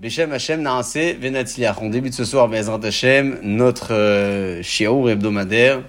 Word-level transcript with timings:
Beshem 0.00 0.32
Hashem 0.32 0.62
Naase 0.62 1.14
Venatzliach. 1.20 1.82
On 1.82 1.90
débute 1.90 2.14
ce 2.14 2.24
soir, 2.24 2.48
Bezrat 2.48 2.80
Hashem, 2.82 3.38
notre 3.42 3.92
euh, 3.92 4.62
shiaour 4.62 5.10
hebdomadaire, 5.10 5.82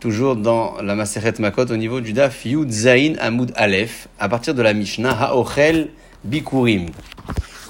toujours 0.00 0.34
dans 0.34 0.82
la 0.82 0.96
Maseret 0.96 1.34
Makot, 1.38 1.66
au 1.66 1.76
niveau 1.76 2.00
du 2.00 2.12
Daf 2.12 2.44
Yud 2.44 2.72
Zain 2.72 3.12
Amoud 3.20 3.52
Aleph, 3.54 4.08
à 4.18 4.28
partir 4.28 4.56
de 4.56 4.62
la 4.62 4.74
Mishnah 4.74 5.12
Ha'ochel 5.12 5.90
Bikurim. 6.24 6.86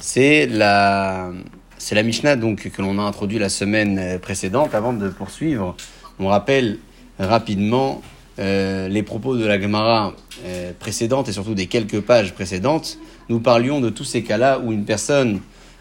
C'est 0.00 0.46
la, 0.46 1.32
c'est 1.76 1.94
la 1.94 2.02
Mishnah 2.02 2.36
donc 2.36 2.70
que 2.70 2.80
l'on 2.80 2.98
a 2.98 3.02
introduit 3.02 3.38
la 3.38 3.50
semaine 3.50 4.18
précédente. 4.20 4.74
Avant 4.74 4.94
de 4.94 5.10
poursuivre, 5.10 5.76
on 6.18 6.28
rappelle 6.28 6.78
rapidement 7.18 8.00
euh, 8.38 8.88
les 8.88 9.02
propos 9.02 9.36
de 9.36 9.44
la 9.44 9.60
Gemara 9.60 10.14
euh, 10.46 10.72
précédente 10.78 11.28
et 11.28 11.32
surtout 11.32 11.54
des 11.54 11.66
quelques 11.66 12.00
pages 12.00 12.32
précédentes. 12.32 12.98
Nous 13.28 13.40
parlions 13.40 13.82
de 13.82 13.90
tous 13.90 14.04
ces 14.04 14.22
cas-là 14.22 14.60
où 14.60 14.72
une 14.72 14.86
personne 14.86 15.40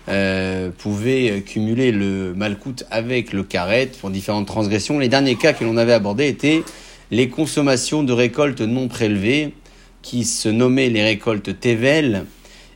euh, 0.09 0.69
pouvait 0.77 1.41
cumuler 1.45 1.91
le 1.91 2.33
malcoute 2.33 2.85
avec 2.91 3.33
le 3.33 3.43
karet 3.43 3.91
pour 3.99 4.09
différentes 4.09 4.47
transgressions. 4.47 4.99
Les 4.99 5.09
derniers 5.09 5.35
cas 5.35 5.53
que 5.53 5.63
l'on 5.63 5.77
avait 5.77 5.93
abordés 5.93 6.27
étaient 6.27 6.63
les 7.11 7.29
consommations 7.29 8.03
de 8.03 8.13
récoltes 8.13 8.61
non 8.61 8.87
prélevées, 8.87 9.53
qui 10.01 10.23
se 10.23 10.49
nommaient 10.49 10.89
les 10.89 11.03
récoltes 11.03 11.59
Tevel, 11.59 12.25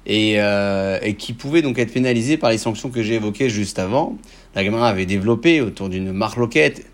et, 0.06 0.36
euh, 0.38 0.98
et 1.02 1.14
qui 1.14 1.34
pouvaient 1.34 1.62
donc 1.62 1.78
être 1.78 1.94
pénalisées 1.94 2.38
par 2.38 2.50
les 2.50 2.58
sanctions 2.58 2.90
que 2.90 3.04
j'ai 3.04 3.16
évoquées 3.16 3.50
juste 3.50 3.80
avant. 3.80 4.18
La 4.56 4.64
Gemara 4.64 4.90
avait 4.90 5.06
développé 5.06 5.62
autour 5.62 5.90
d'une 5.90 6.12
marloquette 6.12 6.86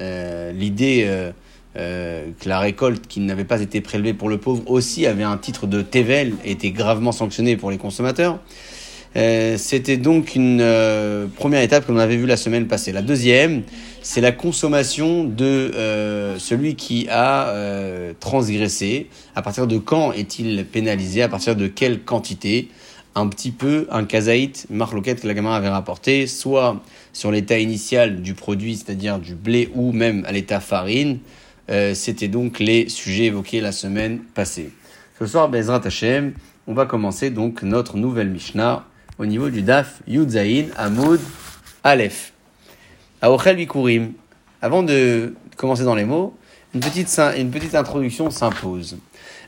euh, 0.00 0.52
l'idée 0.52 1.04
euh, 1.06 1.30
euh, 1.76 2.26
que 2.38 2.48
la 2.48 2.58
récolte 2.58 3.06
qui 3.06 3.20
n'avait 3.20 3.44
pas 3.44 3.60
été 3.60 3.80
prélevée 3.80 4.14
pour 4.14 4.28
le 4.28 4.38
pauvre 4.38 4.62
aussi 4.66 5.06
avait 5.06 5.22
un 5.22 5.38
titre 5.38 5.66
de 5.66 5.82
Tevel 5.82 6.34
et 6.44 6.52
était 6.52 6.70
gravement 6.70 7.12
sanctionnée 7.12 7.56
pour 7.56 7.70
les 7.70 7.78
consommateurs. 7.78 8.38
Euh, 9.16 9.56
C'était 9.56 9.96
donc 9.96 10.34
une 10.34 10.60
euh, 10.60 11.26
première 11.26 11.62
étape 11.62 11.86
que 11.86 11.92
l'on 11.92 11.98
avait 11.98 12.16
vue 12.16 12.26
la 12.26 12.36
semaine 12.36 12.66
passée. 12.66 12.92
La 12.92 13.00
deuxième, 13.00 13.62
c'est 14.02 14.20
la 14.20 14.32
consommation 14.32 15.24
de 15.24 15.44
euh, 15.44 16.38
celui 16.38 16.76
qui 16.76 17.08
a 17.10 17.52
transgressé. 18.20 19.08
À 19.34 19.42
partir 19.42 19.66
de 19.66 19.78
quand 19.78 20.12
est-il 20.12 20.64
pénalisé? 20.66 21.22
À 21.22 21.28
partir 21.28 21.56
de 21.56 21.66
quelle 21.66 22.02
quantité? 22.02 22.68
Un 23.14 23.28
petit 23.28 23.50
peu 23.50 23.86
un 23.90 24.04
kazaït, 24.04 24.66
marloquette 24.68 25.22
que 25.22 25.26
la 25.26 25.32
gamin 25.32 25.54
avait 25.54 25.70
rapporté, 25.70 26.26
soit 26.26 26.82
sur 27.14 27.32
l'état 27.32 27.58
initial 27.58 28.20
du 28.20 28.34
produit, 28.34 28.76
c'est-à-dire 28.76 29.18
du 29.18 29.34
blé, 29.34 29.70
ou 29.74 29.92
même 29.92 30.22
à 30.26 30.32
l'état 30.32 30.60
farine. 30.60 31.20
C'était 31.94 32.28
donc 32.28 32.58
les 32.58 32.90
sujets 32.90 33.24
évoqués 33.24 33.62
la 33.62 33.72
semaine 33.72 34.18
passée. 34.34 34.68
Ce 35.18 35.24
soir, 35.24 35.48
Bezrat 35.48 35.80
Hashem, 35.82 36.34
on 36.66 36.74
va 36.74 36.84
commencer 36.84 37.30
donc 37.30 37.62
notre 37.62 37.96
nouvelle 37.96 38.28
Mishnah 38.28 38.84
au 39.18 39.26
niveau 39.26 39.50
du 39.50 39.62
Daf 39.62 40.02
Yudzaïn 40.06 40.66
Amoud 40.76 41.20
Aleph. 41.82 42.32
Aochel 43.22 43.56
Bikurim. 43.56 44.12
Avant 44.60 44.82
de 44.82 45.34
commencer 45.56 45.84
dans 45.84 45.94
les 45.94 46.04
mots, 46.04 46.36
une 46.74 46.80
petite, 46.80 47.08
une 47.36 47.50
petite 47.50 47.74
introduction 47.74 48.30
s'impose. 48.30 48.98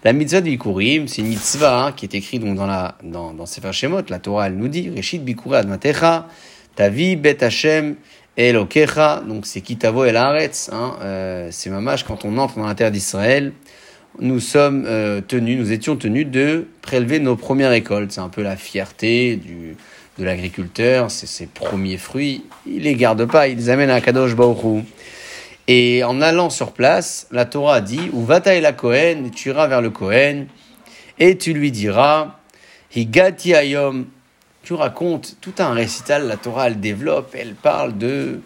La 0.05 0.13
mitzvah 0.13 0.41
de 0.41 0.47
Bikurim, 0.47 1.09
c'est 1.09 1.23
une 1.23 1.29
mitzvah 1.29 1.93
qui 1.95 2.07
est 2.07 2.15
écrite 2.15 2.43
donc 2.43 2.57
dans, 2.57 2.67
la, 2.67 2.97
dans, 3.03 3.33
dans 3.33 3.47
Sefer 3.47 3.73
Shemot. 3.73 4.03
La 4.09 4.19
Torah, 4.19 4.47
elle 4.47 4.57
nous 4.57 4.69
dit 4.69 4.91
Reshit 4.97 5.23
Bikura 5.23 5.59
Admatecha, 5.59 6.29
Tavi 6.77 7.17
Bet 7.17 7.43
Hashem 7.43 7.97
Elokecha. 8.37 9.23
Donc 9.27 9.45
c'est 9.47 9.61
Kitavo 9.61 10.05
El 10.05 10.17
Haaretz. 10.17 10.71
Hein, 10.73 10.97
euh, 11.03 11.49
c'est 11.51 11.71
mamash 11.71 12.05
quand 12.05 12.25
on 12.25 12.39
entre 12.39 12.57
dans 12.57 12.67
la 12.67 12.75
terre 12.75 12.91
d'Israël 12.91 13.53
nous 14.21 14.41
sommes 14.41 14.85
euh, 14.87 15.21
tenus, 15.21 15.59
nous 15.59 15.73
étions 15.73 15.97
tenus 15.97 16.27
de 16.27 16.67
prélever 16.83 17.21
nos 17.21 17.37
premières 17.37 17.71
récoltes. 17.71 18.13
C'est 18.13 18.21
un 18.21 18.29
peu 18.29 18.43
la 18.43 18.57
fierté 18.57 19.37
du, 19.37 19.77
de 20.19 20.25
l'agriculteur, 20.25 21.11
c'est 21.11 21.27
ses 21.27 21.47
premiers 21.47 21.97
fruits. 21.97 22.45
Il 22.67 22.83
les 22.83 22.95
garde 22.95 23.25
pas, 23.27 23.49
il 23.49 23.57
les 23.57 23.71
amène 23.71 23.91
à 23.91 24.01
Kadosh 24.01 24.35
Baruch 24.35 24.85
Et 25.69 26.03
en 26.05 26.21
allant 26.21 26.51
sur 26.51 26.73
place, 26.73 27.29
la 27.31 27.45
Torah 27.45 27.81
dit, 27.81 28.11
ou 28.13 28.25
va 28.25 28.41
la 28.41 28.73
Kohen, 28.73 29.31
tu 29.31 29.51
iras 29.51 29.69
vers 29.69 29.81
le 29.81 29.91
Kohen, 29.91 30.47
et 31.19 31.39
tu 31.39 31.53
lui 31.53 31.71
diras, 31.71 32.37
Higati 32.95 33.55
Ayom, 33.55 34.07
tu 34.63 34.75
racontes 34.75 35.37
tout 35.41 35.55
un 35.59 35.73
récital, 35.73 36.27
la 36.27 36.37
Torah 36.37 36.67
elle 36.67 36.81
développe, 36.81 37.35
elle 37.39 37.55
parle 37.55 37.97
de 37.97 38.41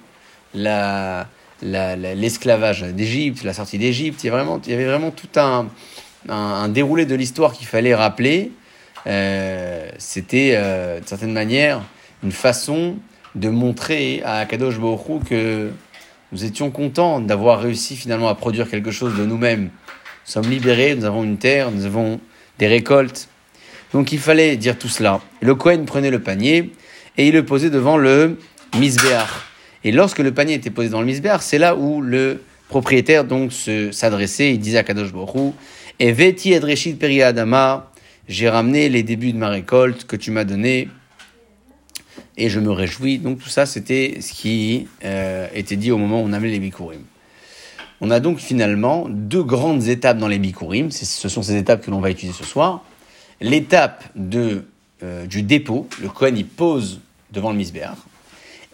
la, 0.55 1.27
l'esclavage 1.63 2.83
d'Égypte, 2.83 3.45
la 3.45 3.53
sortie 3.53 3.79
d'Égypte. 3.79 4.25
Il, 4.25 4.29
y 4.29 4.75
avait 4.75 4.85
vraiment 4.85 5.11
tout 5.11 5.29
un, 5.37 6.69
déroulé 6.69 7.07
de 7.07 7.15
l'histoire 7.15 7.53
qu'il 7.53 7.67
fallait 7.67 7.95
rappeler. 7.95 8.53
Euh, 9.07 9.91
C'était, 9.99 10.53
euh, 10.55 10.99
d'une 10.99 11.07
certaine 11.07 11.33
manière, 11.33 11.83
une 12.23 12.33
façon 12.33 12.97
de 13.35 13.49
montrer 13.49 14.23
à 14.25 14.45
Kadosh 14.45 14.79
Baruch 14.79 15.25
que 15.29 15.71
nous 16.33 16.45
étions 16.45 16.71
contents 16.71 17.21
d'avoir 17.21 17.61
réussi 17.61 17.97
finalement 17.97 18.29
à 18.29 18.35
produire 18.35 18.69
quelque 18.69 18.91
chose 18.91 19.17
de 19.17 19.25
nous-mêmes. 19.25 19.65
Nous 19.65 19.71
sommes 20.33 20.49
libérés, 20.49 20.95
nous 20.95 21.05
avons 21.05 21.25
une 21.25 21.39
terre, 21.39 21.71
nous 21.71 21.85
avons 21.85 22.21
des 22.59 22.69
récoltes. 22.69 23.29
Donc 23.93 24.13
il 24.13 24.19
fallait 24.19 24.57
dire 24.57 24.79
tout 24.79 24.89
cela. 24.89 25.21
Le 25.41 25.55
Kohen 25.55 25.85
prenait 25.85 26.11
le 26.11 26.21
panier 26.21 26.73
et 27.19 27.29
il 27.29 27.35
le 27.35 27.45
posait 27.45 27.71
devant 27.71 27.97
le 27.97 28.39
Misbéach. 28.79 29.52
Et 29.85 29.93
lorsque 29.93 30.21
le 30.21 30.33
panier 30.33 30.55
était 30.55 30.71
posé 30.71 30.89
dans 30.89 31.01
le 31.01 31.07
misbéar, 31.07 31.43
c'est 31.43 31.59
là 31.59 31.75
où 31.77 32.01
le 32.01 32.43
propriétaire 32.69 33.25
donc 33.25 33.53
s'adressait, 33.53 34.55
il 34.55 34.59
disait 34.59 34.79
à 34.79 34.85
Kadosh 34.85 35.13
Borou, 35.13 35.55
et 35.99 36.13
veti 36.13 36.53
edreshit 36.53 36.99
periadama, 36.99 37.91
j'ai 38.29 38.49
ramené 38.49 38.89
les 38.89 39.03
débuts 39.03 39.33
de 39.33 39.39
ma 39.39 39.49
récolte 39.49 40.05
que 40.05 40.17
tu 40.17 40.31
m'as 40.31 40.45
donné, 40.45 40.89
et 42.37 42.49
je 42.49 42.61
me 42.61 42.71
réjouis. 42.71 43.19
Donc 43.19 43.41
tout 43.41 43.49
ça, 43.49 43.67
c'était 43.67 44.19
ce 44.21 44.33
qui 44.33 44.87
euh, 45.05 45.49
était 45.55 45.77
dit 45.77 45.91
au 45.91 45.99
moment 45.99 46.23
où 46.23 46.27
on 46.27 46.33
amenait 46.33 46.53
les 46.53 46.61
bikurim. 46.61 47.03
On 48.01 48.11
a 48.11 48.21
donc 48.21 48.39
finalement 48.39 49.07
deux 49.09 49.45
grandes 49.45 49.87
étapes 49.89 50.19
dans 50.19 50.29
les 50.29 50.39
bikurim. 50.39 50.91
Ce 50.91 51.29
sont 51.29 51.43
ces 51.43 51.57
étapes 51.57 51.85
que 51.85 51.91
l'on 51.91 52.01
va 52.01 52.11
utiliser 52.11 52.37
ce 52.37 52.45
soir. 52.45 52.85
L'étape 53.41 54.05
de 54.17 54.65
euh, 55.03 55.27
du 55.27 55.43
dépôt, 55.43 55.89
le 56.01 56.09
Kohen 56.09 56.37
il 56.37 56.47
pose 56.47 57.01
devant 57.33 57.51
le 57.51 57.57
misbéar 57.57 57.97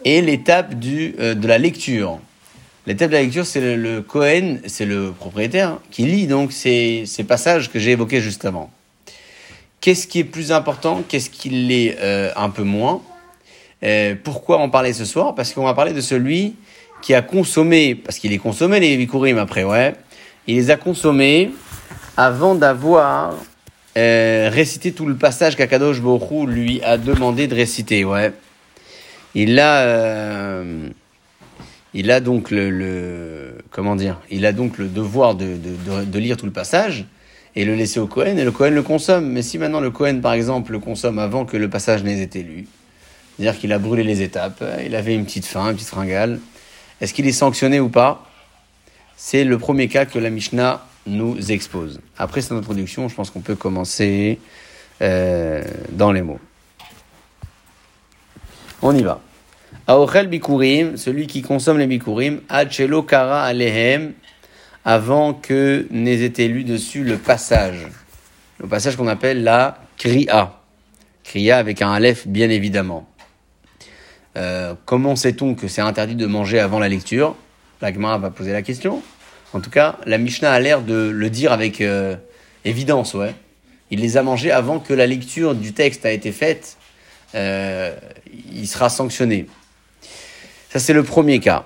et 0.05 0.21
l'étape 0.21 0.75
du 0.75 1.15
euh, 1.19 1.35
de 1.35 1.47
la 1.47 1.57
lecture. 1.57 2.19
L'étape 2.87 3.09
de 3.09 3.15
la 3.15 3.21
lecture, 3.21 3.45
c'est 3.45 3.61
le, 3.61 3.75
le 3.75 4.01
Cohen, 4.01 4.57
c'est 4.65 4.85
le 4.85 5.11
propriétaire 5.11 5.77
qui 5.91 6.03
lit 6.03 6.27
donc 6.27 6.51
ces, 6.51 7.03
ces 7.05 7.23
passages 7.23 7.69
que 7.71 7.77
j'ai 7.77 7.91
évoqués 7.91 8.21
juste 8.21 8.45
avant. 8.45 8.71
Qu'est-ce 9.81 10.07
qui 10.07 10.19
est 10.19 10.23
plus 10.23 10.51
important? 10.51 11.03
Qu'est-ce 11.07 11.29
qui 11.29 11.49
l'est 11.49 11.97
euh, 11.99 12.31
un 12.35 12.49
peu 12.49 12.63
moins? 12.63 13.01
Euh, 13.83 14.15
Pourquoi 14.23 14.57
en 14.57 14.69
parler 14.69 14.93
ce 14.93 15.05
soir? 15.05 15.35
Parce 15.35 15.53
qu'on 15.53 15.63
va 15.63 15.73
parler 15.73 15.93
de 15.93 16.01
celui 16.01 16.55
qui 17.01 17.13
a 17.13 17.21
consommé, 17.21 17.95
parce 17.95 18.17
qu'il 18.17 18.33
est 18.33 18.39
consommé 18.39 18.79
les 18.79 18.97
bikurim 18.97 19.37
après, 19.37 19.63
ouais. 19.63 19.93
Il 20.47 20.55
les 20.55 20.71
a 20.71 20.75
consommés 20.75 21.51
avant 22.17 22.55
d'avoir 22.55 23.35
euh, 23.97 24.49
récité 24.51 24.91
tout 24.91 25.05
le 25.05 25.15
passage 25.15 25.55
qu'Akadosh 25.55 26.01
Borou 26.01 26.45
lui 26.45 26.81
a 26.83 26.97
demandé 26.97 27.47
de 27.47 27.55
réciter, 27.55 28.03
ouais 28.03 28.33
il 29.35 29.59
a, 29.59 29.81
euh, 29.81 30.89
il 31.93 32.11
a 32.11 32.19
donc 32.19 32.51
le, 32.51 33.57
comment 33.71 33.95
dire, 33.95 34.19
il 34.29 34.45
a 34.45 34.51
donc 34.51 34.79
devoir 34.79 35.35
de, 35.35 35.45
de, 35.45 35.91
de, 35.91 36.05
de, 36.05 36.19
lire 36.19 36.37
tout 36.37 36.45
le 36.45 36.51
passage 36.51 37.05
et 37.55 37.65
le 37.65 37.75
laisser 37.75 37.99
au 37.99 38.07
Cohen 38.07 38.37
et 38.37 38.43
le 38.43 38.51
Cohen 38.51 38.71
le 38.71 38.83
consomme. 38.83 39.29
Mais 39.29 39.41
si 39.41 39.57
maintenant 39.57 39.79
le 39.79 39.91
Cohen, 39.91 40.19
par 40.21 40.33
exemple, 40.33 40.71
le 40.71 40.79
consomme 40.79 41.19
avant 41.19 41.45
que 41.45 41.57
le 41.57 41.69
passage 41.69 42.03
n'ait 42.03 42.21
été 42.21 42.43
lu, 42.43 42.67
c'est-à-dire 43.37 43.59
qu'il 43.59 43.71
a 43.71 43.79
brûlé 43.79 44.03
les 44.03 44.21
étapes, 44.21 44.63
il 44.85 44.95
avait 44.95 45.15
une 45.15 45.25
petite 45.25 45.45
faim, 45.45 45.69
une 45.69 45.75
petite 45.75 45.89
fringale, 45.89 46.39
est-ce 47.01 47.13
qu'il 47.13 47.27
est 47.27 47.31
sanctionné 47.31 47.79
ou 47.79 47.89
pas? 47.89 48.25
C'est 49.15 49.43
le 49.43 49.57
premier 49.57 49.87
cas 49.87 50.05
que 50.05 50.19
la 50.19 50.29
Mishnah 50.29 50.85
nous 51.07 51.51
expose. 51.51 51.99
Après 52.17 52.41
cette 52.41 52.53
introduction, 52.53 53.07
je 53.07 53.15
pense 53.15 53.29
qu'on 53.29 53.41
peut 53.41 53.55
commencer 53.55 54.39
euh, 55.01 55.63
dans 55.91 56.11
les 56.11 56.21
mots. 56.21 56.39
On 58.81 58.95
y 58.95 59.03
va. 59.03 59.19
Aochel 59.87 60.27
bikurim, 60.27 60.95
celui 60.95 61.27
qui 61.27 61.41
consomme 61.41 61.77
les 61.77 61.87
bikurim, 61.87 62.41
achelo 62.47 63.03
kara 63.03 63.43
alehem, 63.43 64.13
avant 64.85 65.33
que 65.33 65.85
n'ait 65.91 66.21
été 66.21 66.47
lu 66.47 66.63
dessus 66.63 67.03
le 67.03 67.17
passage. 67.17 67.87
Le 68.59 68.67
passage 68.67 68.95
qu'on 68.95 69.07
appelle 69.07 69.43
la 69.43 69.79
kriya. 69.97 70.59
Kriya 71.23 71.57
avec 71.57 71.81
un 71.81 71.91
aleph, 71.91 72.27
bien 72.27 72.49
évidemment. 72.49 73.07
Euh, 74.37 74.73
comment 74.85 75.15
sait-on 75.15 75.55
que 75.55 75.67
c'est 75.67 75.81
interdit 75.81 76.15
de 76.15 76.25
manger 76.25 76.59
avant 76.59 76.79
la 76.79 76.87
lecture? 76.87 77.35
La 77.81 77.91
va 77.91 78.29
poser 78.29 78.53
la 78.53 78.61
question. 78.61 79.01
En 79.53 79.59
tout 79.59 79.69
cas, 79.69 79.97
la 80.05 80.17
Mishnah 80.17 80.51
a 80.51 80.59
l'air 80.59 80.81
de 80.81 81.09
le 81.09 81.29
dire 81.29 81.51
avec 81.51 81.81
euh, 81.81 82.15
évidence, 82.65 83.13
ouais. 83.13 83.33
Il 83.91 83.99
les 84.01 84.17
a 84.17 84.23
mangés 84.23 84.51
avant 84.51 84.79
que 84.79 84.93
la 84.93 85.07
lecture 85.07 85.55
du 85.55 85.73
texte 85.73 86.05
a 86.05 86.11
été 86.11 86.31
faite 86.31 86.77
euh, 87.35 87.95
il 88.53 88.67
sera 88.67 88.89
sanctionné. 88.89 89.47
Ça, 90.69 90.79
c'est 90.79 90.93
le 90.93 91.03
premier 91.03 91.39
cas. 91.39 91.65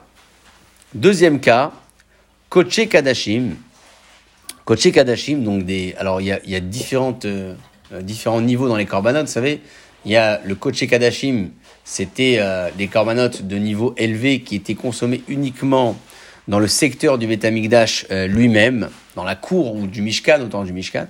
Deuxième 0.93 1.39
cas, 1.39 1.71
Koché 2.49 2.87
Kadashim. 2.87 3.55
Kadashim, 4.65 5.43
donc 5.43 5.63
des. 5.63 5.95
Alors, 5.97 6.21
il 6.21 6.27
y 6.27 6.55
a, 6.55 6.59
différentes, 6.59 7.25
euh, 7.25 7.55
différents 8.01 8.41
niveaux 8.41 8.67
dans 8.67 8.77
les 8.77 8.85
corbanotes, 8.85 9.27
vous 9.27 9.31
savez. 9.31 9.61
Il 10.05 10.11
y 10.11 10.17
a 10.17 10.41
le 10.45 10.55
Koché 10.55 10.87
Kadashim, 10.87 11.49
c'était 11.83 12.37
euh, 12.39 12.69
des 12.77 12.87
corbanotes 12.87 13.43
de 13.43 13.57
niveau 13.57 13.93
élevé 13.97 14.41
qui 14.41 14.55
étaient 14.55 14.75
consommés 14.75 15.23
uniquement 15.27 15.97
dans 16.47 16.59
le 16.59 16.67
secteur 16.67 17.17
du 17.17 17.27
Betamikdash 17.27 18.05
euh, 18.11 18.27
lui-même, 18.27 18.89
dans 19.15 19.23
la 19.23 19.35
cour 19.35 19.75
ou 19.75 19.87
du 19.87 20.01
Mishkan, 20.01 20.41
au 20.41 20.47
temps 20.47 20.63
du 20.63 20.73
Mishkan. 20.73 21.07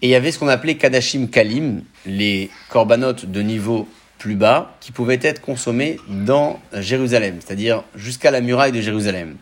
Et 0.00 0.06
il 0.06 0.10
y 0.10 0.14
avait 0.14 0.30
ce 0.30 0.38
qu'on 0.38 0.48
appelait 0.48 0.76
Kadashim 0.76 1.26
Kalim, 1.26 1.82
les 2.06 2.50
corbanotes 2.68 3.26
de 3.26 3.42
niveau 3.42 3.88
plus 4.18 4.36
bas, 4.36 4.76
qui 4.80 4.92
pouvaient 4.92 5.18
être 5.22 5.40
consommés 5.40 5.98
dans 6.08 6.60
Jérusalem, 6.72 7.38
c'est-à-dire 7.44 7.82
jusqu'à 7.96 8.30
la 8.30 8.40
muraille 8.40 8.72
de 8.72 8.80
Jérusalem. 8.80 9.36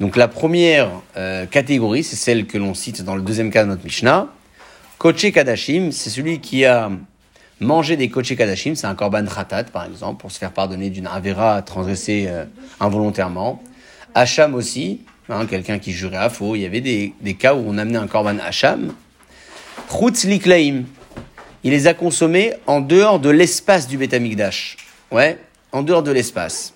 Donc 0.00 0.16
la 0.16 0.26
première 0.26 0.90
euh, 1.16 1.46
catégorie, 1.46 2.02
c'est 2.02 2.16
celle 2.16 2.46
que 2.46 2.58
l'on 2.58 2.74
cite 2.74 3.02
dans 3.02 3.14
le 3.14 3.22
deuxième 3.22 3.50
cas 3.50 3.62
de 3.62 3.68
notre 3.68 3.84
Mishnah. 3.84 4.28
Koché 4.98 5.30
Kadashim, 5.30 5.92
c'est 5.92 6.10
celui 6.10 6.40
qui 6.40 6.64
a 6.64 6.90
mangé 7.60 7.96
des 7.96 8.08
Koché 8.08 8.34
Kadashim, 8.34 8.74
c'est 8.74 8.88
un 8.88 8.96
korban 8.96 9.24
khatat 9.26 9.64
par 9.64 9.84
exemple, 9.84 10.20
pour 10.20 10.32
se 10.32 10.40
faire 10.40 10.50
pardonner 10.50 10.90
d'une 10.90 11.06
avera 11.06 11.62
transgressée 11.62 12.26
euh, 12.26 12.44
involontairement. 12.80 13.62
Hacham 14.16 14.54
aussi, 14.54 15.02
hein, 15.28 15.46
quelqu'un 15.46 15.78
qui 15.78 15.92
jurait 15.92 16.16
à 16.16 16.30
faux. 16.30 16.56
Il 16.56 16.62
y 16.62 16.66
avait 16.66 16.80
des, 16.80 17.14
des 17.20 17.34
cas 17.34 17.54
où 17.54 17.62
on 17.64 17.78
amenait 17.78 17.98
un 17.98 18.08
korban 18.08 18.38
Hacham. 18.44 18.92
Chutz 19.92 20.24
Liklaim, 20.24 20.84
il 21.64 21.70
les 21.70 21.86
a 21.86 21.92
consommés 21.92 22.54
en 22.66 22.80
dehors 22.80 23.20
de 23.20 23.28
l'espace 23.28 23.86
du 23.86 23.98
Betamikdash. 23.98 24.78
Ouais, 25.10 25.38
en 25.70 25.82
dehors 25.82 26.02
de 26.02 26.10
l'espace. 26.10 26.72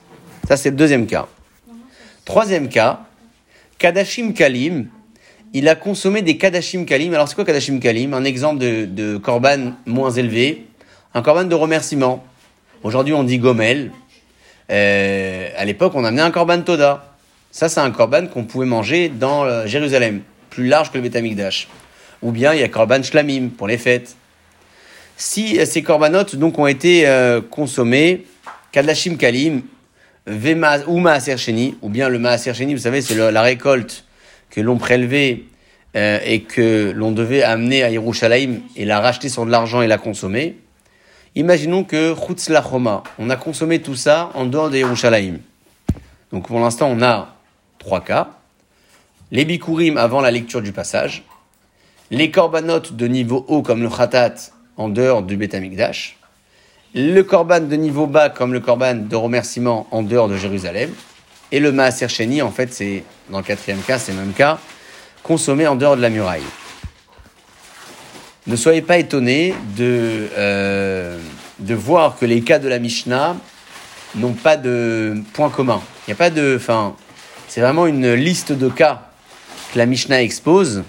Ça, 0.46 0.58
c'est 0.58 0.68
le 0.68 0.76
deuxième 0.76 1.06
cas. 1.06 1.26
Troisième 2.26 2.68
cas, 2.68 3.00
Kadashim 3.78 4.32
Kalim, 4.32 4.88
il 5.54 5.66
a 5.68 5.74
consommé 5.74 6.20
des 6.20 6.36
Kadashim 6.36 6.84
Kalim. 6.84 7.14
Alors, 7.14 7.26
c'est 7.26 7.34
quoi 7.34 7.46
Kadashim 7.46 7.80
Kalim? 7.80 8.12
Un 8.12 8.24
exemple 8.24 8.58
de, 8.58 8.84
de 8.84 9.16
korban 9.16 9.72
moins 9.86 10.10
élevé, 10.10 10.66
un 11.14 11.22
korban 11.22 11.44
de 11.44 11.54
remerciement. 11.54 12.22
Aujourd'hui, 12.82 13.14
on 13.14 13.24
dit 13.24 13.38
Gomel. 13.38 13.92
Euh, 14.70 15.48
à 15.56 15.64
l'époque, 15.64 15.94
on 15.94 16.04
amenait 16.04 16.22
un 16.22 16.30
korban 16.30 16.60
Toda. 16.60 17.16
Ça, 17.50 17.70
c'est 17.70 17.80
un 17.80 17.90
korban 17.90 18.26
qu'on 18.26 18.44
pouvait 18.44 18.66
manger 18.66 19.08
dans 19.08 19.44
euh, 19.44 19.66
Jérusalem, 19.66 20.20
plus 20.50 20.66
large 20.66 20.90
que 20.92 20.98
le 20.98 21.02
Betamikdash. 21.02 21.66
Ou 22.22 22.32
bien, 22.32 22.54
il 22.54 22.60
y 22.60 22.62
a 22.62 22.68
korban 22.68 23.02
Shlamim 23.02 23.50
pour 23.50 23.66
les 23.66 23.78
fêtes. 23.78 24.16
Si 25.16 25.64
ces 25.64 25.82
corbanotes 25.82 26.36
donc 26.36 26.58
ont 26.58 26.66
été 26.66 27.06
euh, 27.06 27.40
consommés, 27.40 28.26
Kadashim 28.72 29.16
Kalim, 29.16 29.62
Vema, 30.26 30.80
ou 30.86 30.98
Maaser 30.98 31.36
ou 31.80 31.88
bien 31.88 32.08
le 32.08 32.18
Maaser 32.18 32.52
vous 32.52 32.78
savez, 32.78 33.00
c'est 33.00 33.14
la 33.14 33.42
récolte 33.42 34.04
que 34.50 34.60
l'on 34.60 34.76
prélevait 34.76 35.44
euh, 35.96 36.18
et 36.24 36.42
que 36.42 36.92
l'on 36.94 37.12
devait 37.12 37.42
amener 37.42 37.82
à 37.82 37.90
Yerushalayim 37.90 38.60
et 38.76 38.84
la 38.84 39.00
racheter 39.00 39.28
sur 39.28 39.46
de 39.46 39.50
l'argent 39.50 39.82
et 39.82 39.86
la 39.86 39.98
consommer. 39.98 40.56
Imaginons 41.34 41.84
que 41.84 42.14
Chutz 42.14 42.48
Lachoma, 42.48 43.02
on 43.18 43.30
a 43.30 43.36
consommé 43.36 43.80
tout 43.80 43.94
ça 43.94 44.30
en 44.34 44.44
dehors 44.46 44.68
de 44.68 44.78
Yerushalayim. 44.78 45.38
Donc 46.32 46.48
pour 46.48 46.58
l'instant, 46.60 46.88
on 46.90 47.02
a 47.02 47.36
trois 47.78 48.02
cas. 48.02 48.30
Les 49.30 49.44
bikurim 49.44 49.96
avant 49.96 50.20
la 50.20 50.30
lecture 50.30 50.60
du 50.60 50.72
passage, 50.72 51.24
les 52.10 52.30
corbanotes 52.30 52.94
de 52.94 53.06
niveau 53.06 53.44
haut 53.48 53.62
comme 53.62 53.82
le 53.82 53.88
khatat 53.88 54.34
en 54.76 54.88
dehors 54.88 55.22
du 55.22 55.36
Betamikdash, 55.36 56.18
le 56.94 57.22
korban 57.22 57.60
de 57.60 57.76
niveau 57.76 58.06
bas 58.06 58.30
comme 58.30 58.52
le 58.52 58.60
korban 58.60 58.94
de 58.94 59.16
remerciement 59.16 59.86
en 59.90 60.02
dehors 60.02 60.28
de 60.28 60.36
Jérusalem, 60.36 60.90
et 61.52 61.60
le 61.60 61.72
Maaser 61.72 62.08
Sheni, 62.08 62.42
en 62.42 62.50
fait, 62.50 62.72
c'est, 62.72 63.04
dans 63.30 63.38
le 63.38 63.44
quatrième 63.44 63.80
cas, 63.80 63.98
c'est 63.98 64.12
le 64.12 64.18
même 64.18 64.32
cas, 64.32 64.58
consommé 65.22 65.66
en 65.66 65.76
dehors 65.76 65.96
de 65.96 66.02
la 66.02 66.10
muraille. 66.10 66.42
Ne 68.46 68.56
soyez 68.56 68.82
pas 68.82 68.98
étonnés 68.98 69.54
de, 69.76 70.28
euh, 70.36 71.18
de 71.58 71.74
voir 71.74 72.16
que 72.18 72.26
les 72.26 72.42
cas 72.42 72.58
de 72.58 72.68
la 72.68 72.78
Mishnah 72.78 73.36
n'ont 74.14 74.32
pas 74.32 74.56
de 74.56 75.14
point 75.34 75.50
commun. 75.50 75.80
Il 76.06 76.10
n'y 76.10 76.12
a 76.12 76.16
pas 76.16 76.30
de. 76.30 76.56
Enfin, 76.56 76.94
c'est 77.48 77.60
vraiment 77.60 77.86
une 77.86 78.12
liste 78.14 78.52
de 78.52 78.68
cas 78.68 79.02
que 79.72 79.78
la 79.78 79.86
Mishnah 79.86 80.22
expose, 80.22 80.84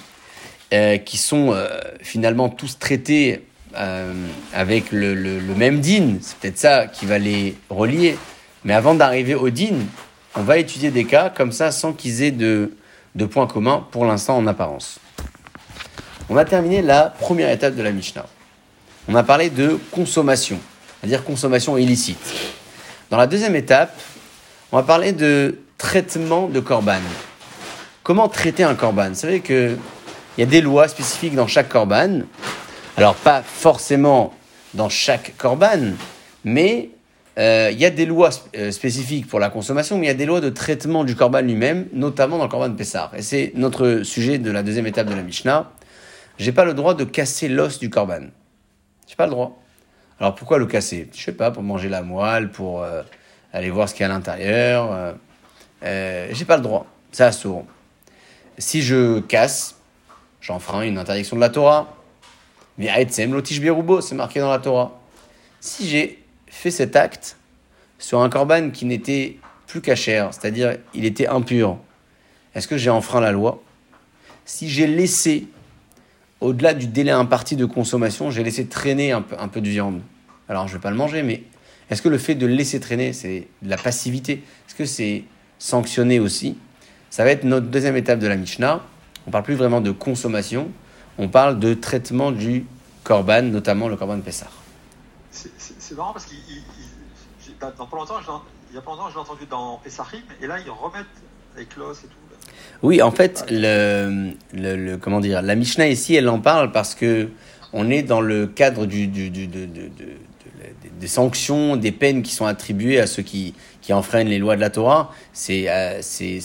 qui 0.71 1.17
sont 1.17 1.51
euh, 1.51 1.67
finalement 2.01 2.49
tous 2.49 2.77
traités 2.79 3.43
euh, 3.75 4.13
avec 4.53 4.91
le, 4.91 5.13
le, 5.13 5.55
même 5.55 5.79
din. 5.79 6.15
C'est 6.21 6.37
peut-être 6.37 6.57
ça 6.57 6.87
qui 6.87 7.05
va 7.05 7.19
les 7.19 7.55
relier. 7.69 8.17
Mais 8.63 8.73
avant 8.73 8.95
d'arriver 8.95 9.35
au 9.35 9.49
din, 9.49 9.75
on 10.35 10.41
va 10.41 10.57
étudier 10.57 10.91
des 10.91 11.05
cas 11.05 11.29
comme 11.29 11.51
ça 11.51 11.71
sans 11.71 11.93
qu'ils 11.93 12.23
aient 12.23 12.31
de, 12.31 12.71
de 13.15 13.25
points 13.25 13.47
communs 13.47 13.85
pour 13.91 14.05
l'instant 14.05 14.37
en 14.37 14.47
apparence. 14.47 14.99
On 16.29 16.35
a 16.37 16.43
terminé 16.43 16.81
la 16.81 17.03
première 17.03 17.49
étape 17.49 17.75
de 17.75 17.81
la 17.81 17.91
Mishnah. 17.91 18.25
On 19.07 19.15
a 19.15 19.23
parlé 19.23 19.49
de 19.49 19.79
consommation, 19.91 20.59
c'est-à-dire 20.99 21.23
consommation 21.23 21.77
illicite. 21.77 22.33
Dans 23.09 23.17
la 23.17 23.27
deuxième 23.27 23.55
étape, 23.55 23.97
on 24.71 24.77
va 24.77 24.83
parler 24.83 25.13
de 25.13 25.59
traitement 25.77 26.47
de 26.47 26.59
korban. 26.59 26.99
Comment 28.03 28.27
traiter 28.27 28.63
un 28.63 28.75
korban? 28.75 29.09
Vous 29.09 29.15
savez 29.15 29.39
qu'il 30.37 30.43
y 30.43 30.47
a 30.47 30.51
des 30.51 30.61
lois 30.61 30.87
spécifiques 30.87 31.33
dans 31.33 31.47
chaque 31.47 31.67
korban. 31.67 32.19
Alors, 32.95 33.15
pas 33.15 33.41
forcément 33.41 34.35
dans 34.75 34.87
chaque 34.87 35.35
korban, 35.35 35.93
mais 36.43 36.91
euh, 37.39 37.71
il 37.71 37.79
y 37.79 37.85
a 37.85 37.89
des 37.89 38.05
lois 38.05 38.29
euh, 38.55 38.69
spécifiques 38.69 39.27
pour 39.27 39.39
la 39.39 39.49
consommation, 39.49 39.97
mais 39.97 40.05
il 40.05 40.09
y 40.09 40.11
a 40.11 40.13
des 40.13 40.27
lois 40.27 40.39
de 40.39 40.49
traitement 40.49 41.03
du 41.03 41.15
korban 41.15 41.41
lui-même, 41.41 41.87
notamment 41.91 42.37
dans 42.37 42.43
le 42.43 42.51
korban 42.51 42.71
Pessar. 42.75 43.11
Et 43.17 43.23
c'est 43.23 43.51
notre 43.55 44.03
sujet 44.03 44.37
de 44.37 44.51
la 44.51 44.61
deuxième 44.61 44.85
étape 44.85 45.07
de 45.07 45.15
la 45.15 45.23
Mishnah. 45.23 45.71
J'ai 46.37 46.51
pas 46.51 46.65
le 46.65 46.75
droit 46.75 46.93
de 46.93 47.03
casser 47.03 47.47
l'os 47.47 47.79
du 47.79 47.89
korban. 47.89 48.27
J'ai 49.07 49.15
pas 49.15 49.25
le 49.25 49.31
droit. 49.31 49.59
Alors 50.19 50.35
pourquoi 50.35 50.59
le 50.59 50.67
casser? 50.67 51.09
Je 51.15 51.23
sais 51.23 51.31
pas, 51.31 51.49
pour 51.49 51.63
manger 51.63 51.89
la 51.89 52.03
moelle, 52.03 52.51
pour 52.51 52.83
euh, 52.83 53.01
aller 53.53 53.71
voir 53.71 53.89
ce 53.89 53.95
qu'il 53.95 54.05
y 54.05 54.07
a 54.07 54.13
à 54.13 54.13
l'intérieur. 54.13 55.15
Euh, 55.83 56.27
J'ai 56.31 56.45
pas 56.45 56.57
le 56.57 56.63
droit. 56.63 56.85
C'est 57.11 57.23
assourd. 57.23 57.65
Si 58.59 58.83
je 58.83 59.19
casse, 59.21 59.76
j'enfreins 60.47 60.83
une 60.83 60.97
interdiction 60.97 61.35
de 61.35 61.41
la 61.41 61.49
Torah. 61.49 61.93
c'est 62.79 64.15
marqué 64.15 64.39
dans 64.39 64.49
la 64.49 64.59
Torah. 64.59 64.99
Si 65.59 65.87
j'ai 65.89 66.23
fait 66.47 66.71
cet 66.71 66.95
acte 66.95 67.35
sur 67.99 68.21
un 68.21 68.29
korban 68.29 68.69
qui 68.69 68.85
n'était 68.85 69.37
plus 69.67 69.81
cachère, 69.81 70.33
c'est-à-dire 70.33 70.77
il 70.93 71.03
était 71.03 71.27
impur, 71.27 71.77
est-ce 72.55 72.67
que 72.67 72.77
j'ai 72.77 72.89
enfreint 72.89 73.19
la 73.19 73.31
loi? 73.31 73.61
Si 74.45 74.69
j'ai 74.69 74.87
laissé 74.87 75.47
au-delà 76.39 76.73
du 76.73 76.87
délai 76.87 77.11
imparti 77.11 77.57
de 77.57 77.65
consommation, 77.65 78.31
j'ai 78.31 78.43
laissé 78.43 78.67
traîner 78.67 79.11
un 79.11 79.21
peu, 79.21 79.35
un 79.37 79.49
peu 79.49 79.59
de 79.59 79.67
viande. 79.67 79.99
Alors, 80.47 80.67
je 80.67 80.73
ne 80.73 80.77
vais 80.77 80.81
pas 80.81 80.91
le 80.91 80.95
manger, 80.95 81.23
mais 81.23 81.43
est-ce 81.89 82.01
que 82.01 82.07
le 82.07 82.17
fait 82.17 82.35
de 82.35 82.45
laisser 82.45 82.79
traîner, 82.79 83.11
c'est 83.11 83.47
de 83.61 83.69
la 83.69 83.77
passivité? 83.77 84.43
Est-ce 84.67 84.75
que 84.75 84.85
c'est 84.85 85.23
sanctionné 85.59 86.19
aussi? 86.19 86.57
Ça 87.09 87.25
va 87.25 87.31
être 87.31 87.43
notre 87.43 87.67
deuxième 87.67 87.97
étape 87.97 88.19
de 88.19 88.27
la 88.27 88.37
Mishnah. 88.37 88.81
On 89.27 89.31
parle 89.31 89.43
plus 89.43 89.55
vraiment 89.55 89.81
de 89.81 89.91
consommation, 89.91 90.71
on 91.17 91.27
parle 91.27 91.59
de 91.59 91.73
traitement 91.73 92.31
du 92.31 92.65
korban, 93.03 93.43
notamment 93.43 93.89
le 93.89 93.97
korban 93.97 94.19
Pessah. 94.21 94.47
C'est 95.31 95.95
marrant 95.95 96.13
parce 96.13 96.25
qu'il 96.25 96.37
il, 96.49 96.63
il, 97.47 97.53
pas 97.55 97.73
longtemps, 97.91 98.15
il 98.71 98.75
y 98.75 98.77
a 98.77 98.81
pas 98.81 98.91
longtemps, 98.91 99.09
je 99.09 99.15
l'ai 99.15 99.19
entendu 99.19 99.45
dans 99.49 99.77
Pessahim, 99.83 100.21
et 100.41 100.47
là, 100.47 100.57
ils 100.59 100.69
remettent 100.69 101.05
avec 101.55 101.75
l'os 101.75 101.99
et 102.03 102.07
tout. 102.07 102.13
Oui, 102.83 103.01
en 103.01 103.11
fait, 103.11 103.45
le, 103.49 104.31
le, 104.53 104.75
le, 104.75 104.97
comment 104.97 105.19
dire, 105.19 105.41
la 105.41 105.55
Mishnah 105.55 105.87
ici, 105.87 106.15
elle 106.15 106.29
en 106.29 106.39
parle 106.39 106.71
parce 106.71 106.95
que 106.95 107.29
on 107.73 107.89
est 107.89 108.03
dans 108.03 108.21
le 108.21 108.47
cadre 108.47 108.85
du, 108.85 109.07
du, 109.07 109.29
du 109.29 109.47
de, 109.47 109.65
de, 109.65 109.87
de, 109.87 110.11
des 110.99 111.07
sanctions, 111.07 111.75
des 111.75 111.91
peines 111.91 112.23
qui 112.23 112.33
sont 112.33 112.45
attribuées 112.45 112.99
à 112.99 113.07
ceux 113.07 113.23
qui, 113.23 113.53
qui 113.81 113.93
enfreignent 113.93 114.29
les 114.29 114.39
lois 114.39 114.55
de 114.55 114.61
la 114.61 114.69
Torah. 114.69 115.13
C'est 115.33 115.65
euh, 115.69 116.01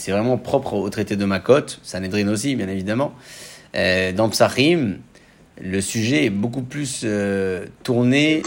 vraiment 0.07 0.37
propre 0.37 0.73
au 0.73 0.89
traité 0.89 1.15
de 1.15 1.25
Makot, 1.25 1.65
Sanhedrin 1.81 2.27
aussi, 2.27 2.55
bien 2.55 2.67
évidemment. 2.67 3.13
Euh, 3.75 4.11
dans 4.11 4.29
Psachim, 4.29 4.97
le 5.61 5.81
sujet 5.81 6.25
est 6.25 6.29
beaucoup 6.29 6.61
plus 6.61 7.01
euh, 7.03 7.65
tourné 7.83 8.43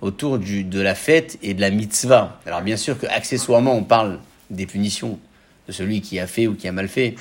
autour 0.00 0.38
du, 0.38 0.64
de 0.64 0.80
la 0.80 0.94
fête 0.94 1.38
et 1.42 1.54
de 1.54 1.60
la 1.60 1.70
mitzvah. 1.70 2.40
Alors 2.46 2.62
bien 2.62 2.76
sûr 2.76 2.98
que 2.98 3.06
accessoirement 3.06 3.74
on 3.74 3.84
parle 3.84 4.18
des 4.48 4.64
punitions 4.64 5.18
de 5.68 5.72
celui 5.72 6.00
qui 6.00 6.18
a 6.18 6.26
fait 6.26 6.46
ou 6.46 6.54
qui 6.54 6.66
a 6.68 6.72
mal 6.72 6.88
fait. 6.88 7.16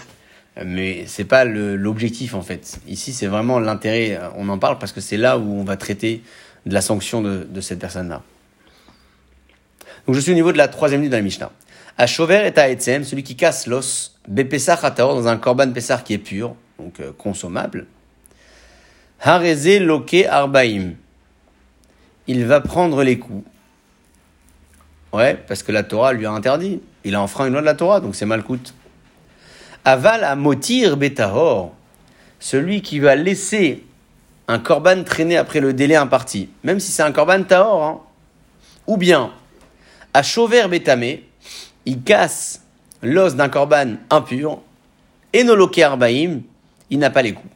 Mais 0.65 1.03
c'est 1.06 1.25
pas 1.25 1.46
l'objectif 1.46 2.34
en 2.34 2.41
fait. 2.41 2.79
Ici, 2.88 3.13
c'est 3.13 3.27
vraiment 3.27 3.60
l'intérêt. 3.60 4.20
On 4.36 4.50
en 4.50 4.58
parle 4.58 4.77
parce 4.77 4.91
que 4.91 5.01
c'est 5.01 5.18
là 5.18 5.38
où 5.38 5.60
on 5.60 5.63
va 5.63 5.77
traiter 5.77 6.22
de 6.66 6.74
la 6.74 6.82
sanction 6.82 7.22
de, 7.22 7.62
cette 7.62 7.80
personne-là. 7.80 8.22
Donc 10.06 10.16
je 10.16 10.20
suis 10.20 10.32
au 10.32 10.36
niveau 10.36 10.51
de 10.51 10.58
la 10.58 10.68
troisième 10.68 11.01
ligne 11.01 11.10
de 11.10 11.16
la 11.16 11.22
Mishnah. 11.22 11.51
À 11.98 12.08
Chover 12.08 12.48
et 12.48 12.60
à 12.60 12.70
Etzem, 12.70 13.04
celui 13.04 13.24
qui 13.24 13.36
casse 13.36 13.68
l'os, 13.68 14.16
Bepesach 14.28 14.84
Hataor, 14.84 15.16
dans 15.16 15.28
un 15.28 15.38
korban 15.38 15.72
Pessar 15.72 16.04
qui 16.04 16.13
est 16.13 16.18
pur, 16.18 16.56
donc 16.78 17.00
euh, 17.00 17.12
consommable. 17.18 17.88
Hareze 19.22 19.80
Loke 19.80 20.25
Arbaim. 20.30 20.94
Il 22.28 22.46
va 22.46 22.62
prendre 22.62 23.04
les 23.04 23.20
coups. 23.20 23.44
Ouais, 25.12 25.36
parce 25.48 25.63
que 25.63 25.72
la 25.72 25.84
Torah 25.84 26.13
lui 26.13 26.25
a 26.25 26.32
interdit. 26.32 26.82
Il 27.04 27.16
a 27.16 27.22
enfreint 27.22 27.48
une 27.48 27.54
loi 27.54 27.62
de 27.62 27.66
la 27.66 27.74
Torah, 27.74 28.00
donc 28.00 28.16
c'est 28.16 28.25
mal 28.25 28.44
coûte. 28.44 28.74
Aval 29.84 30.24
à 30.24 30.36
motir 30.36 30.98
betahor, 30.98 31.74
celui 32.39 32.82
qui 32.82 33.00
va 33.00 33.16
laisser 33.16 33.84
un 34.50 34.58
korban 34.58 35.03
traîné 35.03 35.38
après 35.38 35.60
le 35.60 35.74
délai 35.74 35.96
imparti, 35.96 36.50
même 36.63 36.79
si 36.79 36.91
c'est 36.91 37.03
un 37.03 37.12
korban 37.12 37.44
tahor, 37.44 37.84
hein. 37.84 38.00
ou 38.88 38.98
bien 38.98 39.32
à 40.12 40.24
Chauver 40.24 40.68
Bétamé, 40.68 41.29
il 41.86 42.01
casse 42.01 42.63
l'os 43.03 43.36
d'un 43.36 43.48
korban 43.48 43.98
impur, 44.10 44.60
et 45.34 45.44
noloke 45.44 45.77
arbaïm, 45.77 46.41
il 46.89 46.98
n'a 46.98 47.12
pas 47.12 47.22
les 47.22 47.34
coups. 47.34 47.53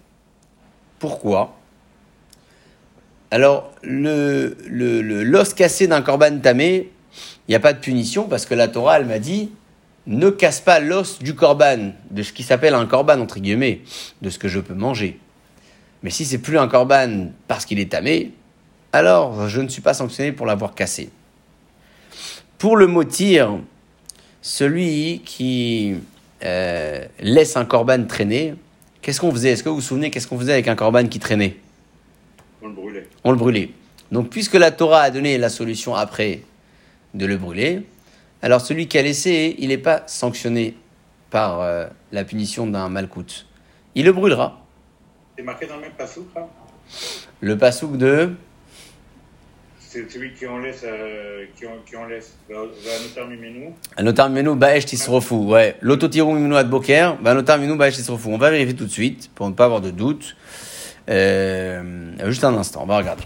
Pourquoi? 1.00 1.56
Alors, 3.32 3.72
le, 3.82 4.56
l'os 4.70 5.56
cassé 5.56 5.88
d'un 5.88 6.04
korban 6.04 6.38
tamé, 6.38 6.92
il 7.48 7.52
n'y 7.52 7.56
a 7.56 7.60
pas 7.60 7.74
de 7.74 7.80
punition 7.80 8.28
parce 8.28 8.46
que 8.46 8.54
la 8.54 8.68
Torah, 8.68 9.00
elle 9.00 9.08
m'a 9.08 9.18
dit, 9.18 9.50
ne 10.06 10.30
casse 10.30 10.62
pas 10.62 10.80
l'os 10.80 11.18
du 11.18 11.34
korban, 11.34 11.94
de 12.12 12.22
ce 12.22 12.32
qui 12.32 12.44
s'appelle 12.44 12.76
un 12.76 12.86
korban, 12.86 13.20
entre 13.20 13.40
guillemets, 13.40 13.82
de 14.22 14.30
ce 14.30 14.38
que 14.38 14.48
je 14.48 14.60
peux 14.60 14.76
manger. 14.76 15.20
Mais 16.04 16.10
si 16.10 16.26
c'est 16.26 16.38
plus 16.38 16.58
un 16.58 16.68
korban 16.68 17.32
parce 17.48 17.66
qu'il 17.66 17.80
est 17.80 17.92
tamé, 17.92 18.34
alors 18.92 19.48
je 19.48 19.62
ne 19.62 19.70
suis 19.70 19.82
pas 19.82 19.94
sanctionné 19.94 20.34
pour 20.34 20.46
l'avoir 20.46 20.76
cassé. 20.76 21.10
Pour 22.58 22.78
le 22.78 22.88
motir, 22.88 23.58
celui 24.42 25.22
qui 25.26 25.96
euh, 26.44 27.06
laisse 27.20 27.58
un 27.58 27.66
korban 27.66 28.04
traîner, 28.04 28.54
qu'est-ce 29.02 29.20
qu'on 29.22 29.32
faisait? 29.32 29.52
Est-ce 29.52 29.64
que 29.64 29.70
vous 29.70 29.76
vous 29.76 29.82
souvenez 29.82 30.12
qu'est-ce 30.12 30.28
qu'on 30.28 30.38
faisait 30.38 30.54
avec 30.54 30.68
un 30.68 30.76
korban 30.76 31.08
qui 31.08 31.20
traînait? 31.20 31.58
On 32.62 32.68
le 32.68 32.74
brûlait. 32.74 33.08
On 33.24 33.32
le 33.32 33.38
brûlait. 33.38 33.70
Donc 34.12 34.30
puisque 34.30 34.56
la 34.56 34.72
Torah 34.72 35.02
a 35.02 35.12
donné 35.12 35.38
la 35.38 35.50
solution 35.50 35.96
après 35.96 36.42
de 37.14 37.26
le 37.26 37.38
brûler, 37.38 37.84
alors 38.42 38.60
celui 38.60 38.88
qui 38.88 38.98
a 38.98 39.02
laissé, 39.02 39.56
il 39.60 39.70
n'est 39.70 39.78
pas 39.78 40.04
sanctionné 40.06 40.76
par 41.30 41.62
euh, 41.62 41.88
la 42.12 42.26
punition 42.26 42.68
d'un 42.68 42.90
malcoute. 42.90 43.48
Il 43.96 44.06
le 44.06 44.12
brûlera. 44.12 44.63
C'est 45.36 45.44
marqué 45.44 45.66
dans 45.66 45.76
le 45.76 45.82
même 45.82 45.92
passouk, 45.92 46.28
là 46.36 46.48
Le 47.42 47.58
pasouk 47.58 47.98
de... 47.98 48.34
C'est 49.80 50.10
celui 50.12 50.34
qui 50.34 50.48
en 50.48 50.58
laisse, 50.58 50.82
euh, 50.84 51.46
qui, 51.56 51.68
en, 51.68 51.78
qui 51.86 51.96
en 51.96 52.06
laisse. 52.06 52.36
Mimenu. 52.50 53.74
Anotar 53.96 54.28
menu 54.28 54.56
baesh 54.56 54.86
tisrofu. 54.88 55.36
Ouais. 55.36 55.78
L'autotirou 55.82 56.34
mimenu 56.34 56.56
ad 56.56 56.68
boker. 56.68 57.18
Anotar 57.24 57.60
menu 57.60 57.78
baesh 57.78 57.98
tisrofu. 57.98 58.30
On 58.30 58.40
va 58.40 58.50
vérifier 58.50 58.76
tout 58.76 58.86
de 58.86 58.92
suite 58.92 59.30
pour 59.36 59.48
ne 59.48 59.54
pas 59.54 59.66
avoir 59.66 59.82
de 59.82 59.92
doute. 59.92 60.36
Euh, 61.10 62.12
juste 62.26 62.44
un 62.44 62.56
instant, 62.56 62.82
on 62.82 62.88
va 62.88 62.98
regarder. 62.98 63.24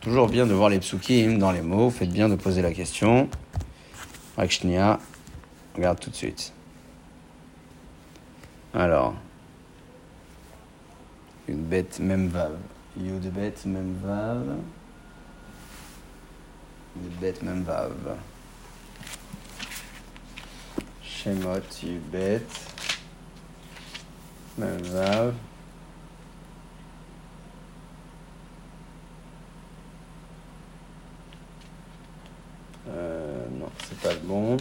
Toujours 0.00 0.28
bien 0.28 0.44
de 0.44 0.52
voir 0.54 0.70
les 0.70 0.80
psukim 0.80 1.38
dans 1.38 1.52
les 1.52 1.62
mots. 1.62 1.88
Faites 1.90 2.10
bien 2.10 2.28
de 2.28 2.34
poser 2.34 2.60
la 2.60 2.72
question. 2.72 3.28
Rakshnia. 4.36 4.98
Regarde 5.76 6.00
tout 6.00 6.10
de 6.10 6.16
suite. 6.16 6.52
Alors. 8.74 9.14
Une 11.46 11.64
bête 11.64 11.98
même 11.98 12.28
vav. 12.28 12.56
Yud 12.96 13.30
bête 13.32 13.66
même 13.66 13.94
vav. 14.02 14.56
Une 16.96 17.08
bête 17.20 17.42
même 17.42 17.62
vav. 17.64 18.16
Shemot 21.02 21.60
Yubet. 21.82 22.40
Même 24.56 24.82
vav. 24.82 25.34
Euh, 32.88 33.46
non, 33.50 33.68
c'est 33.86 33.98
pas 34.00 34.14
le 34.14 34.20
bon. 34.20 34.56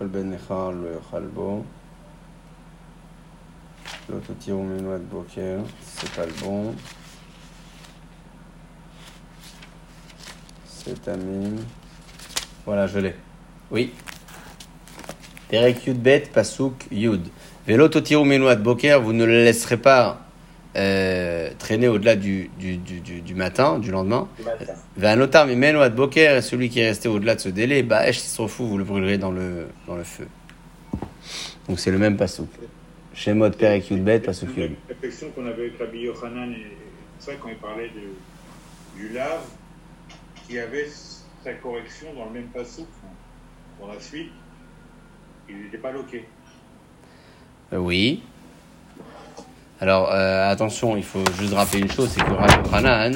Ben 0.00 0.30
le 0.30 1.00
chalbo. 1.10 1.64
L'autotirou 4.08 4.62
menoua 4.62 4.98
de 4.98 5.04
boker, 5.04 5.60
c'est 5.80 6.10
pas 6.12 6.26
le 6.26 6.32
bon. 6.40 6.74
C'est. 10.66 11.10
Voilà, 12.64 12.86
je 12.86 12.98
l'ai. 12.98 13.16
Oui. 13.70 13.92
Perek 15.48 15.86
Yud 15.86 16.02
Bet, 16.02 16.30
Pasuk 16.32 16.86
Yud. 16.90 17.28
Vélo 17.66 17.88
Totiru 17.88 18.24
Menouat 18.24 18.56
Boker, 18.56 19.00
vous 19.02 19.12
ne 19.12 19.24
le 19.24 19.42
laisserez 19.42 19.76
pas 19.76 20.25
euh, 20.76 21.50
traîner 21.58 21.88
au-delà 21.88 22.16
du, 22.16 22.50
du, 22.58 22.76
du, 22.76 23.00
du, 23.00 23.20
du 23.22 23.34
matin, 23.34 23.78
du 23.78 23.90
lendemain. 23.90 24.28
Du 24.38 24.44
matin. 24.44 24.74
Vanotar 24.96 25.46
Menouat 25.46 25.88
Boker, 25.90 26.42
celui 26.42 26.68
qui 26.68 26.80
est 26.80 26.88
resté 26.88 27.08
au-delà 27.08 27.34
de 27.34 27.40
ce 27.40 27.48
délai, 27.48 27.82
bah, 27.82 28.06
Esh 28.08 28.18
Sisrofu, 28.18 28.62
vous 28.64 28.78
le 28.78 28.84
brûlerez 28.84 29.18
dans 29.18 29.30
le, 29.32 29.68
dans 29.86 29.96
le 29.96 30.04
feu. 30.04 30.28
Donc 31.68 31.78
c'est 31.80 31.90
le 31.90 31.98
même 31.98 32.16
Pasuk. 32.16 32.48
Shemot 33.14 33.50
Perek 33.50 33.90
Yud 33.90 34.04
Bet, 34.04 34.20
Pasuk 34.20 34.50
C'est 34.54 34.60
Yud. 34.60 34.70
une 34.72 34.76
réflexion 34.88 35.30
qu'on 35.30 35.46
avait 35.46 35.62
avec 35.62 35.78
Rabbi 35.78 36.00
Yochanan 36.00 36.52
et 36.52 36.56
tout 36.56 36.66
ça 37.20 37.32
quand 37.42 37.48
il 37.48 37.56
parlait 37.56 37.88
de, 37.90 39.00
du 39.00 39.12
lave, 39.14 39.40
qui 40.46 40.58
avait 40.58 40.86
sa 41.42 41.52
correction 41.54 42.08
dans 42.14 42.26
le 42.26 42.32
même 42.32 42.48
passouk. 42.48 42.86
Dans 43.80 43.88
la 43.88 43.98
suite, 44.00 44.30
il 45.48 45.56
n'était 45.64 45.78
pas 45.78 45.92
loqué. 45.92 46.24
Euh, 47.72 47.78
Oui. 47.78 48.22
Alors, 49.80 50.10
euh, 50.12 50.50
attention, 50.50 50.96
il 50.96 51.04
faut 51.04 51.22
juste 51.38 51.52
rappeler 51.52 51.80
une 51.80 51.90
chose, 51.90 52.10
c'est 52.10 52.22
que 52.24 52.32
Rabbi 52.32 52.74
Hanan, 52.74 53.14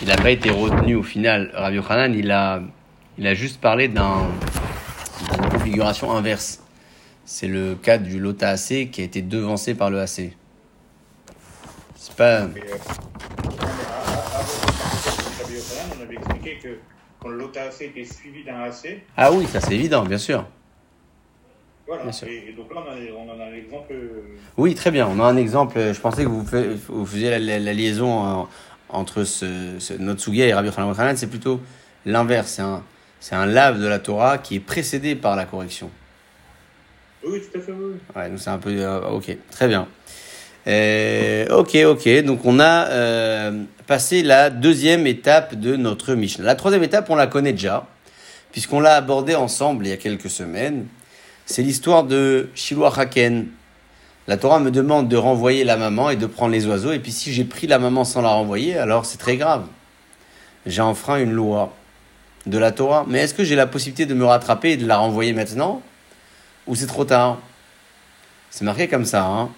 il 0.00 0.08
n'a 0.08 0.16
pas 0.16 0.30
été 0.30 0.50
retenu 0.50 0.94
au 0.94 1.02
final. 1.02 1.50
Rabbi 1.54 1.80
Hanan, 1.88 2.14
il 2.14 2.30
a, 2.30 2.62
il 3.18 3.26
a 3.26 3.34
juste 3.34 3.60
parlé 3.60 3.88
d'un, 3.88 4.28
d'une 5.40 5.50
configuration 5.50 6.12
inverse. 6.12 6.62
C'est 7.24 7.48
le 7.48 7.74
cas 7.74 7.98
du 7.98 8.20
Lota 8.20 8.50
AC 8.50 8.90
qui 8.90 9.00
a 9.00 9.04
été 9.04 9.22
devancé 9.22 9.74
par 9.74 9.90
le 9.90 10.00
AC. 10.00 10.32
C'est 11.96 12.14
pas... 12.16 12.42
Mais, 12.46 12.60
euh, 12.60 12.76
Rabbi 15.40 15.54
Yochanan, 15.54 15.96
on 15.98 16.02
avait 16.02 16.14
expliqué 16.14 16.58
que 16.62 16.78
quand 17.20 17.28
le 17.28 17.38
lota 17.38 17.62
AC 17.64 17.82
était 17.82 18.04
suivi 18.04 18.44
d'un 18.44 18.60
AC, 18.62 19.02
Ah 19.16 19.32
oui, 19.32 19.46
ça 19.46 19.60
c'est 19.60 19.74
évident, 19.74 20.04
bien 20.04 20.18
sûr. 20.18 20.46
Voilà. 21.88 22.04
Et, 22.26 22.50
et 22.50 22.52
donc 22.52 22.72
là, 22.74 22.82
on, 22.86 22.90
a, 22.90 23.36
on 23.36 23.40
a 23.40 23.44
un 23.46 23.54
exemple. 23.54 23.92
euh, 23.92 24.22
Oui, 24.56 24.74
très 24.74 24.90
bien. 24.90 25.08
On 25.08 25.18
a 25.18 25.24
un 25.24 25.36
exemple. 25.36 25.78
Je 25.92 25.98
pensais 26.00 26.22
que 26.22 26.28
vous, 26.28 26.44
fait- 26.46 26.74
vous 26.88 27.06
faisiez 27.06 27.30
la, 27.30 27.38
la- 27.38 27.58
la 27.58 27.72
liaison 27.72 28.42
euh, 28.42 28.44
entre 28.90 29.24
ce, 29.24 29.46
ce, 29.78 29.94
et 29.94 30.52
Rabbi 30.54 30.68
Yochanan 30.68 30.94
Hanan. 30.96 31.16
C'est 31.16 31.26
plutôt 31.26 31.60
l'inverse. 32.06 32.52
C'est 32.52 32.62
un, 32.62 32.82
c'est 33.20 33.34
un 33.34 33.46
lave 33.46 33.80
de 33.80 33.86
la 33.86 33.98
Torah 33.98 34.38
qui 34.38 34.56
est 34.56 34.60
précédé 34.60 35.16
par 35.16 35.34
la 35.34 35.44
correction. 35.46 35.90
Oui, 37.26 37.40
tout 37.40 37.58
à 37.58 37.60
fait, 37.62 37.72
oui. 37.72 37.94
Ouais, 38.14 38.28
donc 38.30 38.38
c'est 38.38 38.50
un 38.50 38.58
peu. 38.58 38.70
euh, 38.70 39.00
ok, 39.10 39.36
très 39.50 39.66
bien. 39.66 39.88
Euh, 40.66 41.46
ok, 41.56 41.76
ok. 41.86 42.22
Donc 42.24 42.44
on 42.44 42.60
a 42.60 42.86
euh, 42.88 43.62
passé 43.86 44.22
la 44.22 44.50
deuxième 44.50 45.06
étape 45.06 45.54
de 45.54 45.76
notre 45.76 46.14
Mishnah. 46.14 46.44
La 46.44 46.54
troisième 46.54 46.82
étape, 46.82 47.08
on 47.10 47.16
la 47.16 47.26
connaît 47.26 47.52
déjà, 47.52 47.86
puisqu'on 48.52 48.80
l'a 48.80 48.94
abordée 48.96 49.34
ensemble 49.34 49.86
il 49.86 49.90
y 49.90 49.92
a 49.92 49.96
quelques 49.96 50.30
semaines. 50.30 50.86
C'est 51.50 51.62
l'histoire 51.62 52.04
de 52.04 52.50
Shiloh 52.54 52.84
Haken. 52.94 53.46
La 54.26 54.36
Torah 54.36 54.58
me 54.58 54.70
demande 54.70 55.08
de 55.08 55.16
renvoyer 55.16 55.64
la 55.64 55.78
maman 55.78 56.10
et 56.10 56.16
de 56.16 56.26
prendre 56.26 56.52
les 56.52 56.66
oiseaux. 56.66 56.92
Et 56.92 56.98
puis 56.98 57.10
si 57.10 57.32
j'ai 57.32 57.44
pris 57.44 57.66
la 57.66 57.78
maman 57.78 58.04
sans 58.04 58.20
la 58.20 58.28
renvoyer, 58.28 58.76
alors 58.76 59.06
c'est 59.06 59.16
très 59.16 59.38
grave. 59.38 59.64
J'ai 60.66 60.82
enfreint 60.82 61.18
une 61.18 61.32
loi 61.32 61.74
de 62.44 62.58
la 62.58 62.70
Torah. 62.70 63.06
Mais 63.08 63.20
est-ce 63.20 63.32
que 63.32 63.44
j'ai 63.44 63.56
la 63.56 63.66
possibilité 63.66 64.04
de 64.04 64.12
me 64.12 64.26
rattraper 64.26 64.72
et 64.72 64.76
de 64.76 64.86
la 64.86 64.98
renvoyer 64.98 65.32
maintenant? 65.32 65.80
Ou 66.66 66.74
c'est 66.74 66.86
trop 66.86 67.06
tard? 67.06 67.38
C'est 68.50 68.66
marqué 68.66 68.86
comme 68.86 69.06
ça. 69.06 69.24
Hein 69.24 69.48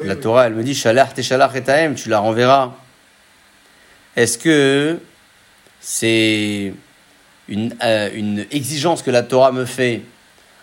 la 0.00 0.16
Torah, 0.16 0.48
elle 0.48 0.54
me 0.54 0.64
dit 0.64 0.74
Shalach 0.74 1.14
te 1.14 1.22
shalach 1.22 1.54
et 1.54 1.62
taem, 1.62 1.94
tu 1.94 2.08
la 2.08 2.18
renverras. 2.18 2.72
Est-ce 4.16 4.36
que 4.36 4.98
c'est 5.78 6.74
une, 7.46 7.76
euh, 7.84 8.10
une 8.12 8.46
exigence 8.50 9.02
que 9.02 9.12
la 9.12 9.22
Torah 9.22 9.52
me 9.52 9.64
fait? 9.64 10.02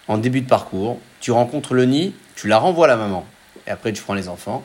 En 0.08 0.18
début 0.18 0.42
de 0.42 0.48
parcours 0.48 1.00
Tu 1.20 1.32
rencontres 1.32 1.74
le 1.74 1.86
nid, 1.86 2.14
tu 2.36 2.48
la 2.48 2.58
renvoies 2.58 2.86
à 2.86 2.90
la 2.90 2.98
maman, 2.98 3.26
et 3.68 3.72
après 3.72 3.94
tu 3.94 4.02
prends 4.04 4.14
les 4.14 4.28
enfants. 4.30 4.64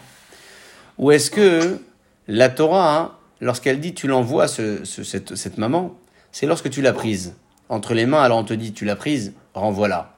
Ou 0.98 1.10
est-ce 1.12 1.30
que 1.30 1.80
la 2.28 2.48
Torah, 2.48 2.98
hein, 2.98 3.12
lorsqu'elle 3.40 3.80
dit 3.80 3.94
tu 3.94 4.06
l'envoies, 4.06 4.48
ce, 4.48 4.84
ce- 4.84 5.02
cette, 5.02 5.56
maman, 5.58 5.94
c'est 6.32 6.46
lorsque 6.46 6.68
tu 6.70 6.82
l'as 6.82 6.92
prise 6.92 7.34
entre 7.68 7.94
les 7.94 8.06
mains, 8.06 8.22
alors 8.22 8.38
on 8.38 8.44
te 8.44 8.52
dit 8.54 8.72
tu 8.72 8.84
l'as 8.84 8.96
prise, 8.96 9.32
renvoie-la. 9.54 10.16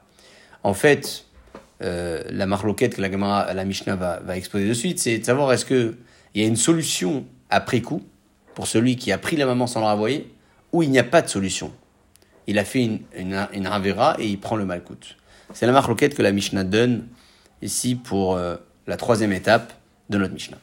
En 0.63 0.73
fait, 0.73 1.25
euh, 1.81 2.23
la 2.29 2.45
marloquette 2.45 2.95
que 2.95 3.01
la, 3.01 3.53
la 3.53 3.65
Mishnah 3.65 3.95
va, 3.95 4.19
va 4.19 4.37
exposer 4.37 4.67
de 4.67 4.73
suite, 4.73 4.99
c'est 4.99 5.17
de 5.19 5.25
savoir 5.25 5.51
est-ce 5.53 5.65
qu'il 5.65 5.95
y 6.35 6.41
a 6.43 6.47
une 6.47 6.55
solution 6.55 7.25
après 7.49 7.81
coup 7.81 8.01
pour 8.55 8.67
celui 8.67 8.95
qui 8.95 9.11
a 9.11 9.17
pris 9.17 9.35
la 9.35 9.45
maman 9.45 9.67
sans 9.67 9.81
la 9.81 9.91
renvoyer, 9.91 10.33
ou 10.71 10.83
il 10.83 10.89
n'y 10.91 10.99
a 10.99 11.03
pas 11.03 11.21
de 11.21 11.27
solution? 11.27 11.71
Il 12.47 12.59
a 12.59 12.65
fait 12.65 12.83
une, 12.83 12.99
une, 13.17 13.47
une 13.53 13.67
avera 13.67 14.15
et 14.19 14.27
il 14.27 14.39
prend 14.39 14.55
le 14.55 14.65
malcoute. 14.65 15.17
C'est 15.53 15.65
la 15.65 15.71
marloquette 15.71 16.15
que 16.15 16.21
la 16.21 16.31
Mishnah 16.31 16.63
donne 16.63 17.07
ici 17.61 17.95
pour 17.95 18.35
euh, 18.35 18.57
la 18.87 18.97
troisième 18.97 19.31
étape 19.31 19.73
de 20.09 20.17
notre 20.17 20.33
Mishnah. 20.33 20.57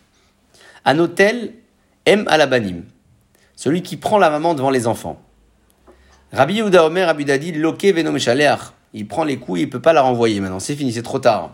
Anotel 0.84 1.52
aime 2.06 2.26
alabanim, 2.28 2.84
celui 3.56 3.82
qui 3.82 3.96
prend 3.96 4.18
la 4.18 4.30
maman 4.30 4.54
devant 4.54 4.70
les 4.70 4.87
enfants. 4.87 5.20
Rabbi 6.32 6.54
Yehuda 6.54 6.84
Omer 6.84 7.06
Rabbi 7.06 7.25
loke 7.52 7.92
veno 7.92 8.12
meshaleach. 8.12 8.60
il 8.92 9.06
prend 9.06 9.25
les 9.25 9.38
coups, 9.38 9.60
il 9.60 9.70
peut 9.70 9.80
pas 9.80 9.92
la 9.92 10.02
renvoyer 10.02 10.40
maintenant. 10.40 10.60
C'est 10.60 10.76
fini, 10.76 10.92
c'est 10.92 11.02
trop 11.02 11.18
tard. 11.18 11.52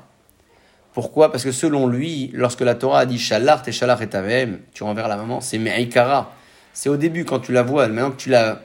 Pourquoi? 0.92 1.30
Parce 1.30 1.44
que 1.44 1.52
selon 1.52 1.86
lui, 1.86 2.30
lorsque 2.32 2.62
la 2.62 2.74
Torah 2.74 3.00
a 3.00 3.06
dit 3.06 3.18
Shalach 3.18 3.66
et 3.66 3.72
Shalach 3.72 4.00
et 4.00 4.48
tu 4.72 4.82
renverras 4.82 5.08
la 5.08 5.16
maman, 5.16 5.40
c'est 5.40 5.58
Me'ikara. 5.58 6.32
C'est 6.72 6.88
au 6.88 6.96
début 6.96 7.24
quand 7.24 7.40
tu 7.40 7.52
la 7.52 7.62
vois, 7.62 7.88
maintenant 7.88 8.10
que 8.10 8.16
tu 8.16 8.30
l'as, 8.30 8.60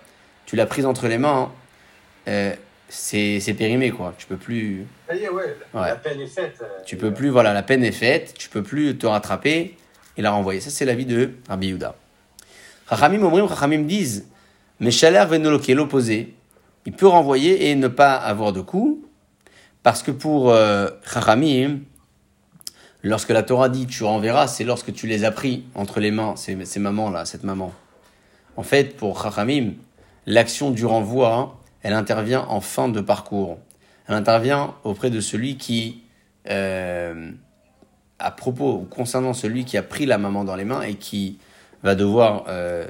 tu 0.52 0.58
l'as 0.58 0.66
prise 0.66 0.86
entre 0.86 1.08
les 1.08 1.18
mains, 1.18 1.44
hein, 1.44 1.52
euh, 2.28 2.54
c'est, 2.90 3.56
périmé 3.58 3.90
quoi. 3.92 4.14
Tu 4.18 4.28
peux 4.28 4.36
plus. 4.36 4.86
Ça 5.08 5.16
y 5.16 5.24
est, 5.24 5.30
ouais, 5.30 5.56
la, 5.74 5.82
Ouais. 5.82 5.88
la 5.88 5.96
peine 5.96 6.20
est 6.20 6.28
faite. 6.28 6.58
euh, 6.62 6.66
Tu 6.86 6.98
peux 6.98 7.14
plus, 7.14 7.30
voilà, 7.30 7.54
la 7.54 7.64
peine 7.64 7.86
est 7.86 7.94
faite, 7.94 8.34
tu 8.38 8.50
peux 8.50 8.62
plus 8.62 8.98
te 8.98 9.08
rattraper 9.08 9.78
et 10.18 10.22
la 10.22 10.32
renvoyer. 10.32 10.60
Ça, 10.60 10.70
c'est 10.70 10.84
l'avis 10.84 11.06
de 11.06 11.32
Rabbi 11.48 11.68
Yehuda. 11.68 11.96
Chachamim 12.90 13.24
Omrim, 13.24 13.48
Chachamim 13.48 13.84
disent, 13.84 14.28
mais 14.82 14.92
Shaler 14.92 15.24
Venoloke, 15.30 15.70
l'opposé, 15.70 16.34
il 16.86 16.92
peut 16.92 17.08
renvoyer 17.08 17.70
et 17.72 17.76
ne 17.76 17.88
pas 17.88 18.16
avoir 18.16 18.52
de 18.52 18.60
coup, 18.60 19.06
parce 19.84 20.04
que 20.04 20.12
pour 20.12 20.52
euh, 20.52 20.90
Chachamim, 21.14 21.80
lorsque 23.04 23.30
la 23.30 23.44
Torah 23.44 23.70
dit 23.70 23.88
tu 23.88 24.04
renverras, 24.04 24.48
c'est 24.48 24.66
lorsque 24.66 24.92
tu 24.92 25.08
les 25.08 25.24
as 25.24 25.32
pris 25.32 25.64
entre 25.76 26.02
les 26.02 26.12
mains, 26.12 26.36
ces, 26.36 26.66
ces 26.66 26.82
mamans-là, 26.82 27.24
cette 27.24 27.46
maman. 27.46 27.74
En 28.58 28.64
fait, 28.64 28.98
pour 28.98 29.24
Chachamim, 29.24 29.76
l'action 30.32 30.72
du 30.72 30.86
renvoi, 30.86 31.60
elle 31.84 31.94
intervient 31.94 32.46
en 32.48 32.62
fin 32.62 32.88
de 32.88 33.02
parcours. 33.02 33.60
Elle 34.08 34.16
intervient 34.16 34.76
auprès 34.84 35.10
de 35.10 35.20
celui 35.20 35.58
qui, 35.58 36.04
euh, 36.50 37.32
à 38.18 38.32
propos, 38.32 38.76
ou 38.76 38.86
concernant 38.86 39.34
celui 39.34 39.66
qui 39.66 39.78
a 39.78 39.84
pris 39.84 40.06
la 40.06 40.18
maman 40.18 40.46
dans 40.46 40.56
les 40.56 40.64
mains 40.64 40.84
et 40.84 40.96
qui 40.96 41.38
va 41.84 41.96
devoir 41.96 42.46
euh, 42.48 42.88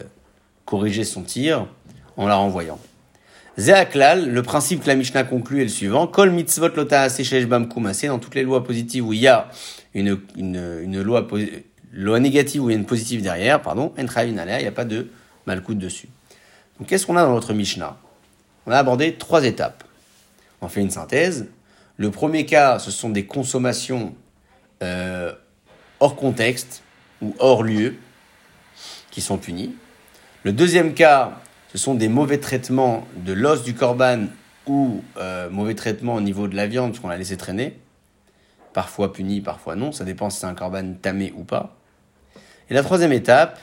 corriger 0.65 1.03
son 1.03 1.23
tir 1.23 1.65
en 2.15 2.27
la 2.27 2.35
renvoyant. 2.35 2.79
Zéaklal, 3.57 4.29
le 4.29 4.43
principe 4.43 4.83
que 4.83 4.87
la 4.87 4.95
Mishnah 4.95 5.23
conclut 5.23 5.61
est 5.61 5.65
le 5.65 5.69
suivant. 5.69 6.07
Kol 6.07 6.29
mitzvot 6.29 6.69
lota 6.75 7.07
dans 7.09 8.19
toutes 8.19 8.35
les 8.35 8.43
lois 8.43 8.63
positives 8.63 9.05
où 9.05 9.13
il 9.13 9.19
y 9.19 9.27
a 9.27 9.49
une, 9.93 10.19
loi, 11.01 11.27
négative 12.19 12.63
où 12.63 12.69
il 12.69 12.73
y 12.73 12.75
a 12.75 12.79
une 12.79 12.85
positive 12.85 13.21
derrière, 13.21 13.61
pardon, 13.61 13.93
il 13.97 14.05
n'y 14.33 14.67
a 14.67 14.71
pas 14.71 14.85
de 14.85 15.09
malkout 15.47 15.77
dessus. 15.77 16.07
Donc 16.81 16.89
qu'est-ce 16.89 17.05
qu'on 17.05 17.15
a 17.15 17.23
dans 17.23 17.33
notre 17.33 17.53
Mishnah? 17.53 17.95
On 18.65 18.71
a 18.71 18.77
abordé 18.79 19.13
trois 19.13 19.45
étapes. 19.45 19.83
On 20.61 20.67
fait 20.67 20.81
une 20.81 20.89
synthèse. 20.89 21.45
Le 21.97 22.09
premier 22.09 22.47
cas, 22.47 22.79
ce 22.79 22.89
sont 22.89 23.11
des 23.11 23.27
consommations 23.27 24.15
euh, 24.81 25.31
hors 25.99 26.15
contexte 26.15 26.81
ou 27.21 27.35
hors 27.37 27.61
lieu 27.61 27.97
qui 29.11 29.21
sont 29.21 29.37
punies. 29.37 29.75
Le 30.41 30.53
deuxième 30.53 30.95
cas, 30.95 31.33
ce 31.71 31.77
sont 31.77 31.93
des 31.93 32.07
mauvais 32.07 32.39
traitements 32.39 33.05
de 33.15 33.33
l'os 33.33 33.61
du 33.63 33.75
corban 33.75 34.25
ou 34.65 35.03
euh, 35.17 35.51
mauvais 35.51 35.75
traitements 35.75 36.15
au 36.15 36.21
niveau 36.21 36.47
de 36.47 36.55
la 36.55 36.65
viande, 36.65 36.99
qu'on 36.99 37.09
l'a 37.09 37.17
laissé 37.17 37.37
traîner. 37.37 37.79
Parfois 38.73 39.13
puni, 39.13 39.39
parfois 39.39 39.75
non. 39.75 39.91
Ça 39.91 40.03
dépend 40.03 40.31
si 40.31 40.39
c'est 40.39 40.47
un 40.47 40.55
corban 40.55 40.93
tamé 40.99 41.31
ou 41.37 41.43
pas. 41.43 41.75
Et 42.71 42.73
la 42.73 42.81
troisième 42.81 43.13
étape, 43.13 43.59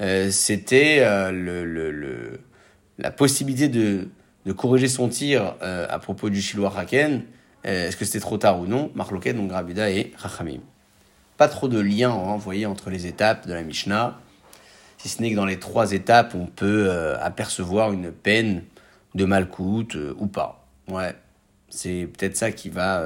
euh, 0.00 0.30
c'était 0.30 0.98
euh, 1.00 1.30
le, 1.30 1.64
le- 1.64 1.90
le- 1.90 2.40
la 2.98 3.10
possibilité 3.10 3.68
de, 3.68 4.08
de 4.46 4.52
corriger 4.52 4.88
son 4.88 5.08
tir 5.08 5.54
euh, 5.62 5.86
à 5.88 5.98
propos 5.98 6.30
du 6.30 6.40
Shiloh 6.40 6.66
Haken. 6.66 7.22
Euh, 7.64 7.88
Est-ce 7.88 7.96
que 7.96 8.04
c'était 8.04 8.20
trop 8.20 8.38
tard 8.38 8.60
ou 8.60 8.66
non? 8.66 8.90
Marloket, 8.94 9.34
donc 9.36 9.48
Grabuda 9.48 9.90
et 9.90 10.12
Rachamim. 10.16 10.60
Pas 11.36 11.48
trop 11.48 11.68
de 11.68 11.78
lien, 11.80 12.10
hein, 12.10 12.36
voyez, 12.36 12.66
entre 12.66 12.90
les 12.90 13.06
étapes 13.06 13.46
de 13.46 13.54
la 13.54 13.62
Mishnah. 13.62 14.18
Si 14.98 15.08
ce 15.08 15.20
n'est 15.20 15.30
que 15.30 15.36
dans 15.36 15.46
les 15.46 15.58
trois 15.58 15.92
étapes, 15.92 16.34
on 16.34 16.46
peut 16.46 16.90
apercevoir 17.20 17.92
une 17.92 18.12
peine 18.12 18.62
de 19.16 19.24
malcoute 19.24 19.96
ou 20.16 20.26
pas. 20.28 20.64
Ouais, 20.88 21.14
c'est 21.68 22.08
peut-être 22.16 22.36
ça 22.36 22.52
qui 22.52 22.68
va 22.68 23.04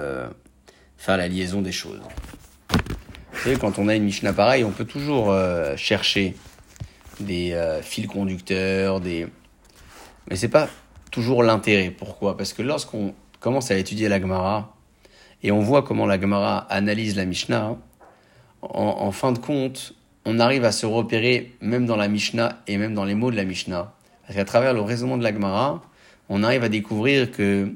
faire 0.99 1.17
la 1.17 1.29
liaison 1.29 1.63
des 1.63 1.73
choses. 1.73 2.01
Vous 3.33 3.59
quand 3.59 3.79
on 3.79 3.89
a 3.89 3.95
une 3.95 4.05
Mishnah 4.05 4.35
pareille, 4.35 4.65
on 4.65 4.73
peut 4.73 4.85
toujours 4.85 5.35
chercher 5.77 6.37
des 7.21 7.53
euh, 7.53 7.83
fils 7.83 8.07
conducteurs, 8.07 9.01
des... 9.01 9.27
Mais 10.29 10.37
c'est 10.37 10.49
pas 10.49 10.69
toujours 11.11 11.43
l'intérêt. 11.43 11.91
Pourquoi? 11.91 12.37
Parce 12.37 12.53
que 12.53 12.63
lorsqu'on 12.63 13.15
commence 13.41 13.71
à 13.71 13.77
étudier 13.77 14.09
la 14.09 14.21
Gemara, 14.21 14.75
et 15.43 15.53
on 15.53 15.61
voit 15.61 15.83
comment 15.83 16.07
la 16.07 16.21
Gemara 16.21 16.59
analyse 16.71 17.17
la 17.17 17.25
Mishnah, 17.25 17.77
en, 18.63 18.69
en 18.73 19.13
fin 19.13 19.33
de 19.33 19.39
compte, 19.39 19.95
on 20.25 20.41
arrive 20.41 20.65
à 20.65 20.73
se 20.73 20.87
repérer 20.87 21.55
même 21.61 21.87
dans 21.87 21.97
la 21.97 22.09
Mishnah 22.09 22.61
et 22.67 22.79
même 22.79 22.95
dans 22.95 23.05
les 23.05 23.15
mots 23.15 23.31
de 23.31 23.37
la 23.37 23.45
Mishnah. 23.45 23.93
Parce 24.23 24.35
qu'à 24.37 24.45
travers 24.45 24.75
le 24.75 24.81
raisonnement 24.81 25.19
de 25.19 25.23
la 25.23 25.33
Gemara, 25.33 25.83
on 26.29 26.43
arrive 26.43 26.65
à 26.65 26.69
découvrir 26.69 27.31
que 27.31 27.73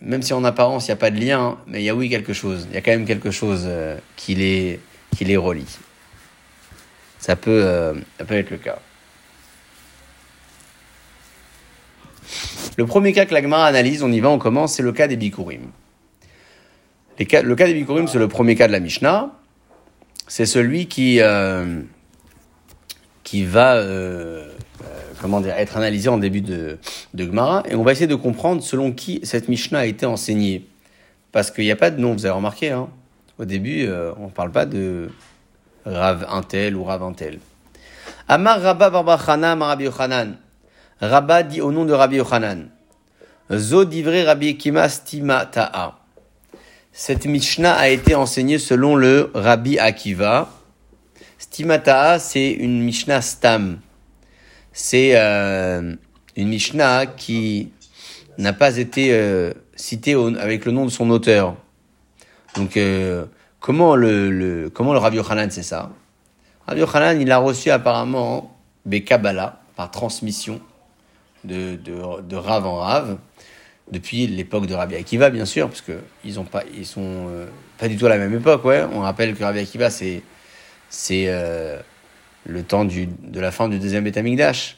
même 0.00 0.22
si 0.22 0.32
en 0.32 0.42
apparence 0.44 0.86
il 0.86 0.90
n'y 0.90 0.94
a 0.94 0.96
pas 0.96 1.10
de 1.10 1.20
lien, 1.20 1.58
mais 1.66 1.80
il 1.80 1.84
y 1.84 1.88
a 1.88 1.94
oui 1.94 2.08
quelque 2.08 2.32
chose. 2.32 2.66
Il 2.70 2.74
y 2.74 2.78
a 2.78 2.80
quand 2.80 2.90
même 2.90 3.06
quelque 3.06 3.30
chose 3.30 3.64
euh, 3.66 3.96
qui, 4.16 4.34
les, 4.34 4.80
qui 5.16 5.24
les 5.24 5.36
relie. 5.36 5.78
Ça 7.20 7.36
peut, 7.36 7.62
euh, 7.64 7.94
ça 8.18 8.24
peut 8.24 8.34
être 8.34 8.50
le 8.50 8.56
cas. 8.56 8.78
Le 12.78 12.86
premier 12.86 13.12
cas 13.12 13.26
que 13.26 13.34
la 13.34 13.42
Gemara 13.42 13.66
analyse, 13.66 14.02
on 14.02 14.10
y 14.10 14.20
va, 14.20 14.30
on 14.30 14.38
commence, 14.38 14.74
c'est 14.74 14.82
le 14.82 14.92
cas 14.92 15.06
des 15.06 15.16
Bikurim. 15.16 15.70
Le 17.18 17.24
cas 17.26 17.66
des 17.66 17.74
Bikurim, 17.74 18.08
c'est 18.08 18.18
le 18.18 18.28
premier 18.28 18.54
cas 18.54 18.66
de 18.68 18.72
la 18.72 18.80
Mishnah. 18.80 19.32
C'est 20.28 20.46
celui 20.46 20.86
qui, 20.86 21.20
euh, 21.20 21.82
qui 23.22 23.44
va 23.44 23.74
euh, 23.74 24.48
comment 25.20 25.42
dire, 25.42 25.54
être 25.54 25.76
analysé 25.76 26.08
en 26.08 26.16
début 26.16 26.40
de, 26.40 26.78
de 27.12 27.24
Gemara. 27.24 27.64
Et 27.68 27.74
on 27.74 27.82
va 27.82 27.92
essayer 27.92 28.06
de 28.06 28.14
comprendre 28.14 28.62
selon 28.62 28.92
qui 28.92 29.20
cette 29.24 29.48
Mishnah 29.48 29.80
a 29.80 29.86
été 29.86 30.06
enseignée. 30.06 30.66
Parce 31.32 31.50
qu'il 31.50 31.64
n'y 31.64 31.70
a 31.70 31.76
pas 31.76 31.90
de 31.90 32.00
nom, 32.00 32.14
vous 32.14 32.24
avez 32.24 32.34
remarqué. 32.34 32.70
Hein 32.70 32.88
Au 33.38 33.44
début, 33.44 33.86
on 34.16 34.26
ne 34.26 34.30
parle 34.30 34.52
pas 34.52 34.64
de 34.64 35.10
Rav 35.84 36.26
Intel 36.28 36.76
ou 36.76 36.84
Rav 36.84 37.02
Intel. 37.02 37.38
Amar 38.28 38.60
Rabba 38.60 38.90
Barbachana 38.90 39.54
Rabbi 39.54 39.84
Yochanan. 39.84 40.36
Rabba 41.00 41.42
dit 41.42 41.60
au 41.60 41.72
nom 41.72 41.84
de 41.84 41.92
Rabbi 41.92 42.16
Yochanan. 42.16 42.68
Zo 43.50 43.84
divrei 43.84 44.24
Rabbi 44.24 44.48
Ekima 44.48 44.88
stima 44.88 45.46
ta'a. 45.46 46.00
Cette 46.92 47.26
Mishnah 47.26 47.74
a 47.74 47.88
été 47.88 48.14
enseignée 48.14 48.58
selon 48.58 48.96
le 48.96 49.30
Rabbi 49.34 49.78
Akiva. 49.78 50.50
Stimata'a, 51.38 52.18
c'est 52.18 52.50
une 52.50 52.82
Mishnah 52.82 53.22
stam. 53.22 53.78
C'est 54.72 55.12
euh, 55.14 55.94
une 56.36 56.48
Mishnah 56.48 57.06
qui 57.06 57.70
n'a 58.38 58.52
pas 58.52 58.76
été 58.76 59.12
euh, 59.12 59.52
citée 59.76 60.14
avec 60.14 60.64
le 60.64 60.72
nom 60.72 60.84
de 60.84 60.90
son 60.90 61.10
auteur. 61.10 61.56
Donc, 62.56 62.76
euh, 62.76 63.24
comment 63.60 63.94
le, 63.94 64.30
le, 64.30 64.70
comment 64.70 64.92
le 64.92 64.98
Rabbi 64.98 65.16
Yochanan 65.16 65.50
c'est 65.50 65.62
ça? 65.62 65.90
Rabbi 66.66 66.80
Yochanan, 66.80 67.20
il 67.20 67.30
a 67.30 67.38
reçu 67.38 67.70
apparemment 67.70 68.56
Bekabbalah 68.86 69.60
par 69.76 69.90
transmission 69.90 70.60
de, 71.44 71.76
de, 71.76 72.20
de 72.22 72.36
rave 72.36 72.66
en 72.66 72.76
rave 72.76 73.18
depuis 73.90 74.26
l'époque 74.26 74.66
de 74.66 74.74
Rabbi 74.74 74.94
Akiva, 74.94 75.30
bien 75.30 75.44
sûr, 75.44 75.68
parce 75.68 75.80
que 75.80 75.98
ils 76.24 76.38
ont 76.38 76.44
pas, 76.44 76.62
ils 76.76 76.86
sont 76.86 77.26
euh, 77.28 77.46
pas 77.76 77.88
du 77.88 77.96
tout 77.96 78.06
à 78.06 78.08
la 78.08 78.18
même 78.18 78.34
époque, 78.34 78.64
ouais. 78.64 78.84
On 78.92 79.00
rappelle 79.00 79.34
que 79.34 79.42
Rabbi 79.42 79.58
Akiva, 79.58 79.90
c'est, 79.90 80.22
c'est 80.88 81.24
euh, 81.26 81.78
le 82.46 82.62
temps 82.62 82.84
du, 82.84 83.06
de 83.06 83.40
la 83.40 83.50
fin 83.50 83.68
du 83.68 83.78
deuxième 83.78 84.04
Betamikdash. 84.04 84.76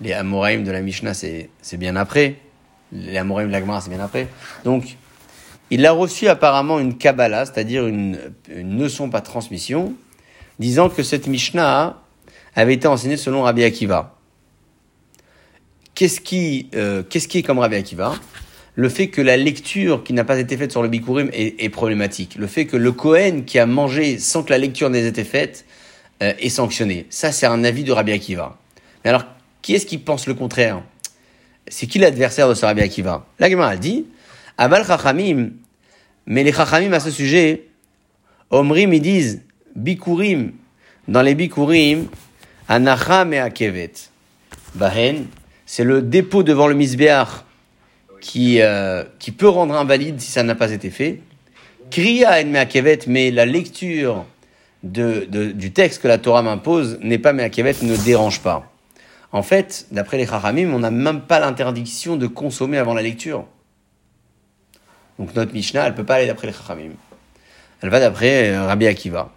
Les 0.00 0.12
Amoraïm 0.12 0.64
de 0.64 0.70
la 0.72 0.80
Mishnah, 0.80 1.14
c'est, 1.14 1.50
c'est 1.60 1.76
bien 1.76 1.94
après. 1.94 2.36
Les 2.90 3.18
Amoraïm 3.18 3.48
de 3.48 3.52
la 3.52 3.60
Gemara, 3.60 3.80
c'est 3.80 3.90
bien 3.90 4.00
après. 4.00 4.28
Donc, 4.64 4.96
il 5.70 5.86
a 5.86 5.92
reçu 5.92 6.28
apparemment 6.28 6.78
une 6.78 6.96
Kabbalah, 6.96 7.46
c'est-à-dire 7.46 7.86
une, 7.86 8.18
une 8.48 8.78
leçon 8.78 9.10
par 9.10 9.22
transmission, 9.22 9.94
disant 10.58 10.88
que 10.88 11.02
cette 11.02 11.26
Mishnah 11.26 12.00
avait 12.54 12.74
été 12.74 12.86
enseignée 12.86 13.16
selon 13.16 13.42
Rabbi 13.42 13.64
Akiva. 13.64 14.14
Qu'est-ce 15.94 16.20
qui, 16.20 16.68
euh, 16.74 17.02
est 17.12 17.42
comme 17.42 17.58
Rabbi 17.58 17.76
Akiva? 17.76 18.14
Le 18.74 18.88
fait 18.88 19.08
que 19.08 19.20
la 19.22 19.36
lecture 19.36 20.02
qui 20.02 20.12
n'a 20.12 20.24
pas 20.24 20.38
été 20.38 20.56
faite 20.56 20.72
sur 20.72 20.82
le 20.82 20.88
Bikurim 20.88 21.30
est, 21.32 21.68
problématique. 21.68 22.34
Le 22.36 22.48
fait 22.48 22.66
que 22.66 22.76
le 22.76 22.90
Kohen 22.90 23.44
qui 23.44 23.60
a 23.60 23.66
mangé 23.66 24.18
sans 24.18 24.42
que 24.42 24.50
la 24.50 24.58
lecture 24.58 24.90
n'ait 24.90 25.06
été 25.06 25.22
faite 25.22 25.64
euh, 26.22 26.32
est 26.40 26.48
sanctionné. 26.48 27.06
Ça, 27.10 27.30
c'est 27.30 27.46
un 27.46 27.62
avis 27.62 27.84
de 27.84 27.92
Rabbi 27.92 28.10
Akiva. 28.10 28.58
Mais 29.04 29.10
alors, 29.10 29.24
qui 29.62 29.74
est-ce 29.74 29.86
qui 29.86 29.98
pense 29.98 30.26
le 30.26 30.34
contraire? 30.34 30.82
C'est 31.68 31.86
qui 31.86 32.00
l'adversaire 32.00 32.48
de 32.48 32.54
ce 32.54 32.66
Rabbi 32.66 32.82
Akiva? 32.82 33.26
La 33.38 33.48
Gemara 33.48 33.76
dit 33.76 34.06
Aval 34.56 34.86
Chachamim, 34.86 35.50
mais 36.26 36.44
les 36.44 36.52
Chachamim 36.52 36.92
à 36.92 37.00
ce 37.00 37.10
sujet, 37.10 37.68
Omrim, 38.50 38.92
ils 38.92 39.02
disent 39.02 39.42
Bikurim, 39.74 40.52
dans 41.08 41.22
les 41.22 41.34
Bikurim, 41.34 42.06
Anacham 42.68 43.32
et 43.32 43.40
Akevet. 43.40 43.92
Bahen, 44.74 45.26
c'est 45.66 45.84
le 45.84 46.02
dépôt 46.02 46.42
devant 46.42 46.66
le 46.66 46.74
Misbéach 46.74 47.44
qui, 48.20 48.60
euh, 48.60 49.04
qui 49.18 49.32
peut 49.32 49.48
rendre 49.48 49.74
invalide 49.74 50.20
si 50.20 50.30
ça 50.30 50.42
n'a 50.42 50.54
pas 50.54 50.70
été 50.70 50.90
fait. 50.90 51.20
Kriya 51.90 52.40
en 52.42 52.46
Meakevet, 52.46 53.00
mais 53.06 53.30
la 53.30 53.46
lecture 53.46 54.24
de, 54.82 55.26
du 55.52 55.72
texte 55.72 56.02
que 56.02 56.08
la 56.08 56.18
Torah 56.18 56.42
m'impose 56.42 56.98
n'est 57.02 57.18
pas 57.18 57.32
Meakevet, 57.32 57.76
ne 57.82 57.96
dérange 57.96 58.40
pas. 58.40 58.70
En 59.32 59.42
fait, 59.42 59.86
d'après 59.90 60.16
les 60.16 60.26
Chachamim, 60.26 60.72
on 60.72 60.78
n'a 60.78 60.90
même 60.90 61.22
pas 61.22 61.40
l'interdiction 61.40 62.16
de 62.16 62.26
consommer 62.26 62.78
avant 62.78 62.94
la 62.94 63.02
lecture. 63.02 63.46
Donc 65.18 65.34
notre 65.34 65.52
Mishnah, 65.52 65.86
elle 65.86 65.94
peut 65.94 66.04
pas 66.04 66.16
aller 66.16 66.26
d'après 66.26 66.46
les 66.46 66.52
Chachamim. 66.52 66.92
Elle 67.80 67.90
va 67.90 68.00
d'après 68.00 68.50
euh, 68.50 68.66
Rabbi 68.66 68.86
Akiva. 68.86 69.30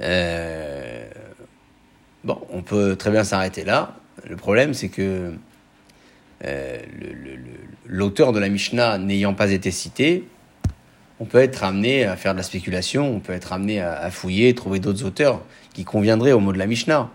Euh, 0.00 1.08
bon, 2.24 2.40
on 2.50 2.62
peut 2.62 2.96
très 2.96 3.10
bien 3.10 3.24
s'arrêter 3.24 3.64
là. 3.64 3.94
Le 4.28 4.36
problème, 4.36 4.74
c'est 4.74 4.88
que 4.88 5.32
euh, 6.44 6.78
l'auteur 7.86 8.32
de 8.32 8.40
la 8.40 8.48
Mishnah 8.48 8.98
n'ayant 8.98 9.34
pas 9.34 9.50
été 9.50 9.70
cité, 9.70 10.26
on 11.20 11.24
peut 11.24 11.38
être 11.38 11.62
amené 11.62 12.04
à 12.04 12.16
faire 12.16 12.32
de 12.32 12.38
la 12.38 12.42
spéculation, 12.42 13.14
on 13.14 13.20
peut 13.20 13.32
être 13.32 13.52
amené 13.52 13.80
à, 13.80 14.10
fouiller, 14.10 14.54
trouver 14.54 14.80
d'autres 14.80 15.04
auteurs 15.04 15.42
qui 15.72 15.84
conviendraient 15.84 16.32
au 16.32 16.40
mot 16.40 16.52
de 16.52 16.58
la 16.58 16.66
Mishnah. 16.66 17.08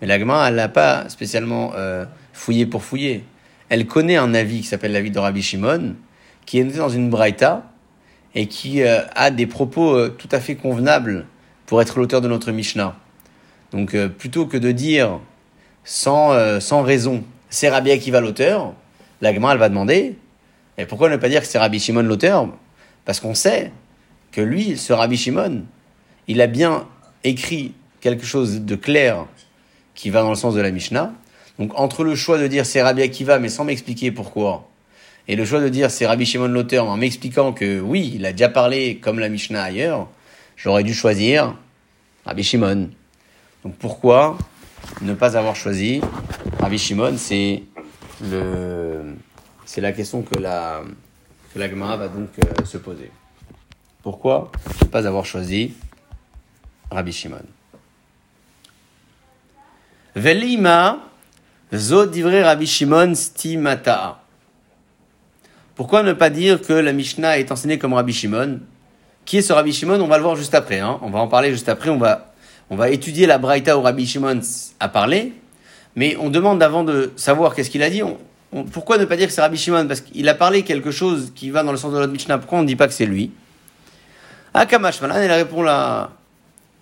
Mais 0.00 0.08
la 0.08 0.18
Gemara, 0.18 0.48
elle 0.48 0.56
n'a 0.56 0.68
pas 0.68 1.08
spécialement 1.08 1.72
fouillé 2.32 2.66
pour 2.66 2.82
fouiller. 2.82 3.24
Elle 3.68 3.86
connaît 3.86 4.16
un 4.16 4.34
avis 4.34 4.60
qui 4.60 4.66
s'appelle 4.66 4.92
l'avis 4.92 5.10
de 5.10 5.18
Rabbi 5.18 5.42
Shimon, 5.42 5.94
qui 6.46 6.58
est 6.58 6.64
noté 6.64 6.78
dans 6.78 6.88
une 6.88 7.10
braïta 7.10 7.70
et 8.34 8.46
qui 8.46 8.82
euh, 8.82 9.00
a 9.14 9.30
des 9.30 9.46
propos 9.46 9.94
euh, 9.94 10.08
tout 10.08 10.28
à 10.32 10.40
fait 10.40 10.54
convenables 10.54 11.26
pour 11.66 11.82
être 11.82 11.98
l'auteur 11.98 12.20
de 12.20 12.28
notre 12.28 12.52
Mishnah. 12.52 12.96
Donc 13.72 13.94
euh, 13.94 14.08
plutôt 14.08 14.46
que 14.46 14.56
de 14.56 14.72
dire 14.72 15.20
sans, 15.84 16.60
sans 16.60 16.82
raison, 16.82 17.24
c'est 17.48 17.68
Rabbi 17.68 17.90
Akiva 17.90 18.20
l'auteur, 18.20 18.74
la 19.22 19.30
elle 19.30 19.40
va 19.40 19.68
demander, 19.70 20.16
et 20.76 20.86
pourquoi 20.86 21.08
ne 21.08 21.16
pas 21.16 21.28
dire 21.28 21.40
que 21.40 21.46
c'est 21.46 21.58
Rabbi 21.58 21.80
Shimon 21.80 22.02
l'auteur? 22.02 22.48
Parce 23.04 23.20
qu'on 23.20 23.34
sait 23.34 23.72
que 24.32 24.40
lui, 24.40 24.76
ce 24.76 24.92
Rabbi 24.92 25.16
Shimon, 25.16 25.64
il 26.26 26.40
a 26.40 26.46
bien 26.46 26.86
écrit 27.24 27.74
quelque 28.00 28.24
chose 28.24 28.60
de 28.60 28.76
clair 28.76 29.26
qui 29.94 30.10
va 30.10 30.22
dans 30.22 30.30
le 30.30 30.36
sens 30.36 30.54
de 30.54 30.60
la 30.60 30.70
Mishnah. 30.70 31.12
Donc 31.58 31.72
entre 31.74 32.04
le 32.04 32.14
choix 32.14 32.38
de 32.38 32.46
dire 32.46 32.64
c'est 32.64 32.82
Rabbi 32.82 33.02
Akiva 33.02 33.38
mais 33.38 33.48
sans 33.48 33.64
m'expliquer 33.64 34.12
pourquoi, 34.12 34.68
et 35.26 35.36
le 35.36 35.44
choix 35.44 35.60
de 35.60 35.68
dire 35.68 35.90
c'est 35.90 36.06
Rabbi 36.06 36.24
Shimon 36.24 36.48
l'auteur 36.48 36.86
en 36.86 36.96
m'expliquant 36.96 37.52
que 37.52 37.80
oui, 37.80 38.12
il 38.14 38.24
a 38.24 38.32
déjà 38.32 38.48
parlé 38.48 38.98
comme 38.98 39.18
la 39.18 39.28
Mishnah 39.28 39.62
ailleurs, 39.62 40.08
j'aurais 40.56 40.84
dû 40.84 40.94
choisir 40.94 41.54
Rabbi 42.24 42.42
Shimon. 42.44 42.90
Donc 43.64 43.74
pourquoi 43.76 44.38
ne 45.00 45.14
pas 45.14 45.36
avoir 45.36 45.56
choisi 45.56 46.00
Rabbi 46.60 46.78
Shimon? 46.78 47.16
C'est 47.18 47.62
le, 48.22 49.16
c'est 49.66 49.80
la 49.80 49.92
question 49.92 50.22
que 50.22 50.38
la 50.38 50.82
que 51.52 51.58
la 51.58 51.68
va 51.68 52.08
donc 52.08 52.30
euh, 52.38 52.64
se 52.64 52.78
poser. 52.78 53.10
Pourquoi 54.02 54.52
ne 54.82 54.86
pas 54.86 55.06
avoir 55.06 55.24
choisi 55.24 55.74
Rabbi 56.90 57.12
Shimon? 57.12 57.42
Velima 60.14 61.07
Rabbi 61.72 62.66
Shimon 62.66 63.14
stimata. 63.14 64.20
Pourquoi 65.74 66.02
ne 66.02 66.12
pas 66.12 66.30
dire 66.30 66.60
que 66.62 66.72
la 66.72 66.92
Mishnah 66.92 67.38
est 67.38 67.52
enseignée 67.52 67.78
comme 67.78 67.92
Rabbi 67.92 68.12
Shimon? 68.12 68.60
Qui 69.24 69.38
est 69.38 69.42
ce 69.42 69.52
Rabbi 69.52 69.72
Shimon? 69.72 70.00
On 70.00 70.08
va 70.08 70.16
le 70.16 70.22
voir 70.22 70.34
juste 70.34 70.54
après. 70.54 70.80
hein. 70.80 70.98
On 71.02 71.10
va 71.10 71.20
en 71.20 71.28
parler 71.28 71.50
juste 71.50 71.68
après. 71.68 71.90
On 71.90 71.98
va, 71.98 72.32
on 72.70 72.76
va 72.76 72.90
étudier 72.90 73.26
la 73.26 73.38
Braïta 73.38 73.78
où 73.78 73.82
Rabbi 73.82 74.06
Shimon 74.06 74.40
a 74.80 74.88
parlé. 74.88 75.34
Mais 75.94 76.16
on 76.18 76.30
demande 76.30 76.62
avant 76.62 76.84
de 76.84 77.12
savoir 77.16 77.54
qu'est-ce 77.54 77.70
qu'il 77.70 77.82
a 77.82 77.90
dit. 77.90 78.02
pourquoi 78.72 78.98
ne 78.98 79.04
pas 79.04 79.16
dire 79.16 79.28
que 79.28 79.32
c'est 79.32 79.40
Rabbi 79.40 79.58
Shimon? 79.58 79.86
Parce 79.86 80.00
qu'il 80.00 80.28
a 80.28 80.34
parlé 80.34 80.62
quelque 80.62 80.90
chose 80.90 81.32
qui 81.34 81.50
va 81.50 81.62
dans 81.62 81.72
le 81.72 81.78
sens 81.78 81.92
de 81.92 81.98
notre 81.98 82.12
Mishnah. 82.12 82.38
Pourquoi 82.38 82.58
on 82.58 82.62
ne 82.62 82.66
dit 82.66 82.76
pas 82.76 82.88
que 82.88 82.94
c'est 82.94 83.06
lui? 83.06 83.30
Akamash 84.54 85.00
Malan, 85.02 85.22
il 85.22 85.30
répond 85.30 85.62
la 85.62 86.10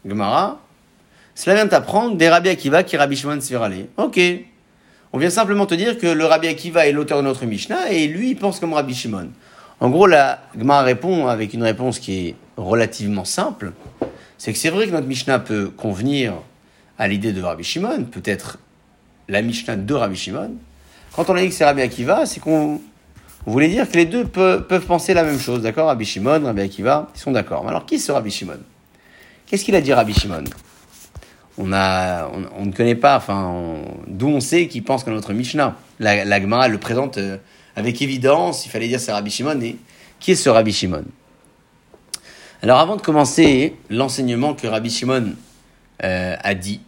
Gemara. 0.06 0.60
Cela 1.34 1.56
vient 1.56 1.66
t'apprendre 1.66 2.16
des 2.16 2.28
Rabbi 2.30 2.48
Akiva 2.48 2.82
qui 2.82 2.96
Rabbi 2.96 3.16
Shimon 3.16 3.40
Svirale. 3.40 3.88
Ok. 3.96 4.18
On 5.16 5.18
vient 5.18 5.30
simplement 5.30 5.64
te 5.64 5.74
dire 5.74 5.96
que 5.96 6.06
le 6.08 6.26
Rabbi 6.26 6.46
Akiva 6.46 6.86
est 6.86 6.92
l'auteur 6.92 7.16
de 7.16 7.22
notre 7.22 7.46
Mishnah 7.46 7.90
et 7.90 8.06
lui, 8.06 8.32
il 8.32 8.36
pense 8.36 8.60
comme 8.60 8.74
Rabbi 8.74 8.94
Shimon. 8.94 9.30
En 9.80 9.88
gros, 9.88 10.06
la 10.06 10.40
Gemara 10.58 10.82
répond 10.82 11.26
avec 11.26 11.54
une 11.54 11.62
réponse 11.62 11.98
qui 11.98 12.18
est 12.28 12.34
relativement 12.58 13.24
simple. 13.24 13.72
C'est 14.36 14.52
que 14.52 14.58
c'est 14.58 14.68
vrai 14.68 14.86
que 14.86 14.92
notre 14.92 15.06
Mishnah 15.06 15.38
peut 15.38 15.70
convenir 15.74 16.34
à 16.98 17.08
l'idée 17.08 17.32
de 17.32 17.40
Rabbi 17.40 17.64
Shimon, 17.64 18.04
peut-être 18.04 18.58
la 19.30 19.40
Mishnah 19.40 19.76
de 19.76 19.94
Rabbi 19.94 20.16
Shimon. 20.16 20.50
Quand 21.14 21.30
on 21.30 21.34
a 21.34 21.40
dit 21.40 21.48
que 21.48 21.54
c'est 21.54 21.64
Rabbi 21.64 21.80
Akiva, 21.80 22.26
c'est 22.26 22.40
qu'on 22.40 22.82
voulait 23.46 23.68
dire 23.68 23.90
que 23.90 23.96
les 23.96 24.04
deux 24.04 24.26
pe- 24.26 24.58
peuvent 24.68 24.84
penser 24.84 25.14
la 25.14 25.22
même 25.22 25.40
chose, 25.40 25.62
d'accord? 25.62 25.86
Rabbi 25.86 26.04
Shimon, 26.04 26.44
Rabbi 26.44 26.60
Akiva, 26.60 27.08
ils 27.14 27.18
sont 27.18 27.32
d'accord. 27.32 27.64
Mais 27.64 27.70
alors, 27.70 27.86
qui 27.86 27.94
est 27.94 27.98
ce 28.00 28.12
Rabbi 28.12 28.30
Shimon? 28.30 28.58
Qu'est-ce 29.46 29.64
qu'il 29.64 29.76
a 29.76 29.80
dit 29.80 29.94
Rabbi 29.94 30.12
Shimon? 30.12 30.44
On, 31.58 31.72
a, 31.72 32.30
on, 32.56 32.66
ne 32.66 32.72
connaît 32.72 32.94
pas, 32.94 33.16
enfin, 33.16 33.82
d'où 34.06 34.28
on 34.28 34.40
sait 34.40 34.68
qu'il 34.68 34.84
pense 34.84 35.04
que 35.04 35.10
notre 35.10 35.32
Mishnah. 35.32 35.76
La, 35.98 36.40
Gemara 36.40 36.68
le 36.68 36.78
présente 36.78 37.18
euh, 37.18 37.38
avec 37.74 38.02
évidence, 38.02 38.66
il 38.66 38.68
fallait 38.68 38.88
dire 38.88 39.00
c'est 39.00 39.12
Rabbi 39.12 39.30
Shimon. 39.30 39.60
Et 39.60 39.76
qui 40.20 40.32
est 40.32 40.36
ce 40.36 40.48
Rabbi 40.48 40.72
Shimon? 40.72 41.04
Alors 42.62 42.78
avant 42.78 42.96
de 42.96 43.02
commencer 43.02 43.76
l'enseignement 43.90 44.54
que 44.54 44.66
Rabbi 44.66 44.90
Shimon 44.90 45.34
euh, 46.02 46.36
a 46.38 46.54
dit, 46.54 46.80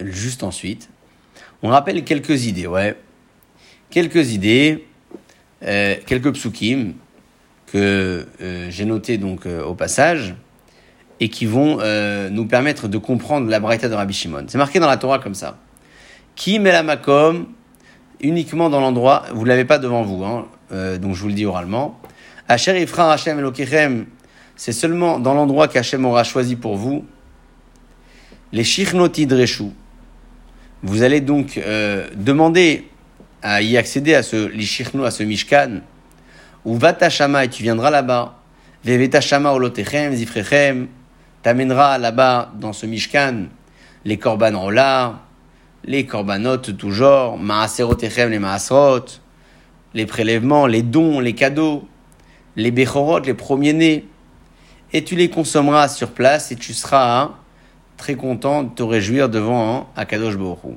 juste 0.00 0.42
ensuite, 0.42 0.88
on 1.62 1.68
rappelle 1.68 2.04
quelques 2.04 2.46
idées, 2.46 2.66
ouais. 2.66 2.96
Quelques 3.90 4.32
idées, 4.32 4.86
euh, 5.62 5.96
quelques 6.06 6.32
psukim 6.32 6.94
que 7.66 8.26
euh, 8.40 8.66
j'ai 8.70 8.84
notés 8.84 9.18
donc 9.18 9.46
au 9.46 9.74
passage 9.74 10.34
et 11.24 11.30
qui 11.30 11.46
vont 11.46 11.78
euh, 11.80 12.28
nous 12.28 12.44
permettre 12.44 12.86
de 12.86 12.98
comprendre 12.98 13.48
la 13.48 13.58
braïta 13.58 13.88
de 13.88 13.94
Rabbi 13.94 14.12
Shimon. 14.12 14.44
C'est 14.46 14.58
marqué 14.58 14.78
dans 14.78 14.86
la 14.86 14.98
Torah 14.98 15.18
comme 15.18 15.32
ça. 15.32 15.56
Qui 16.36 16.58
met 16.58 16.70
la 16.70 16.82
makom 16.82 17.46
uniquement 18.20 18.68
dans 18.68 18.78
l'endroit, 18.78 19.24
vous 19.32 19.46
l'avez 19.46 19.64
pas 19.64 19.78
devant 19.78 20.02
vous, 20.02 20.22
hein, 20.22 20.46
euh, 20.72 20.98
donc 20.98 21.14
je 21.14 21.22
vous 21.22 21.28
le 21.28 21.32
dis 21.32 21.46
oralement. 21.46 21.98
Asher 22.46 22.78
Ifra 22.78 23.10
Hashem 23.10 23.38
Elokechem, 23.38 24.04
c'est 24.54 24.72
seulement 24.72 25.18
dans 25.18 25.32
l'endroit 25.32 25.66
qu'Hachem 25.66 26.04
aura 26.04 26.24
choisi 26.24 26.56
pour 26.56 26.76
vous. 26.76 27.06
Les 28.52 28.62
Shichnoti 28.62 29.24
Dreshu. 29.26 29.70
Vous 30.82 31.04
allez 31.04 31.22
donc 31.22 31.56
euh, 31.56 32.06
demander 32.16 32.86
à 33.40 33.62
y 33.62 33.78
accéder 33.78 34.14
à 34.14 34.22
ce 34.22 34.48
les 34.48 34.66
Shichno, 34.66 35.04
à 35.04 35.10
ce 35.10 35.22
Mishkan, 35.22 35.80
ou 36.66 36.76
Vatashama, 36.76 37.46
et 37.46 37.48
tu 37.48 37.62
viendras 37.62 37.90
là-bas. 37.90 38.36
Vevetashama 38.84 39.54
olotechem, 39.54 40.14
zifrechem, 40.14 40.88
t'amèneras 41.44 41.98
là-bas, 41.98 42.52
dans 42.58 42.72
ce 42.72 42.86
Mishkan, 42.86 43.44
les 44.06 44.16
korban 44.18 44.58
rola, 44.58 45.20
les 45.84 46.06
korbanot 46.06 46.56
tout 46.56 46.90
genre, 46.90 47.38
maaserot, 47.38 47.98
les 49.92 50.06
prélèvements, 50.06 50.66
les 50.66 50.82
dons, 50.82 51.20
les 51.20 51.34
cadeaux, 51.34 51.86
les 52.56 52.70
bechorot, 52.70 53.20
les 53.20 53.34
premiers-nés, 53.34 54.06
et 54.94 55.04
tu 55.04 55.16
les 55.16 55.28
consommeras 55.28 55.88
sur 55.88 56.12
place 56.12 56.50
et 56.50 56.56
tu 56.56 56.72
seras 56.72 57.20
hein, 57.20 57.34
très 57.98 58.14
content 58.14 58.62
de 58.62 58.70
te 58.70 58.82
réjouir 58.82 59.28
devant 59.28 59.76
hein, 59.76 59.86
Akadosh 59.96 60.34
Hu. 60.34 60.76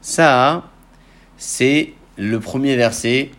Ça, 0.00 0.62
c'est 1.36 1.94
le 2.16 2.38
premier 2.38 2.76
verset 2.76 3.32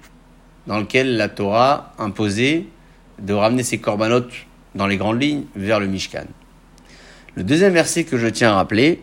dans 0.68 0.80
lequel 0.80 1.16
la 1.16 1.30
Torah 1.30 1.94
imposait 1.98 2.66
de 3.20 3.34
ramener 3.34 3.64
ses 3.64 3.78
corbanotes 3.78 4.34
dans 4.76 4.88
les 4.88 4.98
grandes 4.98 5.22
lignes 5.22 5.46
vers 5.56 5.80
le 5.80 5.88
Mishkan. 5.88 6.26
Le 7.36 7.44
deuxième 7.44 7.74
verset 7.74 8.04
que 8.04 8.18
je 8.18 8.28
tiens 8.28 8.52
à 8.52 8.56
rappeler, 8.56 9.02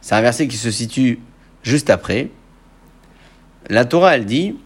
c'est 0.00 0.14
un 0.14 0.20
verset 0.20 0.48
qui 0.48 0.56
se 0.56 0.70
situe 0.70 1.20
juste 1.62 1.90
après. 1.90 2.30
La 3.68 3.84
Torah, 3.84 4.16
elle 4.16 4.24
dit 4.24 4.56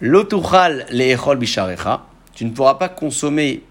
Lotuchal 0.00 0.86
le'echol 0.90 1.38
bisharecha. 1.38 2.06
Tu 2.34 2.44
ne 2.44 2.50
pourras 2.50 2.74
pas 2.74 2.88
consommer 2.88 3.62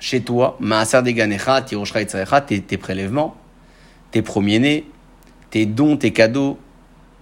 chez 0.00 0.22
toi 0.22 0.56
maaser 0.58 1.02
deganecha, 1.02 1.62
tiroshra 1.62 2.02
etzarecha, 2.02 2.40
tes, 2.40 2.76
prélèvements, 2.76 3.36
tes 4.10 4.22
premiers-nés, 4.22 4.86
tes 5.50 5.66
dons, 5.66 5.96
tes 5.96 6.12
cadeaux, 6.12 6.58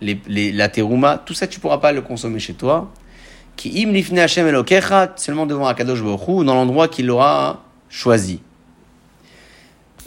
les, 0.01 0.53
la 0.53 0.69
terouma, 0.71 1.19
tout 1.19 1.35
ça, 1.35 1.47
tu 1.47 1.59
ne 1.59 1.61
pourras 1.61 1.79
pas 1.79 1.93
le 1.93 2.01
consommer 2.01 2.38
chez 2.38 2.55
toi. 2.55 2.90
Qui 3.57 3.85
im 3.85 3.93
lifne 3.93 4.19
Hashem 4.19 4.64
seulement 5.16 5.45
devant 5.45 5.66
Akadosh 5.66 6.03
Baruch 6.03 6.27
Hu, 6.27 6.45
dans 6.47 6.55
l'endroit 6.55 6.88
qu'il 6.88 7.11
aura 7.11 7.62
choisi. 7.90 8.40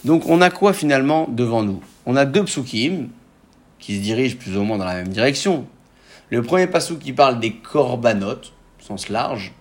Donc 0.04 0.28
on 0.28 0.42
a 0.42 0.50
quoi 0.50 0.74
finalement 0.74 1.28
devant 1.30 1.62
nous? 1.62 1.82
On 2.06 2.16
a 2.16 2.26
deux 2.26 2.44
psukim 2.46 3.10
qui 3.80 3.98
se 3.98 4.02
dirigent 4.02 4.38
plus 4.38 4.58
ou 4.58 4.64
moins 4.64 4.78
dans 4.78 4.86
la 4.86 4.96
même 4.96 5.10
direction. 5.10 5.68
Le 6.30 6.42
premier 6.42 6.68
passou 6.68 6.98
qui 6.98 7.14
parle 7.14 7.40
des 7.40 7.54
corbanotes, 7.54 8.54
sens 8.80 9.10
large, 9.10 9.54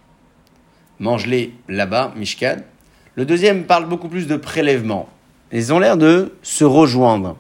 mange-les 0.99 1.53
là-bas, 1.69 2.15
Mishkan. 2.17 2.57
Le 3.15 3.27
deuxième 3.27 3.65
parle 3.65 3.89
beaucoup 3.89 4.09
plus 4.09 4.27
de 4.27 4.37
prélèvement. 4.37 5.09
Ils 5.53 5.73
ont 5.73 5.79
l'air 5.79 5.97
de 5.97 6.35
se 6.43 6.65
rejoindre. 6.65 7.37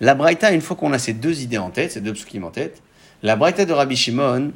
La 0.00 0.14
Braïta, 0.14 0.52
une 0.52 0.60
fois 0.60 0.76
qu'on 0.76 0.92
a 0.92 0.98
ces 0.98 1.14
deux 1.14 1.42
idées 1.42 1.58
en 1.58 1.70
tête, 1.70 1.92
ces 1.92 2.00
deux 2.00 2.12
psukim 2.12 2.44
en 2.44 2.50
tête, 2.50 2.82
la 3.22 3.34
Braïta 3.34 3.64
de 3.64 3.72
Rabbi 3.72 3.96
Shimon 3.96 4.52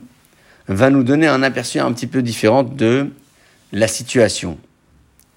va 0.68 0.90
nous 0.90 1.02
donner 1.02 1.26
un 1.26 1.42
aperçu 1.42 1.80
un 1.80 1.92
petit 1.92 2.06
peu 2.06 2.22
différent 2.22 2.62
de 2.62 3.10
la 3.72 3.88
situation. 3.88 4.58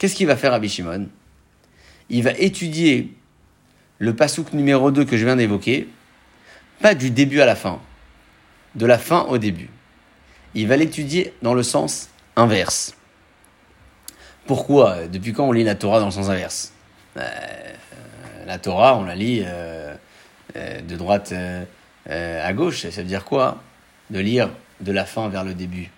Qu'est-ce 0.04 0.16
qu'il 0.16 0.28
va 0.28 0.36
faire 0.36 0.52
Rabbi 0.52 0.68
Shimon? 0.68 1.08
Il 2.10 2.24
va 2.24 2.32
étudier 2.32 3.14
le 4.00 4.14
pasouk 4.14 4.52
numéro 4.52 4.92
2 4.92 5.06
que 5.06 5.16
je 5.16 5.24
viens 5.24 5.38
d'évoquer, 5.38 5.88
pas 6.82 6.94
du 6.94 7.10
début 7.10 7.40
à 7.40 7.46
la 7.46 7.56
fin, 7.56 7.80
de 8.76 8.86
la 8.86 8.98
fin 8.98 9.22
au 9.22 9.38
début. 9.38 9.70
il 10.56 10.68
va 10.68 10.76
l'étudier 10.76 11.34
dans 11.42 11.54
le 11.54 11.64
sens 11.64 12.10
inverse. 12.36 12.96
Pourquoi? 14.46 15.08
Depuis 15.08 15.32
quand 15.32 15.48
on 15.48 15.54
lit 15.54 15.64
la 15.64 15.76
Torah 15.76 16.02
dans 16.02 16.08
le 16.08 16.12
sens 16.12 16.28
inverse? 16.28 16.74
Euh, 17.16 17.24
La 18.46 18.58
Torah, 18.58 18.98
on 18.98 19.06
la 19.06 19.16
lit 19.16 19.44
euh, 19.46 19.96
euh, 20.58 20.82
de 20.82 20.98
droite 20.98 21.34
à 22.10 22.52
gauche. 22.52 22.90
Ça 22.90 23.02
veut 23.02 23.08
dire 23.08 23.24
quoi? 23.24 23.64
De 24.10 24.20
lire 24.20 24.50
de 24.82 24.92
la 24.92 25.06
fin 25.06 25.30
vers 25.30 25.46
le 25.46 25.54
début. 25.54 25.90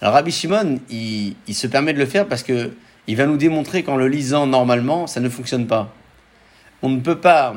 Alors 0.00 0.14
Rabbi 0.14 0.32
Shimon, 0.32 0.80
il, 0.88 1.36
il 1.46 1.54
se 1.54 1.66
permet 1.66 1.92
de 1.92 1.98
le 1.98 2.06
faire 2.06 2.26
parce 2.26 2.42
que 2.42 2.72
il 3.10 3.16
va 3.16 3.26
nous 3.26 3.36
démontrer 3.36 3.82
qu'en 3.82 3.96
le 3.96 4.06
lisant 4.06 4.46
normalement, 4.46 5.08
ça 5.08 5.18
ne 5.18 5.28
fonctionne 5.28 5.66
pas. 5.66 5.92
On 6.80 6.88
ne 6.88 7.00
peut 7.00 7.18
pas 7.18 7.56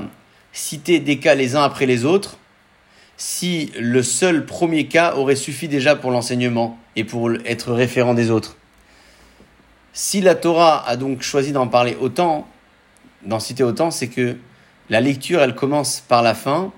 citer 0.52 1.00
des 1.00 1.20
cas 1.20 1.36
les 1.36 1.56
uns 1.56 1.62
après 1.62 1.86
les 1.86 2.06
autres 2.06 2.40
si 3.18 3.72
le 3.80 4.02
seul 4.02 4.48
premier 4.48 4.88
cas 4.88 5.14
aurait 5.14 5.36
suffi 5.36 5.68
déjà 5.68 5.96
pour 5.96 6.10
l'enseignement 6.10 6.80
et 6.96 7.04
pour 7.04 7.32
être 7.46 7.72
référent 7.72 8.16
des 8.16 8.32
autres. 8.32 8.58
Si 9.94 10.22
la 10.22 10.34
Torah 10.34 10.90
a 10.90 10.98
donc 10.98 11.22
choisi 11.22 11.52
d'en 11.52 11.68
parler 11.68 11.96
autant, 12.02 12.48
d'en 13.24 13.40
citer 13.40 13.62
autant, 13.62 13.92
c'est 13.92 14.08
que 14.08 14.36
la 14.90 15.02
lecture, 15.02 15.40
elle 15.40 15.54
commence 15.54 16.00
par 16.00 16.24
la 16.24 16.34
fin, 16.34 16.72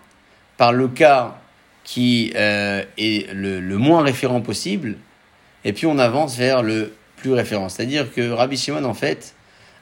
par 0.57 0.73
le 0.73 0.89
cas 0.89 1.37
qui 1.85 2.33
euh, 2.35 2.83
est 2.97 3.31
le, 3.33 3.61
le, 3.61 3.77
moins 3.77 4.01
référent 4.03 4.41
possible, 4.41 4.97
et 5.63 5.71
puis 5.71 5.85
on 5.85 5.97
avance 5.97 6.35
vers 6.35 6.61
le 6.61 6.91
plus 7.25 7.33
référent. 7.33 7.69
C'est-à-dire 7.69 8.13
que 8.13 8.29
Rabbi 8.29 8.55
Shimon, 8.55 8.83
en 8.83 8.93
fait, 8.93 9.33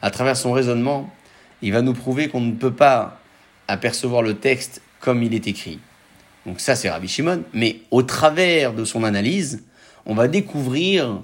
à 0.01 0.11
travers 0.11 0.37
son 0.37 0.53
raisonnement, 0.53 1.13
il 1.61 1.73
va 1.73 1.81
nous 1.81 1.91
prouver 1.91 2.29
qu'on 2.29 2.39
ne 2.39 2.53
peut 2.53 2.73
pas 2.73 3.19
apercevoir 3.67 4.21
le 4.21 4.35
texte 4.35 4.81
comme 5.01 5.21
il 5.23 5.33
est 5.33 5.45
écrit. 5.45 5.79
Donc 6.45 6.61
ça, 6.61 6.77
c'est 6.77 6.89
Rabbi 6.89 7.09
Shimon. 7.09 7.43
Mais 7.53 7.81
au 7.91 8.01
travers 8.01 8.73
de 8.73 8.85
son 8.85 9.03
analyse, 9.03 9.65
on 10.05 10.15
va 10.15 10.29
découvrir 10.29 11.21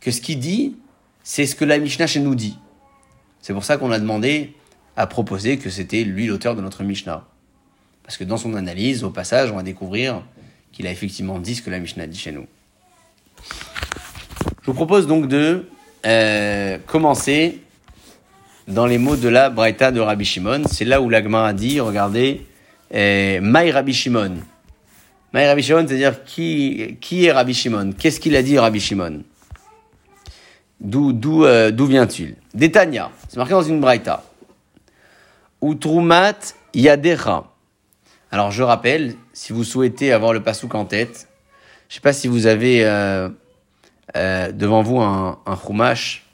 que 0.00 0.10
ce 0.10 0.22
qu'il 0.22 0.38
dit, 0.38 0.76
c'est 1.22 1.44
ce 1.44 1.54
que 1.54 1.66
la 1.66 1.78
Mishnah 1.78 2.06
chez 2.06 2.20
nous 2.20 2.34
dit. 2.34 2.56
C'est 3.42 3.52
pour 3.52 3.64
ça 3.64 3.76
qu'on 3.76 3.92
a 3.92 3.98
demandé 3.98 4.54
à 4.96 5.06
proposer 5.06 5.58
que 5.58 5.68
c'était 5.68 6.02
lui 6.02 6.28
l'auteur 6.28 6.56
de 6.56 6.62
notre 6.62 6.82
Mishnah. 6.82 7.26
Parce 8.04 8.16
que 8.16 8.24
dans 8.24 8.38
son 8.38 8.54
analyse, 8.54 9.04
au 9.04 9.10
passage, 9.10 9.50
on 9.50 9.56
va 9.56 9.62
découvrir 9.62 10.22
qu'il 10.72 10.86
a 10.86 10.90
effectivement 10.90 11.38
dit 11.40 11.56
ce 11.56 11.60
que 11.60 11.68
la 11.68 11.78
Mishnah 11.78 12.06
dit 12.06 12.18
chez 12.18 12.32
nous. 12.32 12.46
Je 14.62 14.68
vous 14.68 14.74
propose 14.74 15.08
donc 15.08 15.26
de 15.26 15.64
euh, 16.06 16.78
commencer 16.86 17.62
dans 18.68 18.86
les 18.86 18.96
mots 18.96 19.16
de 19.16 19.28
la 19.28 19.50
Braïta 19.50 19.90
de 19.90 19.98
Rabbi 19.98 20.24
Shimon. 20.24 20.62
C'est 20.70 20.84
là 20.84 21.00
où 21.00 21.10
l'Agma 21.10 21.46
a 21.46 21.52
dit, 21.52 21.80
regardez, 21.80 22.46
euh, 22.94 23.40
Maï 23.40 23.72
Rabbi 23.72 23.92
Shimon. 23.92 24.36
Maï 25.32 25.48
Rabbi 25.48 25.64
Shimon, 25.64 25.84
c'est-à-dire 25.88 26.22
qui, 26.22 26.96
qui 27.00 27.24
est 27.24 27.32
Rabbi 27.32 27.54
Shimon? 27.54 27.90
Qu'est-ce 27.98 28.20
qu'il 28.20 28.36
a 28.36 28.42
dit 28.44 28.56
Rabbi 28.56 28.78
Shimon? 28.78 29.24
D'où 30.80 31.12
d'où 31.12 31.44
euh, 31.44 31.72
d'où 31.72 31.86
vient-il? 31.86 32.36
Détania, 32.54 33.10
c'est 33.28 33.38
marqué 33.38 33.54
dans 33.54 33.62
une 33.62 33.80
braïta. 33.80 34.22
Utrumat 35.60 36.38
yadecha. 36.72 37.46
Alors 38.30 38.52
je 38.52 38.62
rappelle, 38.62 39.16
si 39.32 39.52
vous 39.52 39.64
souhaitez 39.64 40.12
avoir 40.12 40.32
le 40.32 40.40
pasouk 40.40 40.76
en 40.76 40.84
tête, 40.84 41.26
je 41.88 41.96
sais 41.96 42.00
pas 42.00 42.12
si 42.12 42.28
vous 42.28 42.46
avez 42.46 42.84
euh, 42.84 43.28
euh, 44.16 44.52
devant 44.52 44.82
vous 44.82 45.00
un, 45.00 45.40
un 45.46 45.56
chumash, 45.56 46.26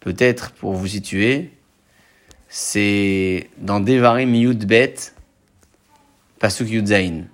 peut-être 0.00 0.52
pour 0.52 0.72
vous 0.72 0.86
situer. 0.86 1.52
C'est 2.48 3.50
dans 3.58 3.80
Devarim 3.80 4.34
Yud 4.34 4.66
Bet, 4.66 4.94
Pasuk 6.38 6.68
Yud 6.68 6.86
Zain. 6.86 7.24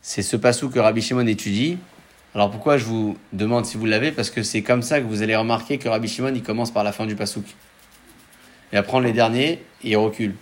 C'est 0.00 0.22
ce 0.22 0.36
pasuk 0.36 0.72
que 0.72 0.78
Rabbi 0.78 1.02
Shimon 1.02 1.26
étudie. 1.26 1.78
Alors 2.34 2.50
pourquoi 2.50 2.78
je 2.78 2.84
vous 2.84 3.18
demande 3.32 3.66
si 3.66 3.76
vous 3.76 3.86
l'avez? 3.86 4.12
Parce 4.12 4.30
que 4.30 4.42
c'est 4.42 4.62
comme 4.62 4.82
ça 4.82 5.00
que 5.00 5.06
vous 5.06 5.22
allez 5.22 5.34
remarquer 5.34 5.78
que 5.78 5.88
Rabbi 5.88 6.06
Shimon 6.06 6.32
il 6.34 6.42
commence 6.42 6.70
par 6.70 6.84
la 6.84 6.92
fin 6.92 7.06
du 7.06 7.16
pasouk. 7.16 7.44
Il 8.72 8.76
va 8.76 8.82
prendre 8.82 9.04
les 9.04 9.12
derniers 9.12 9.64
et 9.82 9.90
il 9.90 9.96
recule. 9.96 10.36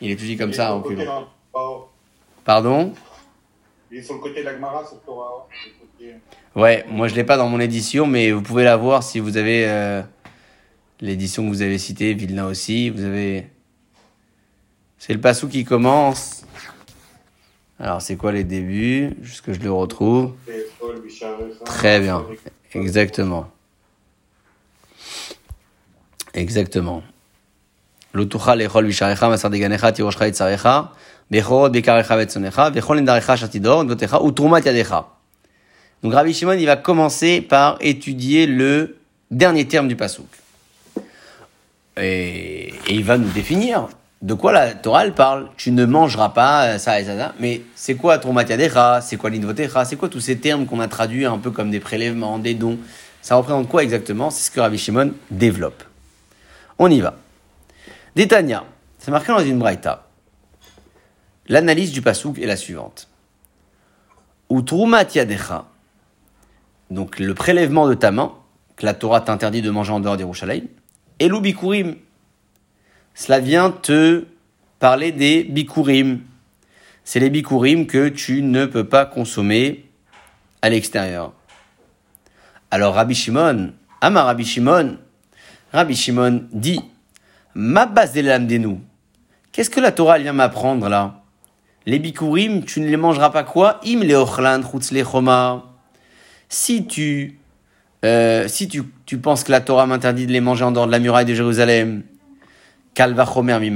Il 0.00 0.10
étudie 0.10 0.36
comme 0.36 0.52
ça 0.52 0.74
en 0.74 0.80
reculant. 0.80 1.28
Pardon? 2.44 2.94
Il 3.90 3.98
est 3.98 4.02
sur 4.02 4.14
le 4.14 4.20
côté 4.20 4.40
de 4.40 4.44
l'Agmara, 4.46 4.86
sur 4.86 5.00
Torah. 5.02 5.48
Ouais, 6.56 6.84
moi 6.88 7.08
je 7.08 7.14
l'ai 7.14 7.24
pas 7.24 7.36
dans 7.36 7.48
mon 7.48 7.60
édition, 7.60 8.06
mais 8.06 8.32
vous 8.32 8.42
pouvez 8.42 8.64
la 8.64 8.76
voir 8.76 9.02
si 9.02 9.20
vous 9.20 9.36
avez 9.36 9.68
euh, 9.68 10.02
l'édition 11.00 11.44
que 11.44 11.48
vous 11.48 11.62
avez 11.62 11.78
citée, 11.78 12.14
Vilna 12.14 12.46
aussi. 12.46 12.90
Vous 12.90 13.04
avez. 13.04 13.46
C'est 14.98 15.12
le 15.12 15.20
passou 15.20 15.48
qui 15.48 15.64
commence. 15.64 16.44
Alors 17.78 18.02
c'est 18.02 18.16
quoi 18.16 18.32
les 18.32 18.44
débuts? 18.44 19.16
Juste 19.22 19.42
que 19.42 19.52
je 19.52 19.60
le 19.60 19.72
retrouve. 19.72 20.34
Très 21.64 22.00
bien. 22.00 22.26
Exactement. 22.74 23.50
Exactement. 26.34 27.02
L'utucha 28.12 28.56
lechol 28.56 28.86
visharecha 28.86 29.28
masar 29.28 29.50
deganecha 29.50 29.92
tiroshcha 29.92 30.26
etzarecha 30.26 30.92
bechorot 31.30 31.70
bekarecha 31.70 32.16
vetzonecha 32.16 32.70
bechol 32.70 32.98
endarecha 32.98 33.36
shatidor 33.36 33.84
notecha 33.84 34.20
utrumat 34.20 34.64
yadecha. 34.64 35.06
Donc 36.02 36.14
Rabbi 36.14 36.32
Shimon, 36.32 36.52
il 36.52 36.66
va 36.66 36.76
commencer 36.76 37.40
par 37.40 37.76
étudier 37.80 38.46
le 38.46 38.96
dernier 39.30 39.66
terme 39.66 39.88
du 39.88 39.96
pasouk. 39.96 40.26
Et, 42.00 42.72
il 42.88 43.04
va 43.04 43.18
nous 43.18 43.28
définir 43.28 43.88
de 44.22 44.34
quoi 44.34 44.52
la 44.52 44.74
Torah 44.74 45.08
parle. 45.10 45.48
Tu 45.56 45.72
ne 45.72 45.84
mangeras 45.84 46.30
pas 46.30 46.78
ça 46.78 47.00
et 47.00 47.04
ça, 47.04 47.16
ça. 47.16 47.34
Mais 47.38 47.62
c'est 47.74 47.94
quoi 47.94 48.18
Tromatiadecha 48.18 49.00
C'est 49.02 49.16
quoi 49.16 49.30
l'Invotecha 49.30 49.84
C'est 49.84 49.96
quoi 49.96 50.08
tous 50.08 50.20
ces 50.20 50.38
termes 50.38 50.66
qu'on 50.66 50.80
a 50.80 50.88
traduits 50.88 51.26
un 51.26 51.38
peu 51.38 51.50
comme 51.50 51.70
des 51.70 51.80
prélèvements, 51.80 52.38
des 52.38 52.54
dons? 52.54 52.78
Ça 53.22 53.36
représente 53.36 53.68
quoi 53.68 53.82
exactement? 53.82 54.30
C'est 54.30 54.44
ce 54.44 54.50
que 54.50 54.60
Rabbi 54.60 54.78
Shimon 54.78 55.12
développe. 55.30 55.84
On 56.78 56.90
y 56.90 57.00
va. 57.00 57.14
Détania, 58.16 58.64
c'est 58.98 59.10
marqué 59.10 59.32
dans 59.32 59.44
une 59.44 59.58
braïta. 59.58 60.06
L'analyse 61.48 61.92
du 61.92 62.00
pasouk 62.00 62.38
est 62.38 62.46
la 62.46 62.56
suivante. 62.56 63.08
Utrumatiadecha, 64.50 65.66
donc 66.90 67.18
le 67.18 67.34
prélèvement 67.34 67.88
de 67.88 67.94
ta 67.94 68.10
main, 68.10 68.32
que 68.76 68.84
la 68.84 68.94
Torah 68.94 69.20
t'interdit 69.20 69.62
de 69.62 69.70
manger 69.70 69.92
en 69.92 70.00
dehors 70.00 70.16
des 70.16 70.24
Rouchalaïm, 70.24 70.66
et 71.18 71.28
l'ubikurim. 71.28 71.96
Cela 73.14 73.40
vient 73.40 73.70
te 73.70 74.24
parler 74.78 75.12
des 75.12 75.44
bikurim. 75.44 76.20
C'est 77.04 77.20
les 77.20 77.30
bikurim 77.30 77.86
que 77.86 78.08
tu 78.08 78.42
ne 78.42 78.66
peux 78.66 78.84
pas 78.84 79.04
consommer 79.04 79.90
à 80.62 80.70
l'extérieur. 80.70 81.32
Alors 82.70 82.94
Rabbi 82.94 83.14
Shimon, 83.14 83.72
Amar 84.00 84.26
Rabbi 84.26 84.44
Shimon, 84.44 84.96
Rabbi 85.72 85.94
Shimon 85.94 86.44
dit, 86.52 86.80
ma 87.54 87.86
base 87.86 88.12
des 88.12 88.58
nous. 88.58 88.80
Qu'est-ce 89.52 89.70
que 89.70 89.80
la 89.80 89.92
Torah 89.92 90.18
vient 90.18 90.32
m'apprendre 90.32 90.88
là? 90.88 91.22
Les 91.86 91.98
bikurim, 91.98 92.64
tu 92.64 92.80
ne 92.80 92.88
les 92.88 92.96
mangeras 92.96 93.30
pas 93.30 93.42
quoi? 93.42 93.80
Im 93.84 94.00
le 94.02 94.14
ochlan 94.14 94.62
si 96.50 96.86
tu, 96.86 97.38
euh, 98.04 98.46
si 98.48 98.68
tu, 98.68 98.82
tu 99.06 99.16
penses 99.16 99.44
que 99.44 99.52
la 99.52 99.62
Torah 99.62 99.86
m'interdit 99.86 100.26
de 100.26 100.32
les 100.32 100.40
manger 100.40 100.64
en 100.64 100.72
dehors 100.72 100.86
de 100.86 100.92
la 100.92 100.98
muraille 100.98 101.24
de 101.24 101.32
Jérusalem, 101.32 102.02
kalvachomer 102.92 103.58
mi 103.60 103.72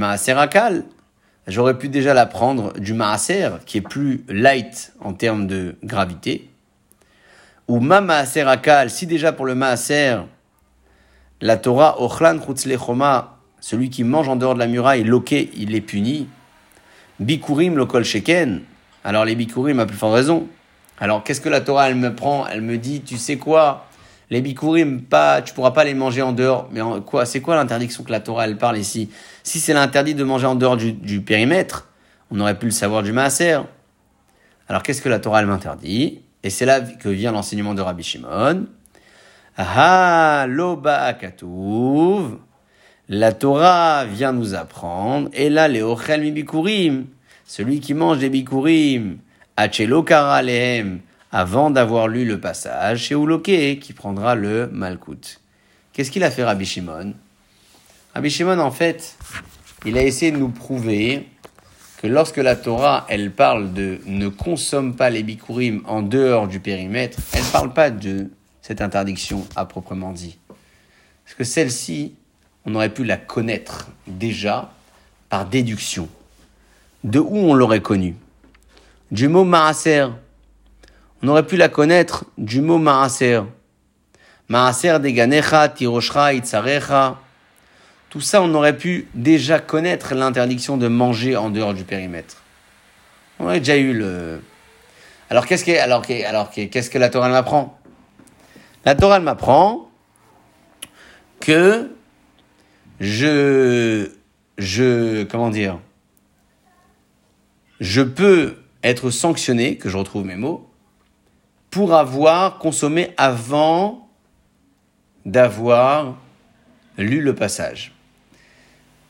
j'aurais 1.47 1.77
pu 1.77 1.89
déjà 1.89 2.13
la 2.13 2.25
prendre 2.25 2.73
du 2.73 2.93
maaser, 2.93 3.49
qui 3.65 3.77
est 3.77 3.81
plus 3.81 4.23
light 4.27 4.93
en 4.99 5.13
termes 5.13 5.47
de 5.47 5.75
gravité, 5.83 6.49
ou 7.67 7.79
ma 7.79 8.01
maaserakal, 8.01 8.91
si 8.91 9.07
déjà 9.07 9.31
pour 9.31 9.45
le 9.45 9.55
maaser, 9.55 10.17
la 11.41 11.57
Torah, 11.57 12.01
ochlan 12.01 12.39
choma, 12.77 13.39
celui 13.59 13.89
qui 13.89 14.03
mange 14.03 14.27
en 14.27 14.35
dehors 14.35 14.53
de 14.53 14.59
la 14.59 14.67
muraille, 14.67 15.03
loqué, 15.03 15.49
il 15.55 15.75
est 15.75 15.81
puni. 15.81 16.27
Bikurim 17.19 17.77
lokol 17.77 18.03
sheken. 18.03 18.61
Alors 19.03 19.25
les 19.25 19.35
bikurim 19.35 19.79
a 19.79 19.85
plus 19.85 19.97
forte 19.97 20.13
raison. 20.13 20.47
Alors, 20.99 21.23
qu'est-ce 21.23 21.41
que 21.41 21.49
la 21.49 21.61
Torah, 21.61 21.89
elle 21.89 21.95
me 21.95 22.15
prend? 22.15 22.47
Elle 22.47 22.61
me 22.61 22.77
dit, 22.77 23.01
tu 23.01 23.17
sais 23.17 23.37
quoi? 23.37 23.87
Les 24.29 24.41
bikurim, 24.41 25.01
pas, 25.01 25.41
tu 25.41 25.53
pourras 25.53 25.71
pas 25.71 25.83
les 25.83 25.93
manger 25.93 26.21
en 26.21 26.31
dehors. 26.31 26.67
Mais 26.71 26.81
en, 26.81 27.01
quoi 27.01 27.25
C'est 27.25 27.41
quoi 27.41 27.55
l'interdiction 27.55 28.03
que 28.03 28.11
la 28.11 28.21
Torah, 28.21 28.45
elle 28.45 28.57
parle 28.57 28.77
ici? 28.77 29.09
Si 29.43 29.59
c'est 29.59 29.73
l'interdit 29.73 30.15
de 30.15 30.23
manger 30.23 30.47
en 30.47 30.55
dehors 30.55 30.77
du, 30.77 30.93
du, 30.93 31.21
périmètre, 31.21 31.89
on 32.31 32.39
aurait 32.39 32.57
pu 32.57 32.65
le 32.65 32.71
savoir 32.71 33.03
du 33.03 33.11
maaser. 33.11 33.59
Alors, 34.67 34.83
qu'est-ce 34.83 35.01
que 35.01 35.09
la 35.09 35.19
Torah, 35.19 35.41
elle 35.41 35.47
m'interdit? 35.47 36.21
Et 36.43 36.49
c'est 36.49 36.65
là 36.65 36.79
que 36.81 37.09
vient 37.09 37.31
l'enseignement 37.31 37.73
de 37.73 37.81
Rabbi 37.81 38.03
Shimon. 38.03 38.65
Ah, 39.57 40.45
loba 40.47 41.03
akatuv. 41.03 42.37
La 43.09 43.33
Torah 43.33 44.05
vient 44.05 44.31
nous 44.31 44.55
apprendre. 44.55 45.29
Et 45.33 45.49
là, 45.49 45.67
les 45.67 45.83
ochel 45.83 46.21
mi 46.21 46.31
bikurim. 46.31 47.05
Celui 47.45 47.79
qui 47.79 47.93
mange 47.93 48.19
des 48.19 48.29
bikurim 48.29 49.19
avant 51.31 51.69
d'avoir 51.69 52.07
lu 52.07 52.25
le 52.25 52.39
passage, 52.39 53.03
chez 53.03 53.15
Uloke, 53.15 53.79
qui 53.79 53.93
prendra 53.93 54.35
le 54.35 54.67
Malkout. 54.67 55.39
Qu'est-ce 55.93 56.11
qu'il 56.11 56.23
a 56.23 56.31
fait 56.31 56.43
Rabbi 56.43 56.65
Shimon? 56.65 57.13
Rabbi 58.13 58.29
Shimon, 58.29 58.59
en 58.59 58.71
fait, 58.71 59.17
il 59.85 59.97
a 59.97 60.03
essayé 60.03 60.31
de 60.31 60.37
nous 60.37 60.49
prouver 60.49 61.27
que 62.01 62.07
lorsque 62.07 62.37
la 62.37 62.55
Torah, 62.55 63.05
elle 63.07 63.31
parle 63.31 63.73
de 63.73 63.99
ne 64.05 64.27
consomme 64.27 64.95
pas 64.95 65.09
les 65.09 65.23
bikurim 65.23 65.81
en 65.85 66.01
dehors 66.01 66.47
du 66.47 66.59
périmètre, 66.59 67.17
elle 67.33 67.43
ne 67.43 67.51
parle 67.51 67.73
pas 67.73 67.89
de 67.89 68.29
cette 68.61 68.81
interdiction 68.81 69.47
à 69.55 69.65
proprement 69.65 70.11
dit. 70.11 70.37
Parce 71.23 71.35
que 71.37 71.43
celle-ci, 71.43 72.13
on 72.65 72.75
aurait 72.75 72.93
pu 72.93 73.05
la 73.05 73.17
connaître 73.17 73.87
déjà 74.07 74.73
par 75.29 75.45
déduction. 75.45 76.09
De 77.03 77.19
où 77.19 77.37
on 77.37 77.53
l'aurait 77.53 77.81
connue? 77.81 78.15
Du 79.15 79.29
mot 79.29 79.45
maaser. 79.45 80.07
On 81.23 81.29
aurait 81.29 81.47
pu 81.47 81.55
la 81.55 81.69
connaître 81.69 82.25
du 82.37 82.59
mot 82.59 82.77
maaser. 82.77 83.43
Maaser 84.49 84.99
deganecha, 84.99 85.69
tiroshra, 85.69 86.33
itzarecha. 86.33 87.17
Tout 88.09 88.19
ça, 88.19 88.41
on 88.41 88.53
aurait 88.53 88.75
pu 88.75 89.07
déjà 89.13 89.59
connaître 89.59 90.15
l'interdiction 90.15 90.75
de 90.75 90.89
manger 90.89 91.37
en 91.37 91.49
dehors 91.49 91.73
du 91.73 91.85
périmètre. 91.85 92.43
On 93.39 93.45
aurait 93.45 93.59
déjà 93.59 93.77
eu 93.77 93.93
le. 93.93 94.41
Alors 95.29 95.45
qu'est-ce 95.45 95.63
que, 95.63 95.79
alors, 95.79 96.03
alors 96.27 96.51
qu'est-ce 96.51 96.89
que 96.89 96.97
la 96.97 97.07
Torah 97.07 97.29
m'apprend? 97.29 97.79
La 98.83 98.95
Torah 98.95 99.21
m'apprend 99.21 99.89
que 101.39 101.89
je, 102.99 104.09
je, 104.57 105.23
comment 105.23 105.51
dire, 105.51 105.79
je 107.79 108.01
peux 108.01 108.57
être 108.85 109.09
sanctionné, 109.09 109.77
que 109.77 109.89
je 109.89 109.97
retrouve 109.97 110.25
mes 110.25 110.35
mots, 110.35 110.69
pour 111.71 111.93
avoir 111.93 112.59
consommé 112.59 113.09
avant 113.17 114.07
d'avoir 115.25 116.17
lu 116.97 117.21
le 117.21 117.33
passage. 117.35 117.93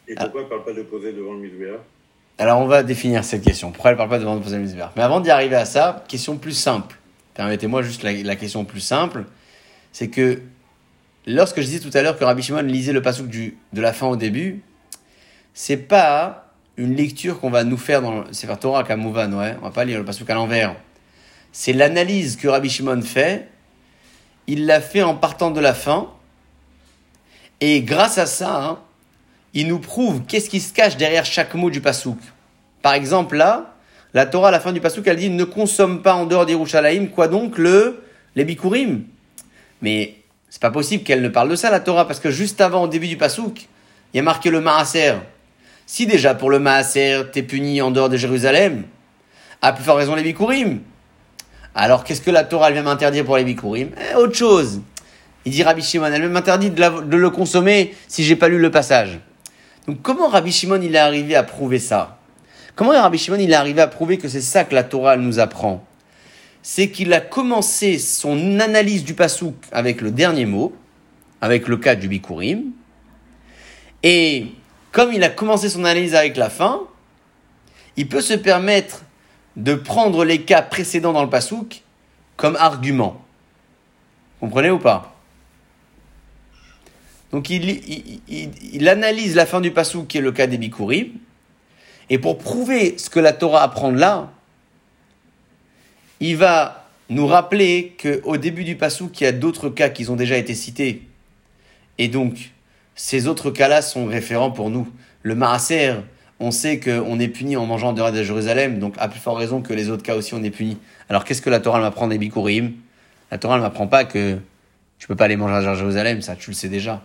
Et 0.08 0.16
pourquoi 0.16 0.42
elle 0.42 0.46
ne 0.46 0.50
parle 0.50 0.64
pas 0.64 0.74
de 0.74 0.84
poser 0.84 1.14
devant 1.14 1.34
le 1.34 1.40
misbéa 1.40 1.74
Alors 2.38 2.62
on 2.62 2.68
va 2.68 2.84
définir 2.84 3.24
cette 3.24 3.44
question. 3.44 3.72
Pourquoi 3.72 3.92
elle 3.92 3.96
ne 3.96 3.98
parle 3.98 4.10
pas 4.10 4.20
devant 4.20 4.36
le 4.36 4.42
poser 4.42 4.56
le 4.56 4.64
misbéa 4.64 4.92
Mais 4.96 5.04
avant 5.04 5.20
d'y 5.20 5.30
arriver 5.30 5.56
à 5.56 5.66
ça, 5.66 6.04
question 6.08 6.38
plus 6.38 6.54
simple. 6.54 6.98
Permettez-moi 7.34 7.82
juste 7.82 8.04
la, 8.04 8.14
la, 8.14 8.36
question 8.36 8.64
plus 8.64 8.80
simple. 8.80 9.26
C'est 9.92 10.10
que 10.10 10.42
lorsque 11.28 11.60
je 11.60 11.66
disais 11.66 11.80
tout 11.80 11.96
à 11.96 12.02
l'heure 12.02 12.18
que 12.18 12.24
Rabbi 12.24 12.42
Shimon 12.42 12.62
lisait 12.62 12.94
le 12.94 13.02
pasouk 13.02 13.28
du, 13.28 13.58
de 13.74 13.82
la 13.82 13.92
fin 13.92 14.08
au 14.08 14.16
début, 14.16 14.64
c'est 15.54 15.78
pas 15.78 16.45
une 16.78 16.96
lecture 16.96 17.40
qu'on 17.40 17.50
va 17.50 17.64
nous 17.64 17.78
faire 17.78 18.02
dans 18.02 18.22
le 18.22 18.34
Sefer 18.34 18.56
Torah 18.60 18.84
Kamouvan, 18.84 19.32
ouais. 19.34 19.56
On 19.62 19.66
va 19.66 19.72
pas 19.72 19.86
lire 19.86 19.98
le 19.98 20.06
pasouk 20.06 20.30
à 20.30 20.34
l'envers. 20.34 20.76
C'est 21.52 21.74
l'analyse 21.74 22.36
que 22.36 22.48
Rabbi 22.48 22.70
Shimon 22.70 23.02
fait. 23.02 23.48
Il 24.48 24.66
l'a 24.66 24.82
fait 24.82 25.02
en 25.02 25.16
partant 25.16 25.52
de 25.52 25.60
la 25.60 25.74
fin. 25.74 26.10
Et 27.62 27.82
grâce 27.82 28.18
à 28.18 28.26
ça, 28.26 28.64
hein, 28.64 28.80
il 29.54 29.68
nous 29.68 29.80
prouve 29.80 30.24
qu'est-ce 30.28 30.50
qui 30.50 30.60
se 30.60 30.74
cache 30.74 30.98
derrière 30.98 31.26
chaque 31.26 31.56
mot 31.56 31.70
du 31.70 31.80
pasouk. 31.80 32.20
Par 32.82 32.94
exemple, 32.94 33.38
là, 33.38 33.74
la 34.14 34.26
Torah, 34.26 34.50
à 34.50 34.52
la 34.52 34.60
fin 34.60 34.74
du 34.74 34.82
pasouk, 34.82 35.08
elle 35.08 35.18
dit 35.18 35.30
ne 35.30 35.44
consomme 35.46 36.02
pas 36.02 36.14
en 36.14 36.26
dehors 36.26 36.46
des 36.46 36.54
Rouchalaïm, 36.54 37.10
quoi 37.10 37.28
donc 37.28 37.58
le, 37.58 38.04
les 38.36 38.44
bikurim? 38.44 39.06
Mais 39.82 40.16
c'est 40.50 40.62
pas 40.62 40.72
possible 40.72 41.04
qu'elle 41.04 41.22
ne 41.22 41.30
parle 41.30 41.50
de 41.50 41.56
ça, 41.56 41.72
la 41.72 41.80
Torah, 41.80 42.06
parce 42.06 42.20
que 42.20 42.32
juste 42.32 42.60
avant, 42.62 42.84
au 42.84 42.88
début 42.88 43.08
du 43.08 43.18
pasouk, 43.18 43.68
il 44.14 44.18
y 44.18 44.20
a 44.20 44.24
marqué 44.24 44.50
le 44.50 44.62
maaser. 44.62 45.16
Si 45.86 46.08
déjà 46.08 46.34
pour 46.34 46.50
le 46.50 46.60
maaser, 46.60 47.22
t'es 47.32 47.44
puni 47.44 47.82
en 47.82 47.92
dehors 47.92 48.10
de 48.10 48.18
Jérusalem, 48.18 48.84
à 49.62 49.72
plus 49.72 49.84
forte 49.84 50.00
raison 50.00 50.16
les 50.16 50.24
bikurim. 50.24 50.80
Alors 51.76 52.04
qu'est-ce 52.04 52.22
que 52.22 52.32
la 52.32 52.44
Torah 52.44 52.68
elle 52.68 52.74
vient 52.74 52.84
m'interdire 52.84 53.24
pour 53.24 53.38
les 53.38 53.44
bikurim 53.44 53.90
eh, 54.12 54.16
Autre 54.16 54.36
chose. 54.36 54.82
Il 55.46 55.52
dit 55.52 55.62
Rabbi 55.62 55.84
Shimon, 55.84 56.06
elle 56.06 56.28
m'interdit 56.30 56.72
de, 56.72 57.02
de, 57.02 57.18
le 57.18 57.30
consommer 57.30 57.94
si 58.08 58.24
j'ai 58.24 58.36
pas 58.36 58.48
lu 58.48 58.58
le 58.58 58.72
passage. 58.72 59.20
Donc 59.88 60.02
comment 60.02 60.28
Rabbi 60.28 60.52
Shimon 60.52 60.82
il 60.82 60.96
est 60.96 61.00
arrivé 61.00 61.36
à 61.36 61.44
prouver 61.44 61.78
ça? 61.78 62.18
Comment 62.76 62.92
Rabbi 62.92 63.20
Shimon 63.20 63.38
il 63.38 63.52
est 63.52 63.56
arrivé 63.56 63.82
à 63.82 63.88
prouver 63.88 64.18
que 64.18 64.28
c'est 64.28 64.42
ça 64.42 64.64
que 64.64 64.74
la 64.74 64.84
Torah 64.84 65.18
nous 65.18 65.38
apprend? 65.38 65.86
C'est 66.64 66.90
qu'il 66.90 67.14
a 67.14 67.22
commencé 67.22 68.00
son 68.00 68.60
analyse 68.60 69.04
du 69.04 69.14
pasouk 69.14 69.54
avec 69.72 70.02
le 70.02 70.10
dernier 70.10 70.46
mot, 70.46 70.74
avec 71.42 71.68
le 71.68 71.78
cas 71.78 71.94
du 71.94 72.08
bikurim, 72.08 72.72
et 74.02 74.48
comme 74.96 75.12
il 75.12 75.26
a 75.26 75.30
commencé 75.30 75.68
son 75.68 75.84
analyse 75.84 76.16
avec 76.16 76.38
la 76.38 76.50
fin, 76.50 76.84
il 77.98 78.08
peut 78.08 78.22
se 78.22 78.34
permettre 78.34 79.04
de 79.58 79.76
prendre 79.76 80.24
les 80.24 80.44
cas 80.44 80.62
précédents 80.62 81.12
dans 81.12 81.22
le 81.22 81.30
pasouk 81.30 81.84
comme 82.38 82.56
argument. 82.56 83.22
Comprenez 84.40 84.72
ou 84.72 84.80
pas? 84.80 85.14
Donc 87.34 87.50
il, 87.50 88.88
analyse 88.88 89.36
la 89.36 89.46
fin 89.46 89.60
du 89.60 89.72
pasouk 89.72 90.08
qui 90.08 90.20
est 90.20 90.22
le 90.22 90.32
cas 90.32 90.48
des 90.48 90.58
bikurim, 90.58 91.10
et 92.10 92.18
pour 92.18 92.38
prouver 92.38 92.98
ce 92.98 93.10
que 93.10 93.20
la 93.20 93.34
Torah 93.34 93.64
apprend 93.64 93.92
là, 93.92 94.32
il 96.22 96.38
va 96.38 96.88
nous 97.10 97.28
rappeler 97.28 97.98
qu'au 98.02 98.38
début 98.38 98.64
du 98.64 98.78
pasouk, 98.78 99.20
il 99.20 99.26
y 99.26 99.28
a 99.28 99.34
d'autres 99.34 99.68
cas 99.68 99.90
qui 99.90 100.10
ont 100.10 100.16
déjà 100.16 100.38
été 100.38 100.56
cités. 100.56 101.02
Et 101.98 102.08
donc, 102.08 102.55
ces 102.96 103.28
autres 103.28 103.52
cas-là 103.52 103.82
sont 103.82 104.06
référents 104.06 104.52
pour 104.52 104.70
nous. 104.70 104.88
Le 105.22 105.36
maaser, 105.36 105.96
on 106.40 106.52
sait 106.52 106.80
qu'on 106.80 107.20
est 107.20 107.28
puni 107.28 107.58
en 107.58 107.66
mangeant 107.66 107.90
en 107.90 107.94
dehors 107.94 108.12
de 108.12 108.24
Jérusalem, 108.24 108.80
donc 108.80 108.96
à 108.98 109.08
plus 109.08 109.20
forte 109.20 109.38
raison 109.38 109.62
que 109.62 109.74
les 109.74 109.90
autres 109.90 110.04
cas 110.04 110.16
aussi 110.16 110.34
on 110.34 110.44
est 110.44 110.52
puni. 110.52 110.78
Alors 111.10 111.26
qu'est-ce 111.26 111.42
que 111.42 111.50
la 111.50 111.60
Torah 111.60 111.80
m'apprend 111.80 112.08
des 112.08 112.18
bikurim 112.18 112.74
La 113.32 113.38
Torah 113.38 113.58
ne 113.58 113.62
m'apprend 113.62 113.88
pas 113.88 114.06
que 114.06 114.38
tu 114.98 115.08
peux 115.08 115.16
pas 115.16 115.28
les 115.28 115.36
manger 115.36 115.68
à 115.68 115.76
Jérusalem, 115.76 116.22
ça 116.22 116.36
tu 116.36 116.50
le 116.50 116.56
sais 116.56 116.70
déjà. 116.70 117.04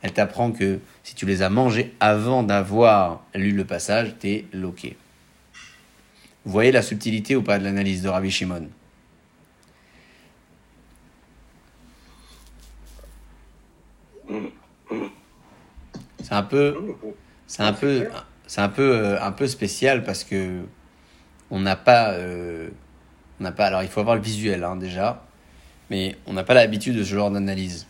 Elle 0.00 0.12
t'apprend 0.12 0.50
que 0.50 0.80
si 1.02 1.14
tu 1.14 1.26
les 1.26 1.42
as 1.42 1.48
mangés 1.48 1.94
avant 2.00 2.42
d'avoir 2.42 3.22
lu 3.34 3.52
le 3.52 3.64
passage, 3.64 4.14
t'es 4.18 4.46
loqué. 4.52 4.96
Vous 6.44 6.50
voyez 6.50 6.72
la 6.72 6.82
subtilité 6.82 7.36
ou 7.36 7.42
pas 7.42 7.58
de 7.58 7.64
l'analyse 7.64 8.02
de 8.02 8.08
Rabbi 8.08 8.30
Shimon? 8.30 8.68
C'est 16.32 16.38
un 16.38 16.42
peu, 16.44 16.74
c'est 17.46 17.62
un 17.62 17.74
peu, 17.74 18.08
c'est 18.46 18.62
un 18.62 18.70
peu, 18.70 19.20
un 19.20 19.32
peu 19.32 19.46
spécial 19.46 20.02
parce 20.02 20.24
que 20.24 20.62
on 21.50 21.60
n'a 21.60 21.76
pas, 21.76 22.12
euh, 22.12 22.70
on 23.38 23.44
n'a 23.44 23.52
pas. 23.52 23.66
Alors 23.66 23.82
il 23.82 23.90
faut 23.90 24.00
avoir 24.00 24.16
le 24.16 24.22
visuel 24.22 24.64
hein, 24.64 24.76
déjà, 24.76 25.26
mais 25.90 26.16
on 26.26 26.32
n'a 26.32 26.42
pas 26.42 26.54
l'habitude 26.54 26.96
de 26.96 27.04
ce 27.04 27.14
genre 27.14 27.30
d'analyse. 27.30 27.86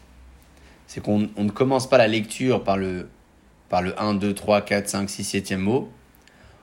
C'est 0.89 1.01
qu'on 1.01 1.31
on 1.37 1.45
ne 1.45 1.53
commence 1.53 1.89
pas 1.89 1.99
la 1.99 2.09
lecture 2.09 2.65
par 2.65 2.77
le, 2.77 3.09
par 3.69 3.81
le 3.81 3.97
1, 3.97 4.15
2, 4.15 4.35
3, 4.35 4.63
4, 4.63 4.89
5, 4.89 5.09
6, 5.09 5.37
7e 5.37 5.59
mot. 5.59 5.89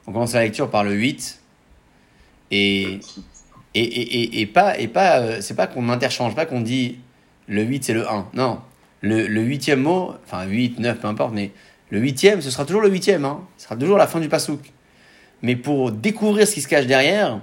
On 0.06 0.12
commence 0.12 0.34
la 0.34 0.42
lecture 0.42 0.70
par 0.70 0.84
le 0.84 0.92
8 0.92 1.42
et 2.52 3.00
et, 3.74 3.82
et, 3.82 3.82
et, 3.84 4.42
et 4.42 4.46
pas 4.48 4.78
et 4.78 4.89
pas 4.89 5.20
euh, 5.22 5.38
c'est 5.39 5.56
pas 5.56 5.68
qu'on 5.68 5.84
n'interchange 5.84 6.36
pas 6.36 6.46
qu'on 6.46 6.60
dit 6.60 7.00
le 7.48 7.63
8 7.63 7.86
c'est 7.86 7.94
le 7.94 8.06
1 8.06 8.32
non 8.34 8.60
le, 9.01 9.41
huitième 9.41 9.81
mot, 9.81 10.13
enfin 10.25 10.45
8, 10.45 10.79
9, 10.79 10.99
peu 10.99 11.07
importe, 11.07 11.33
mais 11.33 11.51
le 11.89 11.99
huitième, 11.99 12.41
ce 12.41 12.51
sera 12.51 12.65
toujours 12.65 12.81
le 12.81 12.89
huitième, 12.89 13.25
hein. 13.25 13.41
ce 13.57 13.65
sera 13.65 13.75
toujours 13.75 13.97
la 13.97 14.07
fin 14.07 14.19
du 14.19 14.29
pasouk. 14.29 14.71
Mais 15.41 15.55
pour 15.55 15.91
découvrir 15.91 16.47
ce 16.47 16.53
qui 16.53 16.62
se 16.62 16.67
cache 16.67 16.85
derrière, 16.85 17.39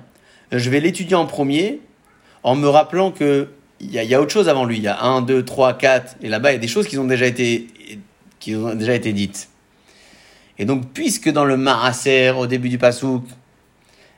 je 0.52 0.70
vais 0.70 0.80
l'étudier 0.80 1.16
en 1.16 1.26
premier, 1.26 1.80
en 2.42 2.54
me 2.54 2.68
rappelant 2.68 3.10
que 3.10 3.48
il 3.80 3.90
y, 3.90 4.14
a, 4.14 4.20
autre 4.22 4.32
chose 4.32 4.48
avant 4.48 4.64
lui. 4.64 4.78
Il 4.78 4.84
y 4.84 4.88
a 4.88 5.02
1, 5.02 5.22
2, 5.22 5.44
3, 5.44 5.74
4, 5.74 6.16
et 6.22 6.28
là-bas, 6.28 6.52
il 6.52 6.54
y 6.54 6.56
a 6.56 6.60
des 6.60 6.68
choses 6.68 6.86
qui 6.88 6.96
ont 6.96 7.04
déjà 7.04 7.26
été, 7.26 7.66
qui 8.38 8.54
ont 8.54 8.74
déjà 8.74 8.94
été 8.94 9.12
dites. 9.12 9.50
Et 10.58 10.64
donc, 10.64 10.92
puisque 10.94 11.30
dans 11.30 11.44
le 11.44 11.58
Maaser, 11.58 12.30
au 12.30 12.46
début 12.46 12.70
du 12.70 12.78
pasouk, 12.78 13.24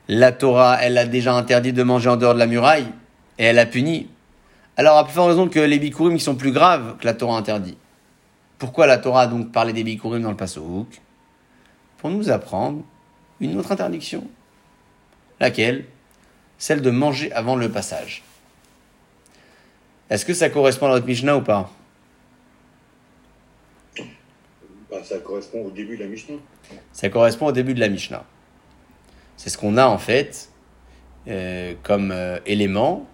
la 0.07 0.31
Torah, 0.31 0.79
elle 0.81 0.97
a 0.97 1.07
déjà 1.07 1.35
interdit 1.35 1.73
de 1.73 1.83
manger 1.83 2.09
en 2.09 2.17
dehors 2.17 2.35
de 2.35 2.39
la 2.39 2.47
muraille, 2.47 2.87
et 3.39 3.45
elle 3.45 3.59
a 3.59 3.67
puni, 3.67 4.07
alors, 4.79 4.97
à 4.97 5.05
plus 5.05 5.13
forte 5.13 5.31
raison 5.31 5.49
que 5.49 5.59
les 5.59 5.81
bikurim 5.81 6.17
qui 6.17 6.23
sont 6.23 6.37
plus 6.37 6.53
graves 6.53 6.97
que 6.99 7.05
la 7.05 7.13
Torah 7.13 7.37
interdit. 7.37 7.77
Pourquoi 8.59 8.87
la 8.87 8.97
Torah 8.97 9.23
a 9.23 9.27
donc 9.27 9.51
parlé 9.51 9.73
des 9.73 9.83
bikurim 9.83 10.23
dans 10.23 10.31
le 10.31 10.37
Passouk? 10.37 11.01
Pour 11.97 12.11
nous 12.11 12.31
apprendre 12.31 12.85
une 13.41 13.59
autre 13.59 13.73
interdiction. 13.73 14.25
Laquelle? 15.41 15.85
Celle 16.59 16.81
de 16.81 16.93
manger 16.93 17.33
avant 17.33 17.57
le 17.57 17.69
passage. 17.69 18.23
Est-ce 20.11 20.25
que 20.25 20.33
ça 20.33 20.49
correspond 20.49 20.87
à 20.87 20.91
notre 20.91 21.07
Mishnah 21.07 21.37
ou 21.37 21.43
pas? 21.43 21.73
Bah, 24.89 25.03
Ça 25.03 25.19
correspond 25.19 25.65
au 25.65 25.71
début 25.73 25.97
de 25.97 26.05
la 26.05 26.09
Mishnah. 26.09 26.37
Ça 26.93 27.09
correspond 27.09 27.47
au 27.47 27.53
début 27.53 27.75
de 27.75 27.81
la 27.81 27.89
Mishnah. 27.89 28.25
C'est 29.37 29.51
ce 29.51 29.59
qu'on 29.59 29.77
a 29.77 29.87
en 29.87 29.99
fait 29.99 30.51
euh, 31.27 31.75
comme 31.83 32.13
euh, 32.13 32.39
élément 32.47 33.08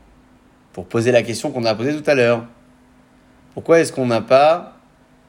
pour 0.74 0.86
poser 0.86 1.12
la 1.12 1.22
question 1.22 1.52
qu'on 1.52 1.64
a 1.64 1.74
posée 1.74 1.96
tout 1.96 2.10
à 2.10 2.14
l'heure. 2.14 2.44
Pourquoi 3.54 3.78
est-ce 3.78 3.92
qu'on 3.92 4.06
n'a 4.06 4.20
pas 4.20 4.76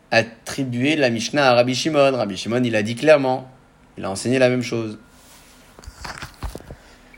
attribué 0.10 0.96
la 0.96 1.12
Mishnah 1.12 1.52
à 1.52 1.54
Rabbi 1.54 1.76
Shimon? 1.76 2.12
Rabbi 2.14 2.36
Shimon, 2.36 2.64
il 2.64 2.76
a 2.76 2.82
dit 2.82 2.96
clairement, 2.96 3.48
il 3.98 4.04
a 4.04 4.10
enseigné 4.10 4.40
la 4.40 4.50
même 4.50 4.64
chose. 4.64 4.98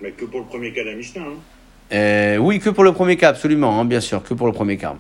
Mais 0.01 0.11
que 0.11 0.25
pour 0.25 0.41
le 0.41 0.45
premier 0.45 0.73
cas 0.73 0.84
de 0.84 0.89
la 0.89 0.95
Mishnah. 0.95 1.21
Hein. 1.21 1.93
Euh, 1.93 2.38
oui, 2.38 2.59
que 2.59 2.69
pour 2.69 2.84
le 2.84 2.91
premier 2.91 3.15
cas, 3.15 3.30
absolument, 3.30 3.80
hein, 3.80 3.86
bien 3.86 4.01
sûr, 4.01 4.21
que 4.21 4.34
pour 4.34 4.45
le 4.45 4.53
premier 4.53 4.75
cas. 4.75 4.95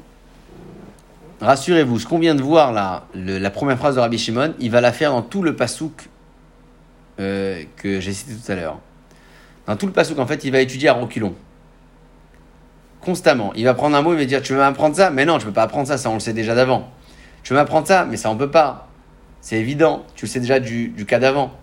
Rassurez-vous, 1.41 1.99
ce 1.99 2.07
qu'on 2.07 2.19
vient 2.19 2.33
de 2.33 2.41
voir 2.41 2.71
là, 2.71 3.07
le, 3.13 3.37
la 3.37 3.49
première 3.51 3.77
phrase 3.77 3.95
de 3.95 3.99
Rabbi 3.99 4.17
Shimon, 4.17 4.53
il 4.59 4.71
va 4.71 4.79
la 4.79 4.93
faire 4.93 5.11
dans 5.11 5.21
tout 5.21 5.43
le 5.43 5.53
pasouk 5.53 6.07
euh, 7.19 7.61
que 7.75 7.99
j'ai 7.99 8.13
cité 8.13 8.31
tout 8.33 8.51
à 8.51 8.55
l'heure. 8.55 8.79
Dans 9.67 9.75
tout 9.75 9.85
le 9.85 9.91
pasouk, 9.91 10.17
en 10.17 10.25
fait, 10.25 10.45
il 10.45 10.51
va 10.51 10.61
étudier 10.61 10.87
à 10.87 10.93
reculons. 10.93 11.35
Constamment. 13.01 13.53
Il 13.55 13.65
va 13.65 13.73
prendre 13.73 13.95
un 13.95 14.01
mot, 14.01 14.13
il 14.13 14.19
va 14.19 14.25
dire 14.25 14.41
Tu 14.41 14.53
veux 14.53 14.59
m'apprendre 14.59 14.95
ça? 14.95 15.09
Mais 15.09 15.25
non, 15.25 15.39
je 15.39 15.45
ne 15.45 15.49
peux 15.49 15.53
pas 15.53 15.63
apprendre 15.63 15.87
ça, 15.87 15.97
ça 15.97 16.09
on 16.09 16.15
le 16.15 16.19
sait 16.19 16.33
déjà 16.33 16.55
d'avant. 16.55 16.89
Tu 17.43 17.53
veux 17.53 17.59
m'apprendre 17.59 17.87
ça? 17.87 18.05
Mais 18.05 18.17
ça 18.17 18.29
on 18.29 18.37
peut 18.37 18.51
pas. 18.51 18.87
C'est 19.41 19.57
évident, 19.57 20.05
tu 20.15 20.25
le 20.25 20.29
sais 20.29 20.39
déjà 20.39 20.59
du, 20.59 20.89
du 20.89 21.05
cas 21.05 21.19
d'avant. 21.19 21.53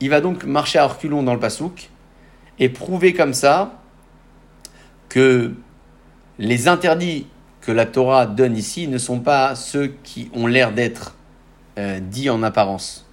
Il 0.00 0.10
va 0.10 0.20
donc 0.20 0.44
marcher 0.44 0.78
à 0.78 0.86
reculons 0.86 1.22
dans 1.22 1.34
le 1.34 1.40
pasouk 1.40 1.90
et 2.58 2.68
prouver 2.68 3.12
comme 3.12 3.34
ça 3.34 3.80
que 5.08 5.54
les 6.38 6.68
interdits 6.68 7.26
que 7.60 7.72
la 7.72 7.86
Torah 7.86 8.26
donne 8.26 8.56
ici 8.56 8.88
ne 8.88 8.98
sont 8.98 9.20
pas 9.20 9.54
ceux 9.54 9.94
qui 10.04 10.30
ont 10.34 10.46
l'air 10.46 10.72
d'être 10.72 11.16
euh, 11.78 11.98
dits 12.00 12.30
en 12.30 12.42
apparence. 12.42 13.06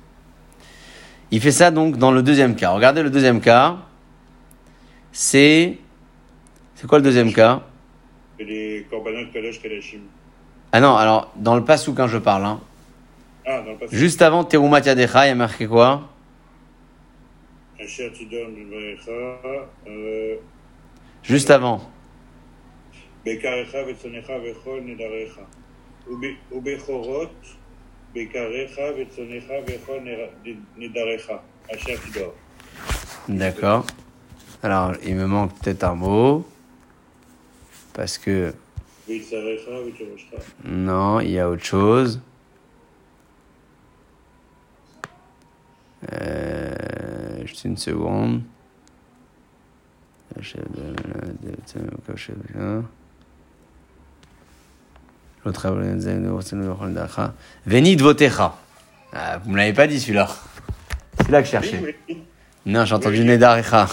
Il 1.31 1.41
fait 1.41 1.51
ça 1.51 1.71
donc 1.71 1.97
dans 1.97 2.11
le 2.11 2.21
deuxième 2.21 2.55
cas. 2.55 2.69
Regardez 2.69 3.01
le 3.01 3.09
deuxième 3.09 3.41
cas. 3.41 3.77
C'est. 5.11 5.79
C'est 6.83 6.87
quoi 6.89 6.97
le 6.97 7.03
deuxième 7.05 7.31
cas 7.31 7.61
C'est 8.37 8.43
les 8.43 8.85
korbanot. 8.89 9.27
Ah 10.73 10.81
non, 10.81 10.97
alors 10.97 11.31
dans 11.37 11.55
le 11.55 11.63
passou 11.63 11.93
quand 11.93 12.09
je 12.09 12.17
parle. 12.17 12.43
Hein. 12.43 12.59
Ah, 13.45 13.61
dans 13.61 13.71
le. 13.71 13.87
Juste 13.89 14.21
avant 14.21 14.43
Terumat 14.43 14.81
Yadecha, 14.81 15.25
il 15.25 15.29
y 15.29 15.31
a 15.31 15.35
marqué 15.35 15.65
quoi 15.65 16.09
Asher 17.79 18.11
euh, 19.87 20.35
Juste 21.23 21.51
avant. 21.51 21.89
bekarecha 23.23 23.83
vetzonecha 23.85 24.37
vechol 24.39 24.83
nedarecha. 24.83 25.47
Ube- 26.11 26.35
Ubechorot, 26.51 27.29
bekarecha 28.13 28.91
vetzonecha 28.91 29.61
vechol 29.65 30.03
nera- 30.03 30.33
nedarecha. 30.77 31.41
Asher 31.73 31.97
tidon. 32.03 32.33
D'accord. 33.29 33.85
Alors, 34.61 34.91
il 35.05 35.15
me 35.15 35.27
manque 35.27 35.57
peut-être 35.61 35.85
un 35.85 35.95
mot. 35.95 36.45
Parce 37.93 38.17
que. 38.17 38.53
Non, 40.65 41.19
il 41.19 41.31
y 41.31 41.39
a 41.39 41.49
autre 41.49 41.63
chose. 41.63 42.21
Euh, 46.11 47.45
juste 47.45 47.65
une 47.65 47.77
seconde. 47.77 48.41
Venid 57.65 58.01
votecha. 58.01 58.55
Ah, 59.11 59.37
vous 59.37 59.51
me 59.51 59.57
l'avez 59.57 59.73
pas 59.73 59.87
dit 59.87 59.99
celui-là. 59.99 60.29
C'est 61.17 61.29
là 61.29 61.41
que 61.41 61.45
je 61.45 61.51
cherchais. 61.51 61.95
Non, 62.65 62.85
j'ai 62.85 62.95
entendu 62.95 63.23
Nedarecha. 63.23 63.87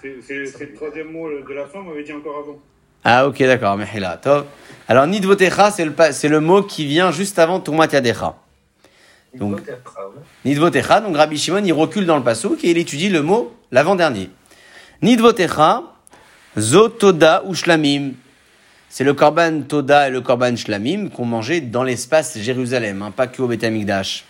C'est 0.00 0.14
le 0.30 0.74
troisième 0.74 1.12
mot 1.12 1.28
de 1.28 1.54
la 1.54 1.66
fin, 1.66 1.80
on 1.80 1.84
m'avait 1.84 2.04
dit 2.04 2.12
encore 2.12 2.38
avant. 2.38 2.58
Ah, 3.04 3.26
ok, 3.26 3.38
d'accord, 3.40 3.76
Mehila. 3.76 4.16
Tov. 4.16 4.44
Alors, 4.88 5.06
Nidvotecha, 5.06 5.70
c'est 5.70 5.84
le, 5.84 5.94
c'est 6.12 6.28
le 6.28 6.40
mot 6.40 6.62
qui 6.62 6.86
vient 6.86 7.10
juste 7.10 7.38
avant 7.38 7.60
Tumat 7.60 7.88
Yadecha. 7.92 8.34
Donc, 9.34 9.60
Nidvotecha, 10.44 11.00
donc 11.00 11.16
Rabbi 11.16 11.36
Shimon, 11.36 11.62
il 11.64 11.72
recule 11.72 12.06
dans 12.06 12.16
le 12.16 12.24
pasouk 12.24 12.64
et 12.64 12.70
il 12.70 12.78
étudie 12.78 13.10
le 13.10 13.22
mot 13.22 13.54
l'avant-dernier. 13.70 14.30
Nidvotecha, 15.02 15.82
Zotoda 16.58 17.42
ou 17.44 17.54
Shlamim. 17.54 18.12
C'est 18.88 19.04
le 19.04 19.12
korban 19.12 19.60
Toda 19.68 20.08
et 20.08 20.10
le 20.10 20.22
korban 20.22 20.56
Shlamim 20.56 21.10
qu'on 21.10 21.26
mangeait 21.26 21.60
dans 21.60 21.82
l'espace 21.82 22.38
Jérusalem, 22.38 23.02
hein, 23.02 23.10
pas 23.10 23.26
que 23.26 23.42
au 23.42 23.46
Beth 23.46 23.62
Amikdash. 23.62 24.24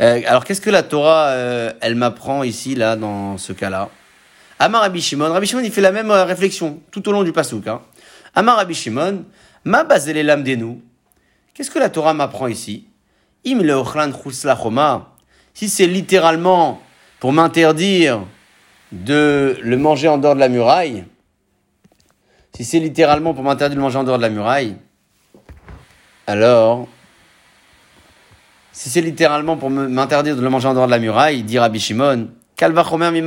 Euh, 0.00 0.20
alors, 0.26 0.44
qu'est-ce 0.44 0.60
que 0.60 0.70
la 0.70 0.82
Torah, 0.82 1.28
euh, 1.28 1.72
elle 1.80 1.94
m'apprend 1.94 2.42
ici, 2.42 2.74
là, 2.74 2.96
dans 2.96 3.38
ce 3.38 3.52
cas-là? 3.52 3.88
Amar 4.62 4.82
Rabbi 4.82 5.00
Shimon, 5.00 5.32
Rabbi 5.32 5.46
Shimon, 5.46 5.62
il 5.62 5.72
fait 5.72 5.80
la 5.80 5.90
même 5.90 6.10
euh, 6.10 6.24
réflexion 6.24 6.82
tout 6.90 7.08
au 7.08 7.12
long 7.12 7.22
du 7.22 7.32
pasouk. 7.32 7.66
Hein. 7.66 7.80
Amar 8.34 8.56
Rabbi 8.56 8.74
Shimon, 8.74 9.24
ma 9.64 9.84
basel 9.84 10.24
l'âme 10.24 10.42
des 10.42 10.58
nous. 10.58 10.82
Qu'est-ce 11.54 11.70
que 11.70 11.78
la 11.78 11.88
Torah 11.88 12.12
m'apprend 12.12 12.46
ici? 12.46 12.86
Im 13.46 13.62
le. 13.62 13.82
Si 15.54 15.68
c'est 15.70 15.86
littéralement 15.86 16.82
pour 17.20 17.32
m'interdire 17.32 18.20
de 18.92 19.56
le 19.62 19.78
manger 19.78 20.08
en 20.08 20.18
dehors 20.18 20.34
de 20.34 20.40
la 20.40 20.50
muraille, 20.50 21.06
si 22.54 22.62
c'est 22.62 22.80
littéralement 22.80 23.32
pour 23.32 23.44
m'interdire 23.44 23.76
de 23.76 23.80
le 23.80 23.82
manger 23.82 23.96
en 23.96 24.04
dehors 24.04 24.18
de 24.18 24.22
la 24.22 24.28
muraille, 24.28 24.76
alors, 26.26 26.86
si 28.72 28.90
c'est 28.90 29.00
littéralement 29.00 29.56
pour 29.56 29.70
m'interdire 29.70 30.36
de 30.36 30.42
le 30.42 30.50
manger 30.50 30.68
en 30.68 30.74
dehors 30.74 30.86
de 30.86 30.90
la 30.90 30.98
muraille, 30.98 31.44
dit 31.44 31.58
Rabbi 31.58 31.80
Shimon, 31.80 32.28
kalva 32.56 32.84
chomer. 32.84 33.22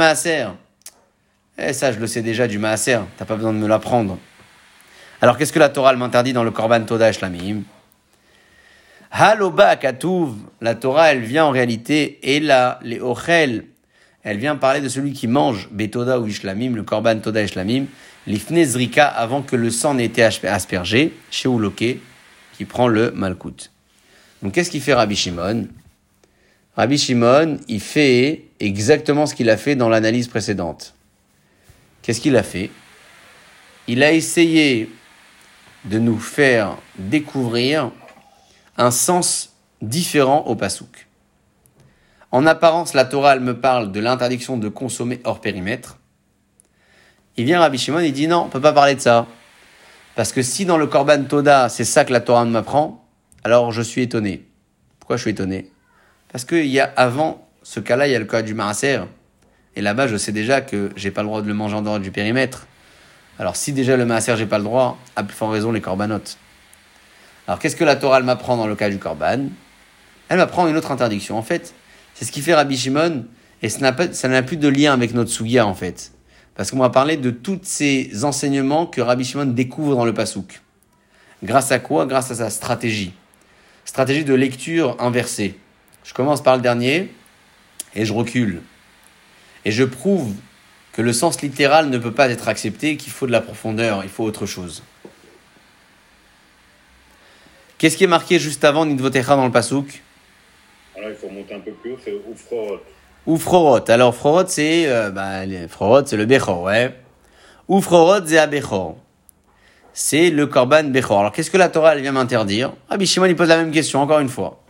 Eh, 1.58 1.74
ça, 1.74 1.92
je 1.92 2.00
le 2.00 2.08
sais 2.08 2.22
déjà 2.22 2.48
du 2.48 2.58
maaser, 2.58 3.00
t'as 3.18 3.26
pas 3.26 3.36
besoin 3.36 3.54
de 3.54 3.60
me 3.60 3.68
l'apprendre. 3.68 4.18
Alors, 5.22 5.38
qu'est-ce 5.38 5.54
que 5.54 5.60
la 5.60 5.70
Torah 5.70 5.94
m'interdit 5.96 6.34
dans 6.34 6.44
le 6.44 6.52
Korban 6.52 6.84
Toda 6.84 7.12
Shlamim 7.12 7.62
Haloba 9.12 9.76
Katuv, 9.76 10.34
la 10.60 10.74
Torah, 10.74 11.12
elle 11.12 11.22
vient 11.22 11.46
en 11.46 11.52
réalité, 11.52 12.20
et 12.24 12.40
là, 12.40 12.80
les 12.82 13.00
Ochel, 13.00 13.66
elle 14.24 14.38
vient 14.38 14.56
parler 14.56 14.82
de 14.82 14.90
celui 14.90 15.14
qui 15.14 15.28
mange 15.28 15.70
Betoda 15.70 16.20
ou 16.20 16.28
Ishlamim, 16.28 16.76
le 16.76 16.84
Korban 16.84 17.20
Toda 17.20 17.42
et 17.42 17.48
Shlamim, 17.48 17.86
l'Ifne 18.26 18.64
Zrika, 18.64 19.06
avant 19.06 19.42
que 19.44 19.56
le 19.56 19.70
sang 19.70 19.94
n'ait 19.94 20.06
été 20.06 20.24
asper- 20.24 20.48
aspergé, 20.48 21.14
chez 21.30 21.48
Ouloké, 21.48 22.02
qui 22.58 22.66
prend 22.66 22.88
le 22.88 23.12
Malkout. 23.12 23.70
Donc, 24.42 24.54
qu'est-ce 24.54 24.72
qu'il 24.72 24.82
fait 24.82 24.94
Rabbi 24.94 25.16
Shimon? 25.16 25.68
Rabbi 26.76 26.98
Shimon, 26.98 27.60
il 27.68 27.82
fait 27.82 28.46
exactement 28.60 29.26
ce 29.28 29.36
qu'il 29.36 29.50
a 29.50 29.58
fait 29.58 29.76
dans 29.76 29.90
l'analyse 29.90 30.28
précédente. 30.28 30.96
Qu'est-ce 32.04 32.22
qu'il 32.22 32.38
a 32.38 32.44
fait? 32.44 32.70
Il 33.88 34.04
a 34.04 34.12
essayé 34.12 34.92
de 35.86 36.00
nous 36.00 36.20
faire 36.20 36.78
découvrir 36.98 37.92
un 38.78 38.92
sens 38.92 39.56
différent 39.82 40.44
au 40.46 40.56
pasouk. 40.56 41.08
En 42.32 42.46
apparence, 42.46 42.94
la 42.94 43.06
Torah, 43.06 43.38
me 43.38 43.60
parle 43.60 43.92
de 43.92 44.00
l'interdiction 44.00 44.58
de 44.58 44.70
consommer 44.70 45.22
hors 45.24 45.42
périmètre. 45.42 45.98
Il 47.38 47.46
vient 47.46 47.60
Rabbi 47.60 47.78
Shimon 47.78 48.00
et 48.00 48.12
dit 48.12 48.28
non, 48.28 48.44
on 48.46 48.50
peut 48.50 48.62
pas 48.62 48.74
parler 48.74 48.96
de 48.96 49.00
ça. 49.00 49.28
Parce 50.16 50.32
que 50.32 50.42
si 50.42 50.66
dans 50.66 50.78
le 50.78 50.88
Korban 50.88 51.24
Toda, 51.24 51.70
c'est 51.70 51.86
ça 51.86 52.06
que 52.06 52.14
la 52.14 52.22
Torah 52.22 52.46
m'apprend, 52.46 53.08
alors 53.44 53.72
je 53.72 53.82
suis 53.82 54.02
étonné. 54.02 54.46
Pourquoi 55.00 55.18
je 55.18 55.22
suis 55.22 55.32
étonné? 55.32 55.72
Parce 56.32 56.46
qu'il 56.46 56.68
y 56.68 56.80
a 56.80 56.92
avant 56.96 57.48
ce 57.64 57.80
cas-là, 57.80 58.08
il 58.08 58.12
y 58.12 58.16
a 58.16 58.20
le 58.20 58.26
cas 58.26 58.42
du 58.42 58.54
Maaser. 58.54 59.02
Et 59.76 59.82
là-bas, 59.82 60.08
je 60.08 60.18
sais 60.18 60.32
déjà 60.32 60.62
que 60.62 60.92
j'ai 60.96 61.12
pas 61.12 61.22
le 61.22 61.28
droit 61.28 61.42
de 61.42 61.48
le 61.48 61.54
manger 61.54 61.76
en 61.76 61.82
dehors 61.82 62.00
du 62.00 62.12
périmètre. 62.12 62.68
Alors 63.40 63.56
si 63.56 63.74
déjà 63.74 63.98
le 63.98 64.06
Maaser, 64.06 64.36
j'ai 64.38 64.46
pas 64.46 64.60
le 64.60 64.64
droit, 64.64 65.00
à 65.16 65.24
plus 65.24 65.36
forte 65.36 65.52
raison 65.54 65.72
les 65.72 65.82
Korbanot. 65.82 66.22
Alors 67.48 67.60
qu'est-ce 67.60 67.76
que 67.76 67.84
la 67.84 67.96
Torah 67.96 68.20
m'apprend 68.22 68.56
dans 68.58 68.68
le 68.68 68.76
cas 68.76 68.90
du 68.90 69.00
Korban 69.00 69.48
Elle 70.30 70.38
m'apprend 70.38 70.68
une 70.68 70.78
autre 70.78 70.92
interdiction. 70.92 71.38
En 71.38 71.42
fait, 71.42 71.74
c'est 72.14 72.26
ce 72.26 72.32
qui 72.32 72.42
fait 72.42 72.54
Rabbi 72.54 72.78
Shimon, 72.78 73.26
et 73.64 73.70
ça 73.70 73.80
n'a 73.80 73.92
pas- 73.92 74.14
ça 74.14 74.28
n'a 74.28 74.44
plus 74.44 74.58
de 74.58 74.68
lien 74.68 74.94
avec 74.94 75.14
notre 75.14 75.32
Sugia 75.32 75.66
en 75.66 75.74
fait. 75.74 76.12
Parce 76.56 76.70
qu'on 76.70 76.78
va 76.78 76.92
parler 76.92 77.18
de 77.18 77.32
tous 77.32 77.60
ces 77.64 78.24
enseignements 78.24 78.86
que 78.86 79.02
Rabbi 79.02 79.26
Shimon 79.26 79.46
découvre 79.48 79.96
dans 79.96 80.06
le 80.06 80.14
Passouk. 80.14 80.62
Grâce 81.44 81.72
à 81.72 81.80
quoi? 81.80 82.06
Grâce 82.06 82.30
à 82.30 82.36
sa 82.36 82.52
stratégie. 82.52 83.14
Stratégie 83.86 84.24
de 84.24 84.36
lecture 84.36 84.96
inversée. 85.00 85.58
Je 86.04 86.14
commence 86.14 86.44
par 86.44 86.56
le 86.56 86.62
dernier 86.62 87.12
et 87.96 88.06
je 88.06 88.14
recule. 88.14 88.62
Et 89.66 89.72
je 89.72 89.84
prouve 89.84 90.34
que 90.92 91.02
le 91.02 91.14
sens 91.14 91.42
littéral 91.42 91.90
ne 91.90 91.98
peut 91.98 92.12
pas 92.12 92.30
être 92.30 92.48
accepté, 92.48 92.98
qu'il 92.98 93.12
faut 93.12 93.26
de 93.28 93.32
la 93.32 93.42
profondeur, 93.42 94.04
il 94.04 94.10
faut 94.10 94.24
autre 94.24 94.46
chose. 94.46 94.84
Qu'est-ce 97.78 97.98
qui 97.98 98.04
est 98.04 98.08
marqué 98.08 98.40
juste 98.40 98.64
avant 98.64 98.86
Nidvotecha 98.86 99.36
dans 99.36 99.46
le 99.46 99.52
Passouk 99.52 100.02
Alors 100.98 101.10
il 101.10 101.16
faut 101.16 101.30
monter 101.30 101.54
un 101.56 101.60
peu 101.60 101.72
plus 101.72 101.94
haut, 101.94 101.98
c'est 102.04 102.14
Ufrorot. 102.32 102.80
Ou 103.26 103.38
Frorot. 103.38 103.90
Alors 103.90 104.16
Frorot, 104.16 104.46
c'est 104.48 104.88
euh, 104.88 105.10
bah, 105.10 105.46
les- 105.46 105.68
Frorot, 105.68 106.06
c'est 106.06 106.18
le 106.18 106.26
Bechor, 106.26 106.62
ouais. 106.62 106.96
Ou 107.68 107.82
Frorot, 107.82 108.26
c'est 108.26 108.46
Bechor. 108.48 108.98
C'est 109.94 110.30
le 110.30 110.48
Korban 110.48 110.86
Bechor. 110.86 111.20
Alors 111.20 111.32
qu'est-ce 111.32 111.52
que 111.52 111.58
la 111.58 111.70
Torah 111.70 111.96
elle 111.96 112.02
vient 112.02 112.12
m'interdire? 112.12 112.74
Rabbi 112.90 113.06
Shimon 113.06 113.26
il 113.28 113.36
pose 113.36 113.48
la 113.50 113.58
même 113.58 113.72
question 113.72 114.02
encore 114.02 114.20
une 114.20 114.30
fois. 114.30 114.62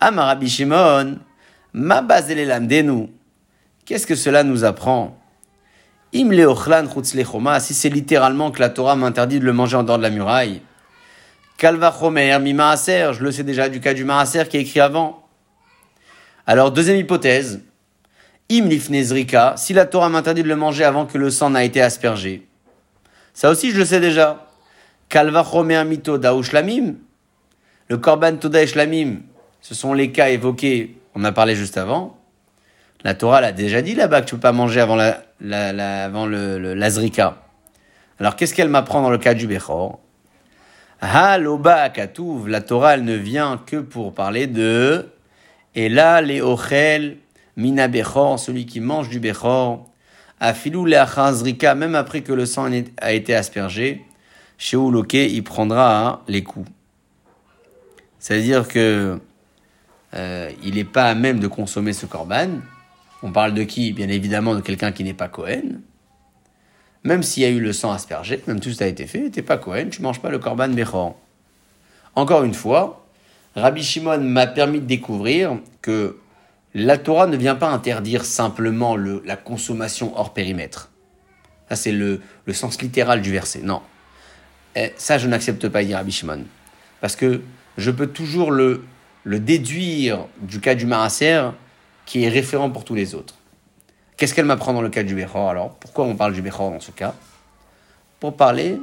Ama 0.00 0.24
Rabbi 0.26 0.48
Shimon, 0.48 1.18
ma 1.72 2.02
base 2.02 2.28
denu. 2.28 3.08
Qu'est-ce 3.86 4.06
que 4.06 4.16
cela 4.16 4.42
nous 4.42 4.64
apprend 4.64 5.16
Im 6.12 6.30
leochlan 6.30 6.86
si 7.60 7.72
c'est 7.72 7.88
littéralement 7.88 8.50
que 8.50 8.60
la 8.60 8.68
Torah 8.68 8.96
m'interdit 8.96 9.38
de 9.38 9.44
le 9.44 9.52
manger 9.52 9.76
en 9.76 9.84
dehors 9.84 9.98
de 9.98 10.02
la 10.02 10.10
muraille. 10.10 10.60
Kalva 11.56 11.94
chomer 11.96 12.36
mi 12.40 12.52
maaser, 12.52 13.12
je 13.12 13.22
le 13.22 13.30
sais 13.30 13.44
déjà 13.44 13.68
du 13.68 13.80
cas 13.80 13.94
du 13.94 14.04
maaser 14.04 14.48
qui 14.48 14.56
est 14.56 14.62
écrit 14.62 14.80
avant. 14.80 15.24
Alors 16.46 16.72
deuxième 16.72 16.96
hypothèse, 16.96 17.62
Im 18.50 18.66
lifnezrika, 18.66 19.54
si 19.56 19.72
la 19.72 19.86
Torah 19.86 20.08
m'interdit 20.08 20.42
de 20.42 20.48
le 20.48 20.56
manger 20.56 20.84
avant 20.84 21.06
que 21.06 21.16
le 21.16 21.30
sang 21.30 21.50
n'a 21.50 21.64
été 21.64 21.80
aspergé. 21.80 22.46
Ça 23.34 23.50
aussi, 23.50 23.70
je 23.70 23.78
le 23.78 23.84
sais 23.84 24.00
déjà. 24.00 24.46
Kalva 25.08 25.44
chomer 25.44 25.84
mito 25.84 26.18
da 26.18 26.34
ou 26.34 26.42
shlamim. 26.42 26.94
Le 27.88 27.98
korban 27.98 28.36
toda 28.36 28.62
et 28.62 28.66
shlamim, 28.66 29.20
ce 29.60 29.74
sont 29.74 29.94
les 29.94 30.10
cas 30.10 30.28
évoqués 30.30 30.96
on 31.18 31.24
a 31.24 31.32
parlé 31.32 31.56
juste 31.56 31.78
avant, 31.78 32.18
la 33.06 33.14
Torah 33.14 33.40
l'a 33.40 33.52
déjà 33.52 33.82
dit 33.82 33.94
là-bas 33.94 34.22
que 34.22 34.26
tu 34.26 34.34
peux 34.34 34.40
pas 34.40 34.50
manger 34.50 34.80
avant 34.80 34.96
la, 34.96 36.04
avant 36.04 36.26
le, 36.26 36.74
l'azrika. 36.74 37.36
Alors 38.18 38.34
qu'est-ce 38.34 38.52
qu'elle 38.52 38.68
m'apprend 38.68 39.00
dans 39.00 39.10
le 39.10 39.18
cas 39.18 39.32
du 39.32 39.46
Bechor? 39.46 40.00
Ha 41.00 41.38
loba 41.38 41.88
katuv, 41.90 42.48
la 42.48 42.60
Torah 42.62 42.94
elle 42.94 43.04
ne 43.04 43.14
vient 43.14 43.62
que 43.64 43.76
pour 43.76 44.12
parler 44.12 44.48
de 44.48 45.06
et 45.76 45.88
là 45.88 46.20
les 46.20 46.40
ochel 46.40 47.18
mina 47.56 47.86
Bechor, 47.86 48.40
celui 48.40 48.66
qui 48.66 48.80
mange 48.80 49.08
du 49.08 49.20
Bechor, 49.20 49.86
afilou 50.40 50.84
le 50.84 50.98
azrika, 50.98 51.76
même 51.76 51.94
après 51.94 52.22
que 52.22 52.32
le 52.32 52.44
sang 52.44 52.68
a 53.00 53.12
été 53.12 53.36
aspergé, 53.36 54.04
chez 54.58 54.76
Uloke, 54.76 55.14
il 55.14 55.44
prendra 55.44 55.96
hein, 55.96 56.20
les 56.26 56.42
coups. 56.42 56.68
C'est-à-dire 58.18 58.66
que 58.66 59.20
euh, 60.14 60.50
il 60.64 60.74
n'est 60.74 60.82
pas 60.82 61.04
à 61.04 61.14
même 61.14 61.38
de 61.38 61.46
consommer 61.46 61.92
ce 61.92 62.06
korban. 62.06 62.48
On 63.22 63.32
parle 63.32 63.54
de 63.54 63.62
qui? 63.62 63.92
Bien 63.92 64.08
évidemment 64.08 64.54
de 64.54 64.60
quelqu'un 64.60 64.92
qui 64.92 65.04
n'est 65.04 65.14
pas 65.14 65.28
Cohen. 65.28 65.80
Même 67.04 67.22
s'il 67.22 67.42
y 67.42 67.46
a 67.46 67.50
eu 67.50 67.60
le 67.60 67.72
sang 67.72 67.92
aspergé, 67.92 68.42
même 68.46 68.60
tout 68.60 68.72
ça 68.72 68.84
a 68.84 68.88
été 68.88 69.06
fait, 69.06 69.30
t'es 69.30 69.42
pas 69.42 69.58
Cohen, 69.58 69.88
tu 69.90 70.02
manges 70.02 70.20
pas 70.20 70.30
le 70.30 70.38
korban 70.38 70.68
Bechor. 70.68 71.16
Encore 72.14 72.42
une 72.42 72.54
fois, 72.54 73.06
Rabbi 73.54 73.82
Shimon 73.82 74.18
m'a 74.18 74.46
permis 74.46 74.80
de 74.80 74.86
découvrir 74.86 75.58
que 75.82 76.18
la 76.74 76.98
Torah 76.98 77.26
ne 77.26 77.36
vient 77.36 77.54
pas 77.54 77.70
interdire 77.70 78.24
simplement 78.24 78.96
le- 78.96 79.22
la 79.24 79.36
consommation 79.36 80.18
hors 80.18 80.34
périmètre. 80.34 80.90
Ça, 81.68 81.76
c'est 81.76 81.92
le, 81.92 82.20
sens 82.52 82.80
littéral 82.82 83.22
du 83.22 83.32
verset. 83.32 83.60
Non. 83.62 83.82
Eh, 84.74 84.92
ça, 84.96 85.18
je 85.18 85.26
n'accepte 85.26 85.68
pas, 85.68 85.82
dit 85.84 85.94
Rabbi 85.94 86.12
Shimon. 86.12 86.44
Parce 87.00 87.16
que 87.16 87.40
je 87.78 87.90
peux 87.90 88.06
toujours 88.08 88.50
le, 88.50 88.84
déduire 89.24 90.26
du 90.42 90.60
cas 90.60 90.74
du 90.74 90.86
Maaser, 90.86 91.52
qui 92.06 92.24
est 92.24 92.28
référent 92.28 92.70
pour 92.70 92.84
tous 92.84 92.94
les 92.94 93.14
autres. 93.14 93.34
Qu'est-ce 94.16 94.32
qu'elle 94.34 94.46
m'apprend 94.46 94.72
dans 94.72 94.80
le 94.80 94.88
cas 94.88 95.02
du 95.02 95.14
Bechor 95.14 95.50
alors? 95.50 95.74
Pourquoi 95.74 96.04
on 96.06 96.16
parle 96.16 96.32
du 96.32 96.40
Bechor 96.40 96.70
dans 96.70 96.80
ce 96.80 96.90
cas? 96.90 97.14
Pour 98.20 98.36
parler 98.36 98.78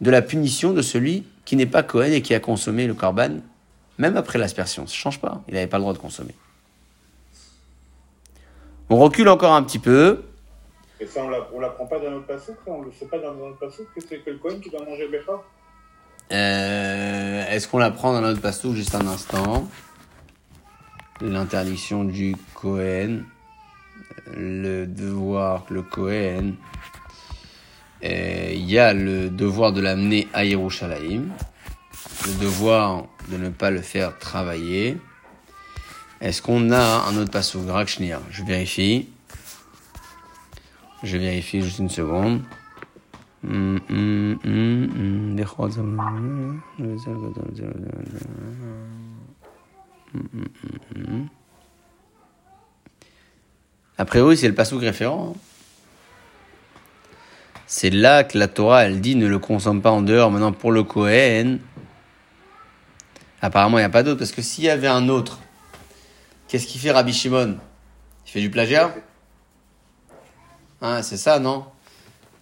de 0.00 0.10
la 0.10 0.20
punition 0.20 0.72
de 0.72 0.82
celui 0.82 1.24
qui 1.44 1.56
n'est 1.56 1.66
pas 1.66 1.82
Cohen 1.82 2.12
et 2.12 2.22
qui 2.22 2.34
a 2.34 2.40
consommé 2.40 2.86
le 2.86 2.94
korban, 2.94 3.38
même 3.98 4.16
après 4.16 4.38
l'aspersion. 4.38 4.86
Ça 4.86 4.92
ne 4.92 4.96
change 4.96 5.20
pas. 5.20 5.42
Il 5.48 5.54
n'avait 5.54 5.66
pas 5.66 5.78
le 5.78 5.82
droit 5.82 5.92
de 5.94 5.98
consommer. 5.98 6.34
On 8.90 8.96
recule 8.96 9.28
encore 9.28 9.54
un 9.54 9.62
petit 9.62 9.78
peu. 9.78 10.24
Et 11.00 11.06
ça, 11.06 11.22
on 11.22 11.56
on 11.56 11.60
l'apprend 11.60 11.86
pas 11.86 11.98
dans 11.98 12.10
notre 12.10 12.38
ça 12.38 12.52
On 12.66 12.84
ne 12.84 12.90
sait 12.90 13.06
pas 13.06 13.18
dans 13.18 13.34
notre 13.34 13.58
que 13.60 14.00
c'est 14.06 14.18
que 14.18 14.30
le 14.30 14.38
Cohen 14.38 14.60
qui 14.62 14.68
doit 14.68 14.84
manger 14.84 15.06
le 15.06 15.18
Bechor 15.18 15.44
Euh, 16.32 17.46
Est-ce 17.50 17.68
qu'on 17.68 17.78
la 17.78 17.90
prend 17.90 18.12
dans 18.12 18.20
notre 18.20 18.40
passage 18.40 18.72
juste 18.72 18.94
un 18.94 19.06
instant? 19.06 19.66
L'interdiction 21.22 22.04
du 22.04 22.34
Cohen, 22.54 23.24
le 24.34 24.86
devoir, 24.86 25.66
le 25.68 25.82
Cohen. 25.82 26.54
Il 28.02 28.70
y 28.70 28.78
a 28.78 28.94
le 28.94 29.28
devoir 29.28 29.72
de 29.72 29.82
l'amener 29.82 30.28
à 30.32 30.44
Yerushalayim, 30.44 31.28
le 32.26 32.40
devoir 32.40 33.04
de 33.28 33.36
ne 33.36 33.50
pas 33.50 33.70
le 33.70 33.82
faire 33.82 34.18
travailler. 34.18 34.96
Est-ce 36.20 36.40
qu'on 36.42 36.70
a 36.70 37.04
un 37.08 37.16
autre 37.16 37.30
passage 37.30 37.66
Rakshnia 37.66 38.20
Je 38.30 38.42
vérifie. 38.42 39.08
Je 41.02 41.16
vérifie 41.16 41.62
juste 41.62 41.78
une 41.78 41.88
seconde. 41.88 42.42
A 53.98 54.04
priori, 54.04 54.36
c'est 54.36 54.48
le 54.48 54.54
passouk 54.54 54.80
référent. 54.80 55.34
hein. 55.36 55.40
C'est 57.66 57.90
là 57.90 58.24
que 58.24 58.36
la 58.36 58.48
Torah, 58.48 58.84
elle 58.84 59.00
dit 59.00 59.14
ne 59.14 59.28
le 59.28 59.38
consomme 59.38 59.80
pas 59.80 59.92
en 59.92 60.02
dehors. 60.02 60.30
Maintenant, 60.30 60.52
pour 60.52 60.72
le 60.72 60.82
Kohen, 60.82 61.60
apparemment, 63.40 63.78
il 63.78 63.82
n'y 63.82 63.86
a 63.86 63.90
pas 63.90 64.02
d'autre. 64.02 64.18
Parce 64.18 64.32
que 64.32 64.42
s'il 64.42 64.64
y 64.64 64.70
avait 64.70 64.88
un 64.88 65.08
autre, 65.08 65.38
qu'est-ce 66.48 66.66
qu'il 66.66 66.80
fait 66.80 66.90
Rabbi 66.90 67.12
Shimon? 67.12 67.58
Il 68.26 68.30
fait 68.30 68.40
du 68.40 68.50
plagiat? 68.50 68.92
Hein, 70.82 71.02
C'est 71.02 71.16
ça, 71.16 71.38
non? 71.38 71.64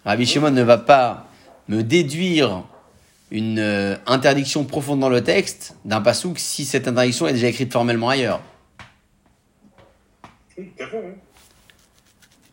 Rabbi 0.06 0.24
Shimon 0.24 0.50
ne 0.50 0.62
va 0.62 0.78
pas 0.78 1.26
me 1.68 1.82
déduire 1.82 2.64
une 3.30 3.58
euh, 3.58 3.96
interdiction 4.06 4.64
profonde 4.64 5.00
dans 5.00 5.08
le 5.08 5.22
texte 5.22 5.76
d'un 5.84 6.00
pasouk 6.00 6.38
si 6.38 6.64
cette 6.64 6.88
interdiction 6.88 7.26
est 7.26 7.34
déjà 7.34 7.48
écrite 7.48 7.72
formellement 7.72 8.08
ailleurs. 8.08 8.40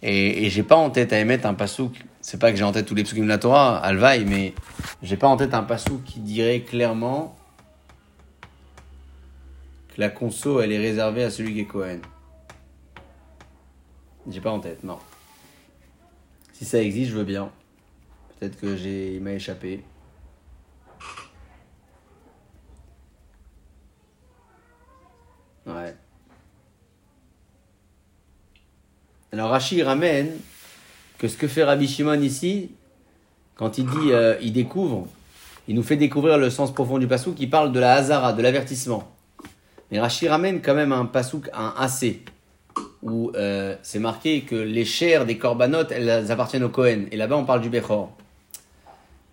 Et, 0.01 0.45
et 0.45 0.49
j'ai 0.49 0.63
pas 0.63 0.75
en 0.75 0.89
tête 0.89 1.13
à 1.13 1.19
émettre 1.19 1.45
un 1.45 1.53
pasouk. 1.53 2.03
C'est 2.21 2.39
pas 2.39 2.51
que 2.51 2.57
j'ai 2.57 2.63
en 2.63 2.71
tête 2.71 2.85
tous 2.85 2.95
les 2.95 3.03
psukim 3.03 3.23
de 3.23 3.29
la 3.29 3.37
Torah, 3.37 3.77
Alvaï, 3.77 4.25
mais 4.25 4.53
j'ai 5.01 5.17
pas 5.17 5.27
en 5.27 5.37
tête 5.37 5.53
un 5.53 5.63
pasouk 5.63 6.03
qui 6.03 6.19
dirait 6.19 6.61
clairement 6.61 7.35
que 9.89 10.01
la 10.01 10.09
conso 10.09 10.59
elle 10.59 10.71
est 10.71 10.79
réservée 10.79 11.23
à 11.23 11.31
celui 11.31 11.53
qui 11.53 11.61
est 11.61 11.65
Cohen. 11.65 11.99
J'ai 14.29 14.41
pas 14.41 14.51
en 14.51 14.59
tête, 14.59 14.83
non. 14.83 14.97
Si 16.53 16.65
ça 16.65 16.81
existe, 16.81 17.11
je 17.11 17.17
veux 17.17 17.23
bien. 17.23 17.51
Peut-être 18.39 18.59
que 18.59 18.75
j'ai, 18.75 19.13
il 19.13 19.21
m'a 19.21 19.33
échappé. 19.33 19.83
Ouais. 25.65 25.95
Alors 29.45 29.53
Rashi 29.53 29.83
ramène 29.83 30.31
que 31.19 31.27
ce 31.27 31.37
que 31.37 31.47
fait 31.47 31.63
Rabbi 31.63 31.87
Shimon 31.87 32.19
ici, 32.19 32.71
quand 33.53 33.77
il 33.77 33.85
dit, 33.85 34.11
euh, 34.11 34.35
il 34.41 34.53
découvre, 34.53 35.07
il 35.67 35.75
nous 35.75 35.83
fait 35.83 35.97
découvrir 35.97 36.39
le 36.39 36.49
sens 36.49 36.73
profond 36.73 36.97
du 36.97 37.05
pasouk, 37.05 37.35
il 37.39 37.51
parle 37.51 37.71
de 37.71 37.79
la 37.79 37.93
hazara, 37.93 38.33
de 38.33 38.41
l'avertissement. 38.41 39.07
Mais 39.91 39.99
Rashi 39.99 40.27
ramène 40.27 40.63
quand 40.63 40.73
même 40.73 40.91
un 40.91 41.05
pasouk, 41.05 41.47
un 41.53 41.75
AC, 41.77 42.21
où 43.03 43.33
euh, 43.35 43.75
c'est 43.83 43.99
marqué 43.99 44.41
que 44.41 44.55
les 44.55 44.83
chairs 44.83 45.27
des 45.27 45.37
corbanotes, 45.37 45.91
elles 45.91 46.31
appartiennent 46.31 46.63
au 46.63 46.69
Kohen. 46.69 47.07
Et 47.11 47.15
là-bas, 47.15 47.37
on 47.37 47.45
parle 47.45 47.61
du 47.61 47.69
Bechor. 47.69 48.17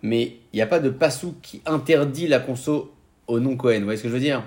Mais 0.03 0.37
il 0.53 0.57
n'y 0.57 0.61
a 0.61 0.67
pas 0.67 0.79
de 0.79 0.91
pasouk 0.91 1.33
qui 1.41 1.63
interdit 1.65 2.27
la 2.27 2.37
conso 2.37 2.93
au 3.25 3.39
non-Kohen. 3.39 3.79
Vous 3.79 3.85
voyez 3.85 3.97
ce 3.97 4.03
que 4.03 4.09
je 4.09 4.13
veux 4.13 4.19
dire? 4.19 4.43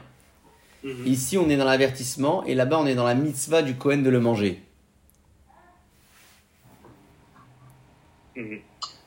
Ici, 1.07 1.37
on 1.37 1.51
est 1.51 1.57
dans 1.57 1.65
l'avertissement, 1.65 2.45
et 2.45 2.55
là-bas, 2.55 2.79
on 2.79 2.87
est 2.87 2.95
dans 2.95 3.03
la 3.03 3.17
mitzvah 3.17 3.63
du 3.63 3.75
Kohen 3.75 4.05
de 4.05 4.11
le 4.11 4.21
manger. 4.21 4.63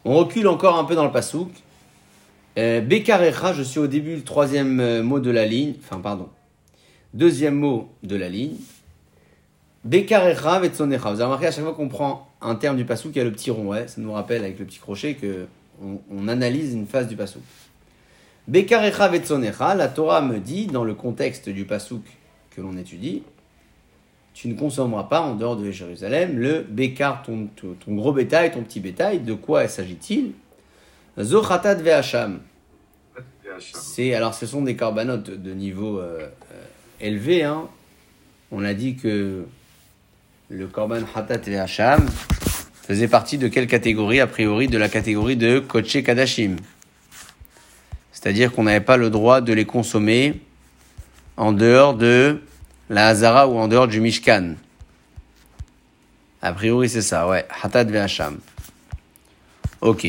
On 0.05 0.15
recule 0.15 0.47
encore 0.47 0.77
un 0.77 0.83
peu 0.83 0.95
dans 0.95 1.05
le 1.05 1.11
pasouk. 1.11 1.49
Euh, 2.57 2.81
Bekarecha, 2.81 3.53
je 3.53 3.63
suis 3.63 3.79
au 3.79 3.87
début 3.87 4.15
du 4.15 4.23
troisième 4.23 4.79
euh, 4.79 5.03
mot 5.03 5.19
de 5.19 5.29
la 5.29 5.45
ligne. 5.45 5.75
Enfin, 5.83 5.99
pardon. 5.99 6.29
Deuxième 7.13 7.55
mot 7.55 7.89
de 8.03 8.15
la 8.15 8.29
ligne. 8.29 8.55
Bekarecha 9.83 10.59
vetsonecha. 10.59 11.11
Vous 11.11 11.21
avez 11.21 11.23
remarqué 11.23 11.47
à 11.47 11.51
chaque 11.51 11.63
fois 11.63 11.73
qu'on 11.73 11.89
prend 11.89 12.27
un 12.41 12.55
terme 12.55 12.77
du 12.77 12.85
pasouk, 12.85 13.11
il 13.15 13.17
y 13.17 13.21
a 13.21 13.23
le 13.23 13.31
petit 13.31 13.51
rond. 13.51 13.67
Ouais, 13.67 13.87
ça 13.87 14.01
nous 14.01 14.11
rappelle 14.11 14.43
avec 14.43 14.59
le 14.59 14.65
petit 14.65 14.79
crochet 14.79 15.13
que 15.15 15.47
on 16.11 16.27
analyse 16.27 16.73
une 16.73 16.85
phase 16.85 17.07
du 17.07 17.15
pasouk. 17.15 17.41
Bekarecha 18.49 19.07
vetsonecha, 19.07 19.75
la 19.75 19.87
Torah 19.87 20.21
me 20.21 20.39
dit, 20.39 20.67
dans 20.67 20.83
le 20.83 20.95
contexte 20.95 21.49
du 21.49 21.65
pasouk 21.65 22.01
que 22.49 22.61
l'on 22.61 22.75
étudie, 22.77 23.23
tu 24.33 24.47
ne 24.47 24.53
consommeras 24.53 25.03
pas 25.03 25.21
en 25.21 25.35
dehors 25.35 25.57
de 25.57 25.69
Jérusalem 25.71 26.37
le 26.37 26.61
békar, 26.61 27.23
ton, 27.23 27.49
gros 27.87 28.13
bétail, 28.13 28.51
ton 28.51 28.61
petit 28.63 28.79
bétail. 28.79 29.19
De 29.19 29.33
quoi 29.33 29.67
s'agit-il? 29.67 30.33
Zochatat 31.19 31.75
ve'acham. 31.75 32.39
C'est 33.59 34.13
alors 34.13 34.33
ce 34.33 34.45
sont 34.45 34.61
des 34.61 34.75
corbanotes 34.75 35.29
de, 35.29 35.35
de 35.35 35.53
niveau 35.53 35.99
euh, 35.99 36.29
euh, 36.53 36.63
élevé. 37.01 37.43
Hein. 37.43 37.67
On 38.51 38.63
a 38.63 38.73
dit 38.73 38.95
que 38.95 39.45
le 40.49 40.67
korban 40.67 41.01
hatat 41.13 41.37
ve'acham 41.37 42.05
faisait 42.81 43.07
partie 43.07 43.37
de 43.37 43.47
quelle 43.47 43.67
catégorie 43.67 44.19
A 44.19 44.27
priori 44.27 44.67
de 44.67 44.77
la 44.77 44.89
catégorie 44.89 45.37
de 45.37 45.59
koché 45.59 46.03
kadashim? 46.03 46.55
C'est-à-dire 48.11 48.51
qu'on 48.51 48.63
n'avait 48.63 48.81
pas 48.81 48.97
le 48.97 49.09
droit 49.09 49.41
de 49.41 49.53
les 49.53 49.65
consommer 49.65 50.41
en 51.37 51.53
dehors 51.53 51.95
de 51.95 52.41
la 52.89 53.07
Hazara 53.07 53.47
ou 53.47 53.57
en 53.57 53.67
dehors 53.67 53.87
du 53.87 54.01
Mishkan. 54.01 54.55
A 56.41 56.53
priori, 56.53 56.89
c'est 56.89 57.01
ça, 57.01 57.27
ouais. 57.27 57.45
Hatat 57.61 57.83
ve'acham. 57.83 58.39
Ok. 59.81 60.07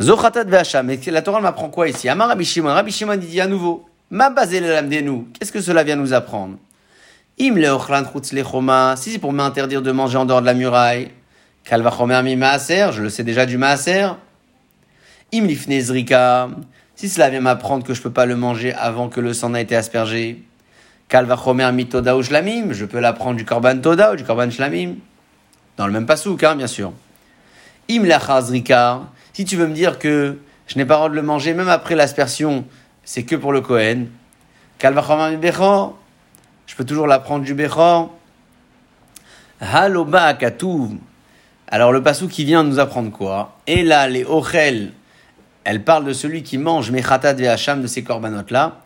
Zochatat 0.00 0.44
ve'acham. 0.44 0.90
Et 0.90 0.98
la 1.06 1.22
Torah 1.22 1.40
m'apprend 1.40 1.68
quoi 1.68 1.88
ici? 1.88 2.08
Amar 2.08 2.28
Rabbi 2.28 2.44
Shimon. 2.44 2.72
Rabbi 2.72 2.92
Shimon 2.92 3.16
dit 3.16 3.40
à 3.40 3.46
nouveau. 3.46 3.88
Ma 4.10 4.30
basé 4.30 4.60
le 4.60 5.00
nous. 5.00 5.26
Qu'est-ce 5.32 5.50
que 5.50 5.60
cela 5.60 5.82
vient 5.82 5.96
nous 5.96 6.12
apprendre? 6.12 6.58
Im 7.40 7.54
le 7.54 7.68
ochlan 7.70 8.04
lechoma. 8.32 8.94
Si 8.96 9.10
c'est 9.10 9.18
pour 9.18 9.32
m'interdire 9.32 9.82
de 9.82 9.90
manger 9.90 10.18
en 10.18 10.26
dehors 10.26 10.42
de 10.42 10.46
la 10.46 10.54
muraille. 10.54 11.10
Kalvachomer 11.64 12.22
mi 12.22 12.36
maaser. 12.36 12.92
Je 12.92 13.02
le 13.02 13.10
sais 13.10 13.24
déjà 13.24 13.46
du 13.46 13.58
maaser. 13.58 14.10
Im 15.34 15.46
lifne 15.46 15.80
zrika. 15.80 16.50
Si 16.94 17.08
cela 17.08 17.30
vient 17.30 17.40
m'apprendre 17.40 17.84
que 17.84 17.94
je 17.94 18.00
peux 18.00 18.12
pas 18.12 18.26
le 18.26 18.36
manger 18.36 18.72
avant 18.74 19.08
que 19.08 19.20
le 19.20 19.34
sang 19.34 19.50
n'a 19.50 19.60
été 19.60 19.74
aspergé. 19.74 20.44
Kalvachomer 21.08 21.70
mitoda 21.72 22.16
ou 22.16 22.22
shlamim, 22.22 22.72
je 22.72 22.84
peux 22.84 22.98
l'apprendre 22.98 23.36
du 23.36 23.44
korban 23.44 23.78
toda 23.78 24.12
ou 24.12 24.16
du 24.16 24.24
korban 24.24 24.50
shlamim. 24.50 24.96
Dans 25.76 25.86
le 25.86 25.92
même 25.92 26.06
pasouk, 26.06 26.42
hein, 26.42 26.56
bien 26.56 26.66
sûr. 26.66 26.92
Im 27.90 28.04
lachazrika, 28.04 29.02
si 29.32 29.44
tu 29.44 29.56
veux 29.56 29.68
me 29.68 29.74
dire 29.74 29.98
que 29.98 30.38
je 30.66 30.76
n'ai 30.76 30.84
pas 30.84 30.94
le 30.94 30.98
droit 30.98 31.08
de 31.10 31.14
le 31.14 31.22
manger, 31.22 31.54
même 31.54 31.68
après 31.68 31.94
l'aspersion, 31.94 32.64
c'est 33.04 33.22
que 33.22 33.36
pour 33.36 33.52
le 33.52 33.60
Kohen. 33.60 34.08
Kalvachomer 34.78 35.36
bechor, 35.36 35.96
je 36.66 36.74
peux 36.74 36.84
toujours 36.84 37.06
l'apprendre 37.06 37.44
du 37.44 37.54
bechor. 37.54 38.12
Haloba 39.60 40.34
katuv. 40.34 40.96
Alors 41.68 41.92
le 41.92 42.02
pasouk 42.02 42.30
qui 42.30 42.44
vient 42.44 42.62
nous 42.62 42.78
apprendre 42.78 43.10
quoi? 43.10 43.56
Et 43.66 43.82
là, 43.82 44.08
les 44.08 44.24
ochel, 44.24 44.92
elle 45.64 45.82
parle 45.82 46.04
de 46.04 46.12
celui 46.12 46.42
qui 46.42 46.58
mange 46.58 46.90
mechatat 46.90 47.34
ve'acham 47.34 47.80
de 47.80 47.86
ces 47.86 48.02
corbanotes 48.02 48.50
là. 48.50 48.78
Afilou 48.78 48.85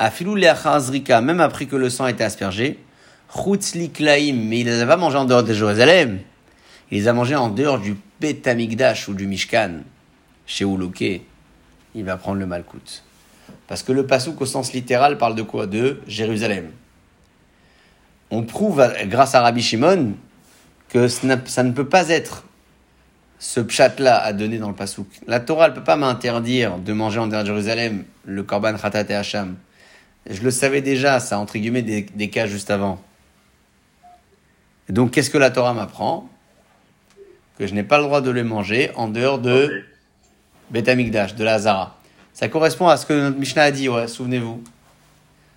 même 0.00 1.40
après 1.40 1.66
que 1.66 1.76
le 1.76 1.90
sang 1.90 2.04
a 2.04 2.10
été 2.10 2.24
aspergé. 2.24 2.78
Mais 3.36 4.60
il 4.60 4.64
les 4.64 4.80
a 4.80 4.86
pas 4.86 4.96
mangés 4.96 5.18
en 5.18 5.24
dehors 5.24 5.42
de 5.42 5.52
Jérusalem. 5.52 6.20
Il 6.90 6.98
les 6.98 7.08
a 7.08 7.12
mangés 7.12 7.36
en 7.36 7.48
dehors 7.48 7.78
du 7.78 7.96
Betamigdash 8.20 9.08
ou 9.08 9.14
du 9.14 9.26
Mishkan. 9.26 9.80
Chez 10.46 10.64
Oulouké, 10.64 11.26
il 11.94 12.04
va 12.04 12.16
prendre 12.16 12.38
le 12.38 12.46
Malkout. 12.46 13.04
Parce 13.66 13.82
que 13.82 13.92
le 13.92 14.06
pasouk 14.06 14.40
au 14.40 14.46
sens 14.46 14.72
littéral 14.72 15.18
parle 15.18 15.34
de 15.34 15.42
quoi? 15.42 15.66
De 15.66 16.00
Jérusalem. 16.06 16.70
On 18.30 18.42
prouve, 18.42 18.86
grâce 19.06 19.34
à 19.34 19.42
Rabbi 19.42 19.62
Shimon, 19.62 20.14
que 20.88 21.06
ça 21.08 21.62
ne 21.62 21.72
peut 21.72 21.88
pas 21.88 22.08
être 22.08 22.44
ce 23.38 23.60
pchat-là 23.60 24.16
à 24.22 24.32
donner 24.32 24.58
dans 24.58 24.68
le 24.68 24.74
pasouk. 24.74 25.06
La 25.26 25.40
Torah 25.40 25.68
ne 25.68 25.74
peut 25.74 25.84
pas 25.84 25.96
m'interdire 25.96 26.78
de 26.78 26.92
manger 26.92 27.20
en 27.20 27.26
dehors 27.26 27.42
de 27.42 27.48
Jérusalem 27.48 28.04
le 28.24 28.42
korban 28.42 28.76
khatat 28.76 29.04
et 29.10 29.14
hacham. 29.14 29.56
Je 30.28 30.42
le 30.42 30.50
savais 30.50 30.82
déjà, 30.82 31.20
ça, 31.20 31.38
entre 31.38 31.58
guillemets, 31.58 31.82
des, 31.82 32.02
des 32.02 32.28
cas 32.28 32.46
juste 32.46 32.70
avant. 32.70 33.02
Et 34.88 34.92
donc, 34.92 35.10
qu'est-ce 35.10 35.30
que 35.30 35.38
la 35.38 35.50
Torah 35.50 35.72
m'apprend? 35.72 36.28
Que 37.58 37.66
je 37.66 37.74
n'ai 37.74 37.82
pas 37.82 37.98
le 37.98 38.04
droit 38.04 38.20
de 38.20 38.30
les 38.30 38.42
manger 38.42 38.90
en 38.94 39.08
dehors 39.08 39.38
de 39.38 39.82
Beth 40.70 40.88
Amikdash, 40.88 41.34
de 41.34 41.44
la 41.44 41.54
Hazara. 41.54 41.98
Ça 42.32 42.48
correspond 42.48 42.88
à 42.88 42.96
ce 42.96 43.06
que 43.06 43.12
notre 43.12 43.38
Mishnah 43.38 43.64
a 43.64 43.70
dit, 43.70 43.88
ouais, 43.88 44.06
souvenez-vous. 44.06 44.62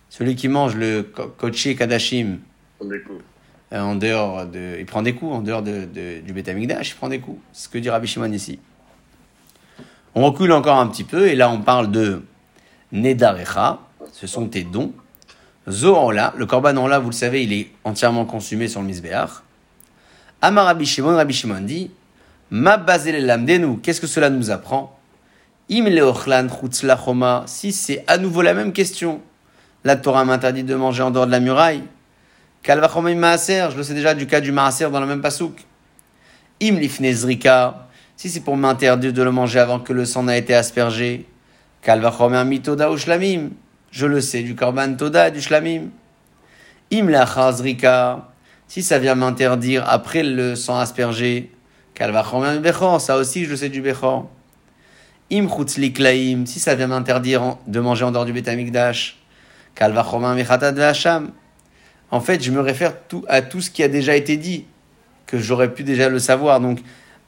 Celui 0.09 0.36
qui 0.36 0.47
mange 0.47 0.76
le 0.76 1.03
kochi 1.03 1.76
kadashim 1.76 2.39
euh, 2.82 3.80
en 3.80 3.95
dehors 3.95 4.45
de, 4.45 4.78
il 4.80 4.86
prend 4.86 5.01
des 5.01 5.13
coups 5.13 5.34
en 5.34 5.41
dehors 5.41 5.61
de, 5.61 5.86
de, 5.86 6.19
du 6.19 6.34
Beth 6.34 6.49
Amikdash, 6.49 6.89
il 6.89 6.95
prend 6.95 7.07
des 7.07 7.19
coups. 7.19 7.39
C'est 7.53 7.65
ce 7.65 7.69
que 7.69 7.78
dit 7.78 7.89
Rabbi 7.89 8.07
Shimon 8.07 8.32
ici. 8.34 8.59
On 10.15 10.26
recule 10.26 10.51
encore 10.51 10.78
un 10.78 10.88
petit 10.88 11.05
peu 11.05 11.28
et 11.28 11.36
là 11.36 11.49
on 11.49 11.61
parle 11.61 11.91
de 11.91 12.24
Nedarecha, 12.91 13.80
ce 14.12 14.28
sont 14.28 14.47
tes 14.47 14.64
dons. 14.64 14.93
Zoanla, 15.70 16.34
le 16.38 16.45
korban 16.45 16.76
en 16.78 16.88
là, 16.88 16.99
vous 16.99 17.09
le 17.09 17.16
savez, 17.16 17.43
il 17.43 17.53
est 17.53 17.72
entièrement 17.84 18.26
consumé 18.26 18.68
sur 18.68 18.82
le 18.82 18.88
misbéach. 18.88 19.30
Amar 20.41 20.66
Rabbi 20.66 20.86
Shimon, 20.86 21.16
Rabbi 21.16 21.34
Shimon 21.34 21.62
dit, 21.62 21.91
Ma 22.49 22.78
qu'est-ce 22.78 24.01
que 24.01 24.07
cela 24.07 24.30
nous 24.30 24.51
apprend? 24.51 24.97
Im 25.72 25.86
choma, 26.97 27.43
si 27.45 27.72
c'est 27.72 28.03
à 28.07 28.18
nouveau 28.18 28.41
la 28.41 28.53
même 28.53 28.74
question, 28.74 29.22
la 29.86 29.95
Torah 29.95 30.26
m'interdit 30.26 30.64
de 30.64 30.76
manger 30.76 31.03
en 31.03 31.12
dehors 31.12 31.28
de 31.28 31.32
la 31.32 31.39
muraille. 31.39 31.84
Kalvachomim 32.62 33.16
maaser, 33.16 33.70
je 33.72 33.78
le 33.78 33.84
sais 33.84 33.93
déjà 33.93 34.14
du 34.14 34.28
cas 34.28 34.41
du 34.41 34.51
maaser 34.51 34.89
dans 34.89 34.99
le 34.99 35.05
même 35.05 35.22
pasouk. 35.22 35.66
Im 36.62 36.76
lifnezrika, 36.76 37.88
si 38.18 38.30
c'est 38.30 38.41
pour 38.41 38.57
m'interdire 38.57 39.14
de 39.14 39.24
le 39.24 39.32
manger 39.32 39.59
avant 39.59 39.80
que 39.80 39.93
le 39.93 40.05
sang 40.05 40.24
n'a 40.24 40.38
été 40.38 40.53
aspergé. 40.53 41.26
Kalvachomim 41.82 42.43
mitoda 42.43 42.91
ou 42.91 42.97
shlamim, 42.97 43.51
je 43.91 44.05
le 44.05 44.21
sais 44.21 44.41
du 44.41 44.55
korban 44.55 44.95
toda 44.95 45.27
et 45.27 45.31
du 45.31 45.41
shlamim. 45.41 45.89
Im 46.91 47.09
lachazrika, 47.09 48.29
si 48.67 48.81
ça 48.81 48.99
vient 48.99 49.15
m'interdire 49.15 49.87
après 49.87 50.23
le 50.23 50.55
sang 50.55 50.79
aspergé. 50.79 51.51
Ça 52.99 53.17
aussi 53.17 53.45
je 53.45 53.55
sais 53.55 53.69
du 53.69 53.81
bechor. 53.81 54.27
Im 55.31 55.47
klaim, 55.93 56.45
si 56.45 56.59
ça 56.59 56.73
vient 56.73 56.87
m'interdire 56.87 57.57
de 57.67 57.79
manger 57.79 58.05
en 58.05 58.11
dehors 58.11 58.25
du 58.25 58.33
betamikdash. 58.33 59.19
Kalvachomim 59.75 60.33
mechatad 60.33 60.75
ve'asham. 60.75 61.31
En 62.09 62.19
fait, 62.19 62.41
je 62.43 62.51
me 62.51 62.59
réfère 62.59 62.93
tout, 63.07 63.23
à 63.27 63.41
tout 63.41 63.61
ce 63.61 63.69
qui 63.69 63.83
a 63.83 63.87
déjà 63.87 64.15
été 64.15 64.35
dit, 64.35 64.65
que 65.27 65.37
j'aurais 65.37 65.73
pu 65.73 65.83
déjà 65.83 66.09
le 66.09 66.19
savoir. 66.19 66.59
Donc, 66.59 66.79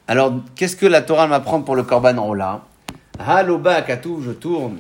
alors, 0.08 0.34
qu'est-ce 0.56 0.76
que 0.76 0.86
la 0.86 1.02
Torah 1.02 1.28
m'apprend 1.28 1.62
pour 1.62 1.76
le 1.76 1.84
korban 1.84 2.18
Ola 2.18 2.62
Haloba 3.20 3.82
katou, 3.84 4.22
je 4.26 4.32
tourne. 4.32 4.80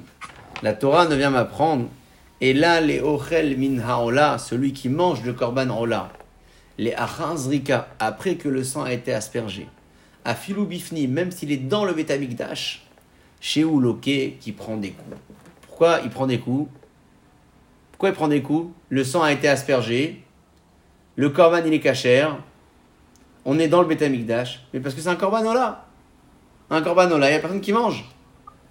La 0.64 0.74
Torah 0.74 1.07
ne 1.07 1.16
vient 1.16 1.30
m'apprendre. 1.30 1.89
Et 2.39 2.53
là, 2.53 2.80
les 2.80 3.01
ochel 3.01 3.57
min 3.57 3.80
haola, 3.86 4.38
celui 4.38 4.72
qui 4.72 4.88
mange 4.88 5.22
le 5.24 5.34
korban 5.34 5.70
Ola, 5.70 6.09
les 6.78 6.93
achazrika, 6.93 7.89
après 7.99 8.36
que 8.36 8.47
le 8.47 8.64
sang 8.64 8.84
a 8.84 8.93
été 8.93 9.14
aspergé, 9.14 9.68
à 10.24 10.36
filou 10.36 10.66
bifni, 10.66 11.07
même 11.07 11.32
s'il 11.32 11.51
est 11.51 11.57
dans 11.57 11.84
le 11.84 11.91
betamikdash, 11.91 12.88
chez 13.41 13.66
Ouloké, 13.66 14.38
qui 14.39 14.53
prend 14.53 14.78
des 14.78 14.91
coups. 14.91 15.18
Pourquoi 15.68 15.99
il 16.01 16.09
prend 16.09 16.28
des 16.28 16.39
coups? 16.39 16.72
Pourquoi 17.91 18.09
il 18.09 18.16
prend 18.16 18.30
des 18.30 18.41
coups? 18.41 18.74
Le 18.88 19.03
sang 19.03 19.22
a 19.22 19.34
été 19.34 19.49
aspergé, 19.49 20.24
le 21.18 21.30
korban 21.30 21.61
il 21.66 21.74
est 21.74 21.82
cachère, 21.82 22.38
on 23.43 23.59
est 23.59 23.68
dans 23.68 23.82
le 23.82 23.88
betamikdash, 23.88 24.66
mais 24.74 24.80
parce 24.80 24.95
que 24.95 25.01
c'est 25.01 25.09
un 25.09 25.18
korban 25.18 25.45
Ola. 25.45 25.88
Un 26.70 26.82
korban 26.82 27.11
Ola, 27.11 27.28
il 27.28 27.32
n'y 27.32 27.38
a 27.38 27.41
personne 27.41 27.59
qui 27.59 27.74
mange. 27.74 28.05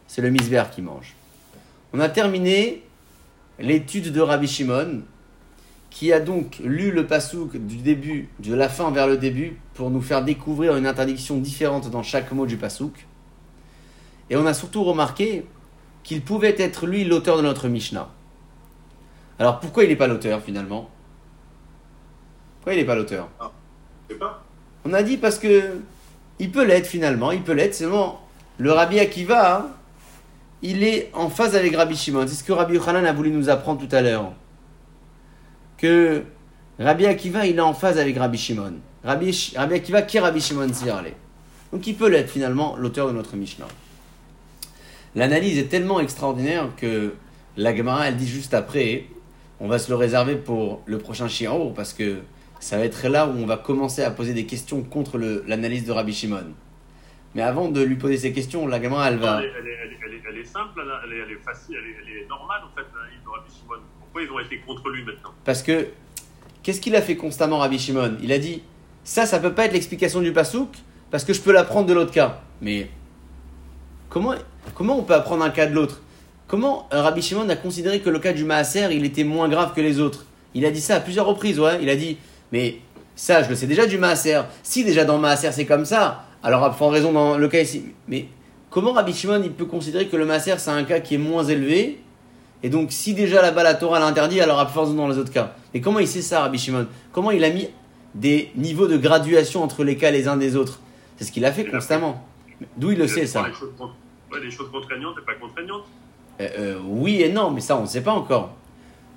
C'est 0.07 0.23
le 0.23 0.31
misber 0.31 0.65
qui 0.75 0.81
mange. 0.81 1.15
On 1.93 2.01
a 2.01 2.09
terminé 2.09 2.83
l'étude 3.59 4.13
de 4.13 4.21
Rabbi 4.21 4.49
Shimon, 4.49 5.03
qui 5.91 6.13
a 6.13 6.21
donc 6.21 6.59
lu 6.65 6.91
le 6.91 7.07
pasouk 7.07 7.57
du 7.57 7.77
début, 7.77 8.31
de 8.39 8.55
la 8.55 8.71
fin 8.71 8.91
vers 8.91 9.07
le 9.07 9.19
début, 9.19 9.59
pour 9.75 9.91
nous 9.91 10.01
faire 10.01 10.25
découvrir 10.25 10.77
une 10.77 10.87
interdiction 10.87 11.37
différente 11.37 11.91
dans 11.91 12.03
chaque 12.03 12.33
mot 12.33 12.47
du 12.47 12.57
pasouk. 12.57 13.07
Et 14.31 14.37
on 14.37 14.47
a 14.47 14.55
surtout 14.55 14.85
remarqué 14.85 15.45
qu'il 16.03 16.23
pouvait 16.23 16.57
être 16.59 16.87
lui 16.87 17.05
l'auteur 17.05 17.37
de 17.37 17.43
notre 17.43 17.69
Mishnah. 17.69 18.09
Alors 19.39 19.61
pourquoi 19.61 19.85
il 19.85 19.91
n'est 19.91 19.97
pas 19.97 20.07
l'auteur 20.07 20.41
finalement? 20.43 20.89
Pourquoi 22.57 22.75
il 22.75 22.79
n'est 22.79 22.87
pas 22.87 22.95
l'auteur? 22.95 23.29
Ah. 23.39 23.51
On 24.85 24.93
a 24.95 25.03
dit 25.03 25.19
parce 25.19 25.39
que 25.39 25.81
il 26.39 26.51
peut 26.51 26.65
l'être 26.65 26.87
finalement, 26.87 27.33
il 27.33 27.43
peut 27.43 27.53
l'être, 27.53 27.75
seulement 27.75 28.27
le 28.59 28.73
Rabbi 28.73 28.99
Akiva, 28.99 29.59
hein, 29.59 29.67
il 30.63 30.85
est 30.85 31.11
en 31.13 31.29
phase 31.29 31.57
avec 31.57 31.75
Rabbi 31.75 31.97
Shimon. 31.97 32.27
C'est 32.27 32.37
ce 32.37 32.45
que 32.45 32.53
Rabbi 32.53 32.75
Yochanan 32.75 33.05
a 33.05 33.13
voulu 33.13 33.31
nous 33.31 33.51
apprendre 33.51 33.87
tout 33.87 33.95
à 33.95 34.01
l'heure. 34.01 34.33
Que 35.77 36.23
Rabbi 36.79 37.07
Akiva, 37.07 37.47
il 37.47 37.57
est 37.57 37.61
en 37.61 37.75
phase 37.75 37.99
avec 37.99 38.17
Rabbi 38.17 38.39
Shimon. 38.39 38.75
Rabbi, 39.05 39.53
Rabbi 39.57 39.75
Akiva 39.75 40.03
qui 40.03 40.17
est 40.17 40.21
Rabbi 40.21 40.41
Shimon 40.41 40.69
Donc 41.73 41.87
il 41.87 41.97
peut 41.97 42.09
l'être 42.09 42.31
finalement 42.31 42.77
l'auteur 42.77 43.09
de 43.09 43.13
notre 43.13 43.37
Mishnah. 43.37 43.67
L'analyse 45.17 45.59
est 45.59 45.69
tellement 45.69 46.01
extraordinaire 46.01 46.69
que 46.77 47.15
la 47.57 47.77
Gemara, 47.77 48.09
elle 48.09 48.17
dit 48.17 48.29
juste 48.29 48.55
après, 48.55 49.05
on 49.61 49.69
va 49.69 49.79
se 49.79 49.91
le 49.91 49.97
réserver 49.97 50.37
pour 50.37 50.83
le 50.87 50.99
prochain 50.99 51.29
Shi'or, 51.29 51.75
parce 51.75 51.93
que 51.93 52.21
ça 52.61 52.79
va 52.79 52.85
être 52.85 53.09
là 53.09 53.27
où 53.27 53.33
on 53.37 53.45
va 53.45 53.57
commencer 53.57 54.03
à 54.03 54.11
poser 54.11 54.33
des 54.33 54.47
questions 54.47 54.83
contre 54.83 55.19
l'analyse 55.19 55.85
de 55.85 55.93
Rabbi 55.93 56.13
Shimon. 56.13 56.55
Mais 57.35 57.43
avant 57.43 57.69
de 57.69 57.83
lui 57.83 57.97
poser 57.97 58.17
ces 58.17 58.33
questions, 58.33 58.67
la 58.67 58.83
Gemara, 58.83 59.09
elle 59.09 59.19
va... 59.19 59.41
Elle 59.43 59.49
est, 59.67 60.23
elle 60.29 60.39
est, 60.39 60.45
simple, 60.45 60.83
elle 61.05 61.13
est, 61.13 61.45
facile, 61.45 61.77
elle 61.77 62.23
est, 62.23 62.29
normale 62.29 62.63
en 62.65 62.75
fait, 62.77 62.87
Rabbi 63.25 63.53
Shimon. 63.53 63.83
Pourquoi 64.01 64.23
ils 64.23 64.31
ont 64.31 64.39
été 64.39 64.59
contre 64.59 64.89
lui 64.91 65.05
maintenant? 65.05 65.31
Parce 65.45 65.63
que, 65.63 65.89
qu'est-ce 66.63 66.81
qu'il 66.81 66.97
a 66.97 67.03
fait 67.03 67.17
constamment 67.17 67.59
Rabbi 67.59 67.79
Shimon? 67.79 68.17
Il 68.23 68.33
a 68.33 68.39
dit, 68.39 68.63
ça, 69.05 69.27
ça 69.27 69.39
peut 69.39 69.53
pas 69.53 69.67
être 69.67 69.73
l'explication 69.73 70.21
du 70.21 70.33
Pasouk, 70.33 70.71
parce 71.11 71.25
que 71.25 71.33
je 71.33 71.41
peux 71.41 71.53
l'apprendre 71.53 71.87
de 71.87 71.93
l'autre 71.93 72.13
cas. 72.13 72.41
Mais 72.61 72.89
comment 74.09 74.35
Comment 74.75 74.99
on 74.99 75.03
peut 75.03 75.15
apprendre 75.15 75.45
un 75.45 75.51
cas 75.51 75.67
de 75.67 75.75
l'autre? 75.75 76.01
Comment 76.47 76.89
euh, 76.93 77.03
Rabbi 77.03 77.23
Shimon 77.23 77.49
a 77.49 77.57
considéré 77.57 78.01
que 78.01 78.11
le 78.11 78.19
cas 78.19 78.33
du 78.33 78.45
Maaser, 78.45 78.89
il 78.93 79.05
était 79.05 79.25
moins 79.25 79.49
grave 79.49 79.75
que 79.75 79.81
les 79.81 80.01
autres? 80.01 80.25
Il 80.55 80.65
a 80.67 80.71
dit 80.71 80.81
ça 80.81 80.97
à 80.97 81.01
plusieurs 81.01 81.27
reprises, 81.27 81.59
ouais. 81.59 81.79
Il 81.83 81.89
a 81.89 81.97
dit, 81.97 82.19
mais 82.53 82.77
ça, 83.15 83.43
je 83.43 83.49
le 83.49 83.55
sais 83.55 83.67
déjà 83.67 83.87
du 83.87 83.99
Maaser. 83.99 84.43
Si 84.63 84.85
déjà 84.85 85.05
dans 85.05 85.17
le 85.17 85.21
Maaser 85.23 85.53
c'est 85.53 85.67
comme 85.67 85.85
ça, 85.85 86.25
alors 86.43 86.65
à 86.65 86.89
raison 86.91 87.13
dans 87.13 87.39
le 87.39 87.49
cas 87.49 87.61
ici. 87.61 87.85
Mais 88.09 88.27
comment 88.71 88.93
Rabbi 88.93 89.13
Shimon 89.13 89.41
il 89.45 89.53
peut 89.53 89.65
considérer 89.65 90.09
que 90.09 90.17
le 90.17 90.25
Maaser 90.25 90.59
c'est 90.59 90.71
un 90.71 90.85
cas 90.85 91.01
qui 91.01 91.15
est 91.15 91.19
moins 91.19 91.45
élevé? 91.45 92.01
Et 92.63 92.69
donc 92.69 92.93
si 92.93 93.15
déjà 93.15 93.43
là-bas 93.43 93.63
la 93.63 93.75
Torah 93.75 93.99
l'interdit, 93.99 94.41
alors 94.41 94.59
à 94.59 94.65
raison 94.65 94.95
dans 94.95 95.09
les 95.09 95.19
autres 95.19 95.33
cas. 95.33 95.55
Mais 95.75 95.81
comment 95.81 95.99
il 95.99 96.09
sait 96.09 96.23
ça, 96.23 96.41
Rabbi 96.43 96.59
Shimon? 96.59 96.87
Comment 97.13 97.31
il 97.31 97.45
a 97.45 97.51
mis 97.51 97.69
des 98.15 98.51
niveaux 98.57 98.87
de 98.87 98.97
graduation 98.97 99.63
entre 99.63 99.85
les 99.85 99.97
cas 99.97 100.11
les 100.11 100.29
uns 100.29 100.37
des 100.37 100.57
autres? 100.57 100.81
C'est 101.17 101.25
ce 101.25 101.33
qu'il 101.33 101.45
a 101.45 101.53
fait 101.53 101.65
constamment. 101.65 102.27
D'où 102.77 102.93
il 102.93 102.99
le 102.99 103.07
sait 103.07 103.27
ça? 103.27 103.45
des 104.41 104.51
choses 104.51 104.71
contraignantes 104.71 105.17
et 105.21 105.27
pas 105.27 105.35
contraignantes 105.35 105.85
euh, 106.41 106.49
euh, 106.59 106.79
Oui 106.85 107.21
et 107.23 107.31
non, 107.31 107.51
mais 107.51 107.61
ça, 107.61 107.77
on 107.77 107.83
ne 107.83 107.87
sait 107.87 108.01
pas 108.01 108.13
encore. 108.13 108.55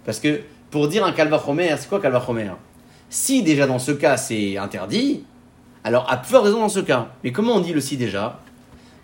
Parce 0.06 0.20
que 0.20 0.42
pour 0.72 0.88
dire 0.88 1.06
un 1.06 1.14
calvachomer, 1.14 1.74
c'est 1.78 1.88
quoi 1.88 2.00
calvachomer 2.00 2.52
Si 3.10 3.44
déjà 3.44 3.66
dans 3.66 3.80
ce 3.80 3.92
cas 3.92 4.18
c'est 4.18 4.58
interdit, 4.58 5.24
alors 5.86 6.12
à 6.12 6.18
peu 6.18 6.38
raison 6.38 6.60
dans 6.60 6.70
ce 6.70 6.80
cas. 6.80 7.10
Mais 7.24 7.32
comment 7.32 7.54
on 7.54 7.60
dit 7.62 7.72
le 7.72 7.80
si 7.80 7.96
déjà? 7.96 8.40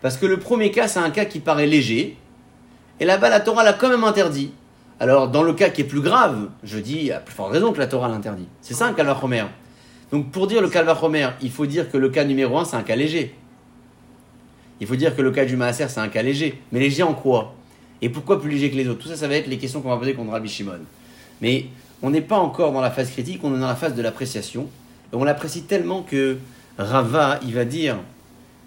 Parce 0.02 0.18
que 0.18 0.26
le 0.26 0.40
premier 0.40 0.72
cas, 0.72 0.88
c'est 0.88 1.00
un 1.00 1.12
cas 1.12 1.26
qui 1.26 1.40
paraît 1.40 1.68
léger, 1.68 2.18
et 3.00 3.06
là-bas 3.06 3.30
la 3.30 3.40
Torah 3.40 3.64
l'a 3.64 3.74
quand 3.74 3.88
même 3.88 4.04
interdit. 4.04 4.52
alors 5.00 5.30
dans 5.30 5.44
le 5.44 5.54
cas 5.54 5.70
qui 5.70 5.82
est 5.82 5.86
plus 5.86 6.02
grave, 6.02 6.50
je 6.64 6.80
dis 6.80 7.12
à 7.12 7.20
plus 7.20 7.34
forte 7.34 7.52
raison 7.52 7.72
que 7.72 7.80
la 7.80 7.88
Torah 7.88 8.10
l'interdit. 8.10 8.48
C'est 8.62 8.74
ça 8.74 8.88
un 8.88 8.94
calvachomer. 8.94 9.46
Donc 10.12 10.32
pour 10.32 10.48
dire 10.48 10.62
le 10.62 10.70
calvachomer, 10.70 11.30
il 11.42 11.52
faut 11.52 11.68
dire 11.68 11.90
que 11.90 11.98
le 11.98 12.10
cas 12.10 12.24
numéro 12.24 12.58
un, 12.58 12.66
c'est 12.66 12.76
un 12.76 12.84
cas 12.84 12.96
léger. 12.96 13.34
Il 14.80 14.88
faut 14.88 14.96
dire 14.96 15.16
que 15.16 15.22
le 15.22 15.30
cas 15.30 15.46
du 15.46 15.56
maaser, 15.56 15.88
c'est 15.88 16.00
un 16.00 16.08
cas 16.08 16.24
léger. 16.24 16.60
Mais 16.72 16.80
léger 16.80 17.04
en 17.04 17.14
quoi? 17.14 17.54
Et 18.02 18.10
pourquoi 18.10 18.42
plus 18.42 18.50
léger 18.50 18.72
que 18.72 18.76
les 18.76 18.88
autres? 18.88 19.04
Tout 19.04 19.10
ça, 19.10 19.16
ça 19.16 19.28
va 19.28 19.36
être 19.36 19.48
les 19.48 19.60
questions 19.60 19.82
qu'on 19.82 19.90
va 19.90 19.98
poser 19.98 20.16
contre 20.16 20.32
Rabbi 20.32 20.50
Shimon. 20.50 20.80
Mais 21.42 21.68
on 22.02 22.10
n'est 22.10 22.22
pas 22.22 22.38
encore 22.38 22.72
dans 22.72 22.82
la 22.82 22.90
phase 22.90 23.12
critique, 23.12 23.42
on 23.44 23.56
est 23.56 23.60
dans 23.60 23.68
la 23.68 23.76
phase 23.76 23.94
de 23.94 24.02
l'appréciation. 24.02 24.68
Et 25.14 25.16
on 25.16 25.24
l'apprécie 25.24 25.64
tellement 25.64 26.02
que 26.02 26.38
Rava, 26.78 27.40
il 27.44 27.54
va 27.54 27.66
dire 27.66 27.98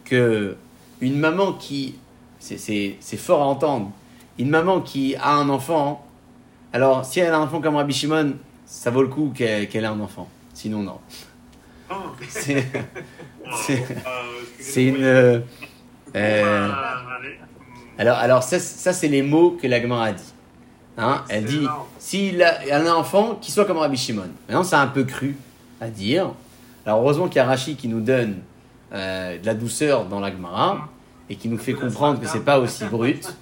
que 0.05 0.57
une 1.01 1.19
maman 1.19 1.53
qui, 1.53 1.97
c'est- 2.39 2.97
fort 3.17 3.43
à 3.43 3.47
entendre, 3.47 3.91
une 4.39 4.51
maman 4.51 4.81
qui 4.81 5.17
a 5.17 5.35
un 5.35 5.49
enfant, 5.49 6.07
alors 6.73 7.05
si 7.05 7.21
elle 7.21 7.33
a 7.33 7.39
un 7.39 7.43
enfant 7.43 7.61
comme 7.61 7.77
Rabbi 7.77 7.93
Shimon, 7.93 8.35
ça 8.67 8.91
vaut 8.91 9.03
le 9.03 9.09
coup 9.09 9.33
qu'elle 9.35 9.69
ait 9.73 9.85
un 9.85 10.01
enfant. 10.01 10.29
Sinon, 10.53 10.83
non. 10.83 10.99
Oh, 11.91 11.95
C'est 12.29 12.65
euh, 14.07 14.89
une. 14.89 15.03
euh, 15.03 15.41
euh, 16.17 16.71
allez. 17.21 17.39
alors, 17.99 18.17
alors 18.19 18.43
ça, 18.43 18.59
ça 18.59 18.93
c'est 18.93 19.09
les 19.09 19.23
mots 19.23 19.59
que 19.61 19.67
la 19.67 19.77
a 19.77 20.13
dit. 20.13 20.23
Hein, 20.97 21.25
elle 21.29 21.45
dit, 21.45 21.67
s'il 21.99 22.41
a, 22.43 22.61
a 22.73 22.79
un 22.79 22.87
enfant, 22.95 23.37
qu'il 23.41 23.53
soit 23.53 23.65
comme 23.65 23.79
Rabbi 23.79 23.97
Shimon. 23.97 24.29
Maintenant, 24.49 24.63
c'est 24.63 24.77
un 24.77 24.87
peu 24.87 25.03
cru 25.05 25.37
à 25.81 25.89
dire. 25.89 26.31
Alors, 26.87 27.01
heureusement 27.01 27.29
qu'il 27.29 27.37
y 27.37 27.41
a 27.41 27.47
Rashi 27.47 27.77
qui 27.77 27.89
nous 27.89 28.01
donne 28.01 28.39
euh, 28.93 29.39
de 29.39 29.47
la 29.47 29.55
douceur 29.55 30.07
dans 30.07 30.21
la 30.21 30.31
Gemara 30.31 30.89
et 31.31 31.37
qui 31.37 31.49
nous 31.49 31.59
fait 31.59 31.73
comprendre 31.73 32.21
que 32.21 32.27
c'est 32.27 32.45
pas 32.45 32.59
aussi 32.59 32.85
brut. 32.85 33.35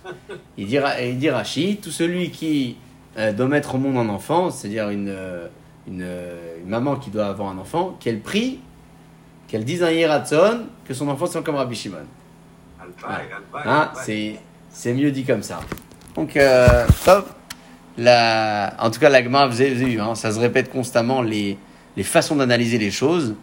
Il 0.57 0.67
dit, 0.67 0.79
il 1.03 1.19
dit 1.19 1.31
Rashi, 1.31 1.79
tout 1.83 1.91
celui 1.91 2.31
qui 2.31 2.77
euh, 3.19 3.33
doit 3.33 3.49
mettre 3.49 3.75
au 3.75 3.79
monde 3.79 3.97
un 3.97 4.09
enfant, 4.09 4.51
c'est-à-dire 4.51 4.91
une, 4.91 5.09
euh, 5.09 5.49
une, 5.89 6.07
une 6.63 6.69
maman 6.69 6.97
qui 6.97 7.11
doit 7.11 7.27
avoir 7.27 7.49
un 7.49 7.59
enfant, 7.59 7.97
qu'elle 7.99 8.21
prie, 8.21 8.61
qu'elle 9.49 9.65
dise 9.65 9.83
un 9.83 9.91
Yeratzon, 9.91 10.67
que 10.87 10.95
son 10.95 11.09
enfant 11.09 11.27
soit 11.27 11.43
comme 11.43 11.57
Rabbi 11.57 11.75
Shimon. 11.75 11.99
Hein, 12.81 12.87
albaï. 13.55 13.89
c'est, 14.05 14.37
c'est 14.71 14.95
mieux 14.95 15.11
dit 15.11 15.25
comme 15.25 15.43
ça. 15.43 15.61
Donc, 16.15 16.37
euh, 16.37 16.87
top. 17.05 17.29
La, 17.99 18.75
en 18.79 18.91
tout 18.91 18.99
cas, 18.99 19.11
l'agma, 19.11 19.47
vous 19.47 19.61
avez 19.61 19.75
vu, 19.75 20.01
hein, 20.01 20.15
ça 20.15 20.33
se 20.33 20.41
répète 20.41 20.71
constamment 20.71 21.21
les, 21.21 21.59
les 21.97 22.03
façons 22.03 22.37
d'analyser 22.37 22.79
les 22.79 22.91
choses. 22.91 23.35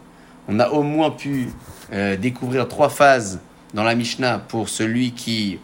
On 0.48 0.60
a 0.60 0.70
au 0.70 0.84
moins 0.84 1.12
pu 1.12 1.50
euh, 1.94 2.16
découvrir 2.16 2.68
trois 2.68 2.90
phases 2.90 3.40
dans 3.74 3.84
la 3.84 3.96
Mishnah 3.96 4.40
pour 4.40 4.70
celui 4.70 5.12
qui 5.12 5.60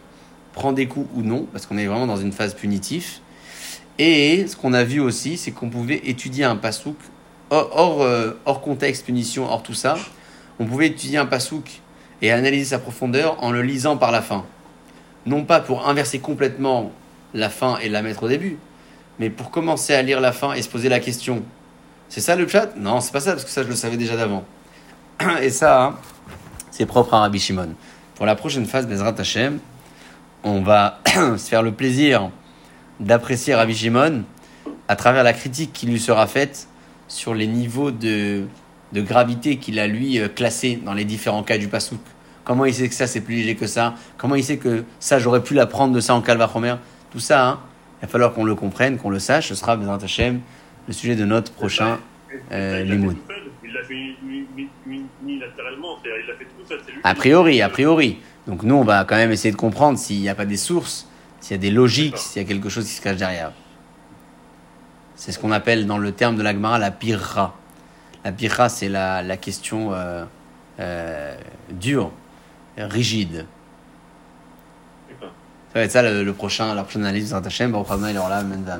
prend 0.52 0.72
des 0.72 0.86
coups 0.86 1.08
ou 1.14 1.22
non, 1.22 1.46
parce 1.52 1.66
qu'on 1.66 1.76
est 1.76 1.86
vraiment 1.86 2.06
dans 2.06 2.16
une 2.16 2.32
phase 2.32 2.54
punitive. 2.54 3.18
Et 3.98 4.46
ce 4.46 4.56
qu'on 4.56 4.72
a 4.72 4.84
vu 4.84 5.00
aussi, 5.00 5.36
c'est 5.36 5.50
qu'on 5.50 5.70
pouvait 5.70 6.02
étudier 6.04 6.44
un 6.44 6.56
pasouk 6.56 6.96
hors, 7.50 8.02
euh, 8.02 8.32
hors 8.44 8.60
contexte, 8.60 9.04
punition, 9.04 9.44
hors 9.50 9.62
tout 9.62 9.74
ça. 9.74 9.96
On 10.58 10.66
pouvait 10.66 10.88
étudier 10.88 11.18
un 11.18 11.26
pasouk 11.26 11.80
et 12.22 12.30
analyser 12.30 12.66
sa 12.66 12.78
profondeur 12.78 13.42
en 13.42 13.50
le 13.50 13.62
lisant 13.62 13.96
par 13.96 14.12
la 14.12 14.22
fin. 14.22 14.44
Non 15.26 15.44
pas 15.44 15.60
pour 15.60 15.88
inverser 15.88 16.18
complètement 16.18 16.92
la 17.34 17.50
fin 17.50 17.78
et 17.78 17.88
la 17.88 18.02
mettre 18.02 18.22
au 18.22 18.28
début, 18.28 18.58
mais 19.18 19.30
pour 19.30 19.50
commencer 19.50 19.92
à 19.92 20.02
lire 20.02 20.20
la 20.20 20.32
fin 20.32 20.52
et 20.52 20.62
se 20.62 20.68
poser 20.68 20.88
la 20.88 21.00
question. 21.00 21.42
C'est 22.08 22.20
ça 22.20 22.36
le 22.36 22.46
chat? 22.46 22.76
Non, 22.76 23.00
c'est 23.00 23.12
pas 23.12 23.20
ça, 23.20 23.32
parce 23.32 23.44
que 23.44 23.50
ça 23.50 23.62
je 23.62 23.68
le 23.68 23.74
savais 23.74 23.96
déjà 23.96 24.16
d'avant. 24.16 24.44
Et 25.42 25.50
ça, 25.50 25.84
hein, 25.84 25.94
c'est 26.70 26.86
propre 26.86 27.14
à 27.14 27.20
Rabbi 27.20 27.38
Shimon. 27.38 27.70
Pour 28.14 28.26
la 28.26 28.34
prochaine 28.34 28.66
phase, 28.66 28.86
Bezrat 28.86 29.14
Hashem, 29.18 29.58
on 30.44 30.62
va 30.62 31.00
se 31.06 31.48
faire 31.48 31.62
le 31.62 31.72
plaisir 31.72 32.30
d'apprécier 33.00 33.54
Rabbi 33.54 33.74
Shimon 33.74 34.22
à 34.88 34.96
travers 34.96 35.24
la 35.24 35.32
critique 35.32 35.72
qui 35.72 35.86
lui 35.86 35.98
sera 35.98 36.26
faite 36.26 36.68
sur 37.08 37.34
les 37.34 37.46
niveaux 37.46 37.90
de, 37.90 38.44
de 38.92 39.00
gravité 39.00 39.58
qu'il 39.58 39.78
a 39.78 39.86
lui 39.86 40.18
euh, 40.18 40.28
classé 40.28 40.80
dans 40.84 40.94
les 40.94 41.04
différents 41.04 41.42
cas 41.42 41.58
du 41.58 41.68
pasouk. 41.68 42.00
Comment 42.44 42.64
il 42.64 42.74
sait 42.74 42.88
que 42.88 42.94
ça 42.94 43.06
c'est 43.06 43.20
plus 43.20 43.34
léger 43.34 43.56
que 43.56 43.66
ça? 43.66 43.94
Comment 44.16 44.36
il 44.36 44.44
sait 44.44 44.56
que 44.56 44.84
ça 45.00 45.18
j'aurais 45.18 45.42
pu 45.42 45.54
l'apprendre 45.54 45.92
de 45.94 46.00
ça 46.00 46.14
en 46.14 46.22
Calvachomer 46.22 46.76
Tout 47.10 47.18
ça, 47.18 47.48
hein, 47.48 47.60
il 48.00 48.06
va 48.06 48.08
falloir 48.08 48.32
qu'on 48.32 48.44
le 48.44 48.54
comprenne, 48.54 48.98
qu'on 48.98 49.10
le 49.10 49.18
sache. 49.18 49.48
Ce 49.48 49.54
sera, 49.54 49.76
Bezrat 49.76 49.98
Hashem, 50.02 50.40
le 50.86 50.92
sujet 50.92 51.16
de 51.16 51.24
notre 51.24 51.52
prochain. 51.52 51.98
Euh, 52.52 52.82
il 52.84 52.88
l'a 52.88 52.94
fait 52.94 52.96
limoud. 52.96 53.16
Il 53.64 53.72
l'a 53.72 53.80
unilatéralement, 55.22 55.98
c'est-à-dire 56.02 56.22
il 56.24 56.28
l'a 56.28 56.36
fait 56.36 56.44
tout 56.44 56.66
seul. 56.68 56.80
A 57.02 57.14
priori, 57.14 57.62
a 57.62 57.68
priori. 57.68 58.18
Donc 58.46 58.62
nous, 58.62 58.74
on 58.74 58.84
va 58.84 59.04
quand 59.04 59.16
même 59.16 59.32
essayer 59.32 59.50
de 59.50 59.56
comprendre 59.56 59.98
s'il 59.98 60.20
n'y 60.20 60.28
a 60.28 60.34
pas 60.34 60.44
des 60.44 60.56
sources, 60.56 61.08
s'il 61.40 61.56
y 61.56 61.58
a 61.58 61.60
des 61.60 61.70
logiques, 61.70 62.18
s'il 62.18 62.42
y 62.42 62.44
a 62.44 62.48
quelque 62.48 62.68
chose 62.68 62.84
qui 62.84 62.92
se 62.92 63.02
cache 63.02 63.16
derrière. 63.16 63.52
C'est 65.16 65.32
ce 65.32 65.38
qu'on 65.38 65.52
appelle 65.52 65.86
dans 65.86 65.98
le 65.98 66.12
terme 66.12 66.36
de 66.36 66.42
l'Agmara 66.42 66.78
la 66.78 66.90
pirra. 66.90 67.56
La 68.24 68.32
pirra, 68.32 68.68
c'est 68.68 68.88
la, 68.88 69.22
la 69.22 69.36
question 69.36 69.92
euh, 69.92 70.24
euh, 70.78 71.34
dure, 71.70 72.12
rigide. 72.76 73.46
Ça 75.72 75.80
va 75.80 75.82
être 75.82 75.92
ça 75.92 76.02
le, 76.02 76.22
le 76.22 76.32
prochain, 76.32 76.74
la 76.74 76.82
prochaine 76.82 77.02
analyse 77.02 77.24
de 77.24 77.28
Saint 77.30 77.42
Hachem. 77.42 77.72
Baruch 77.72 77.90
Adonai, 77.90 78.12
Leolam, 78.12 78.46
Amen, 78.46 78.52
Amen. 78.52 78.74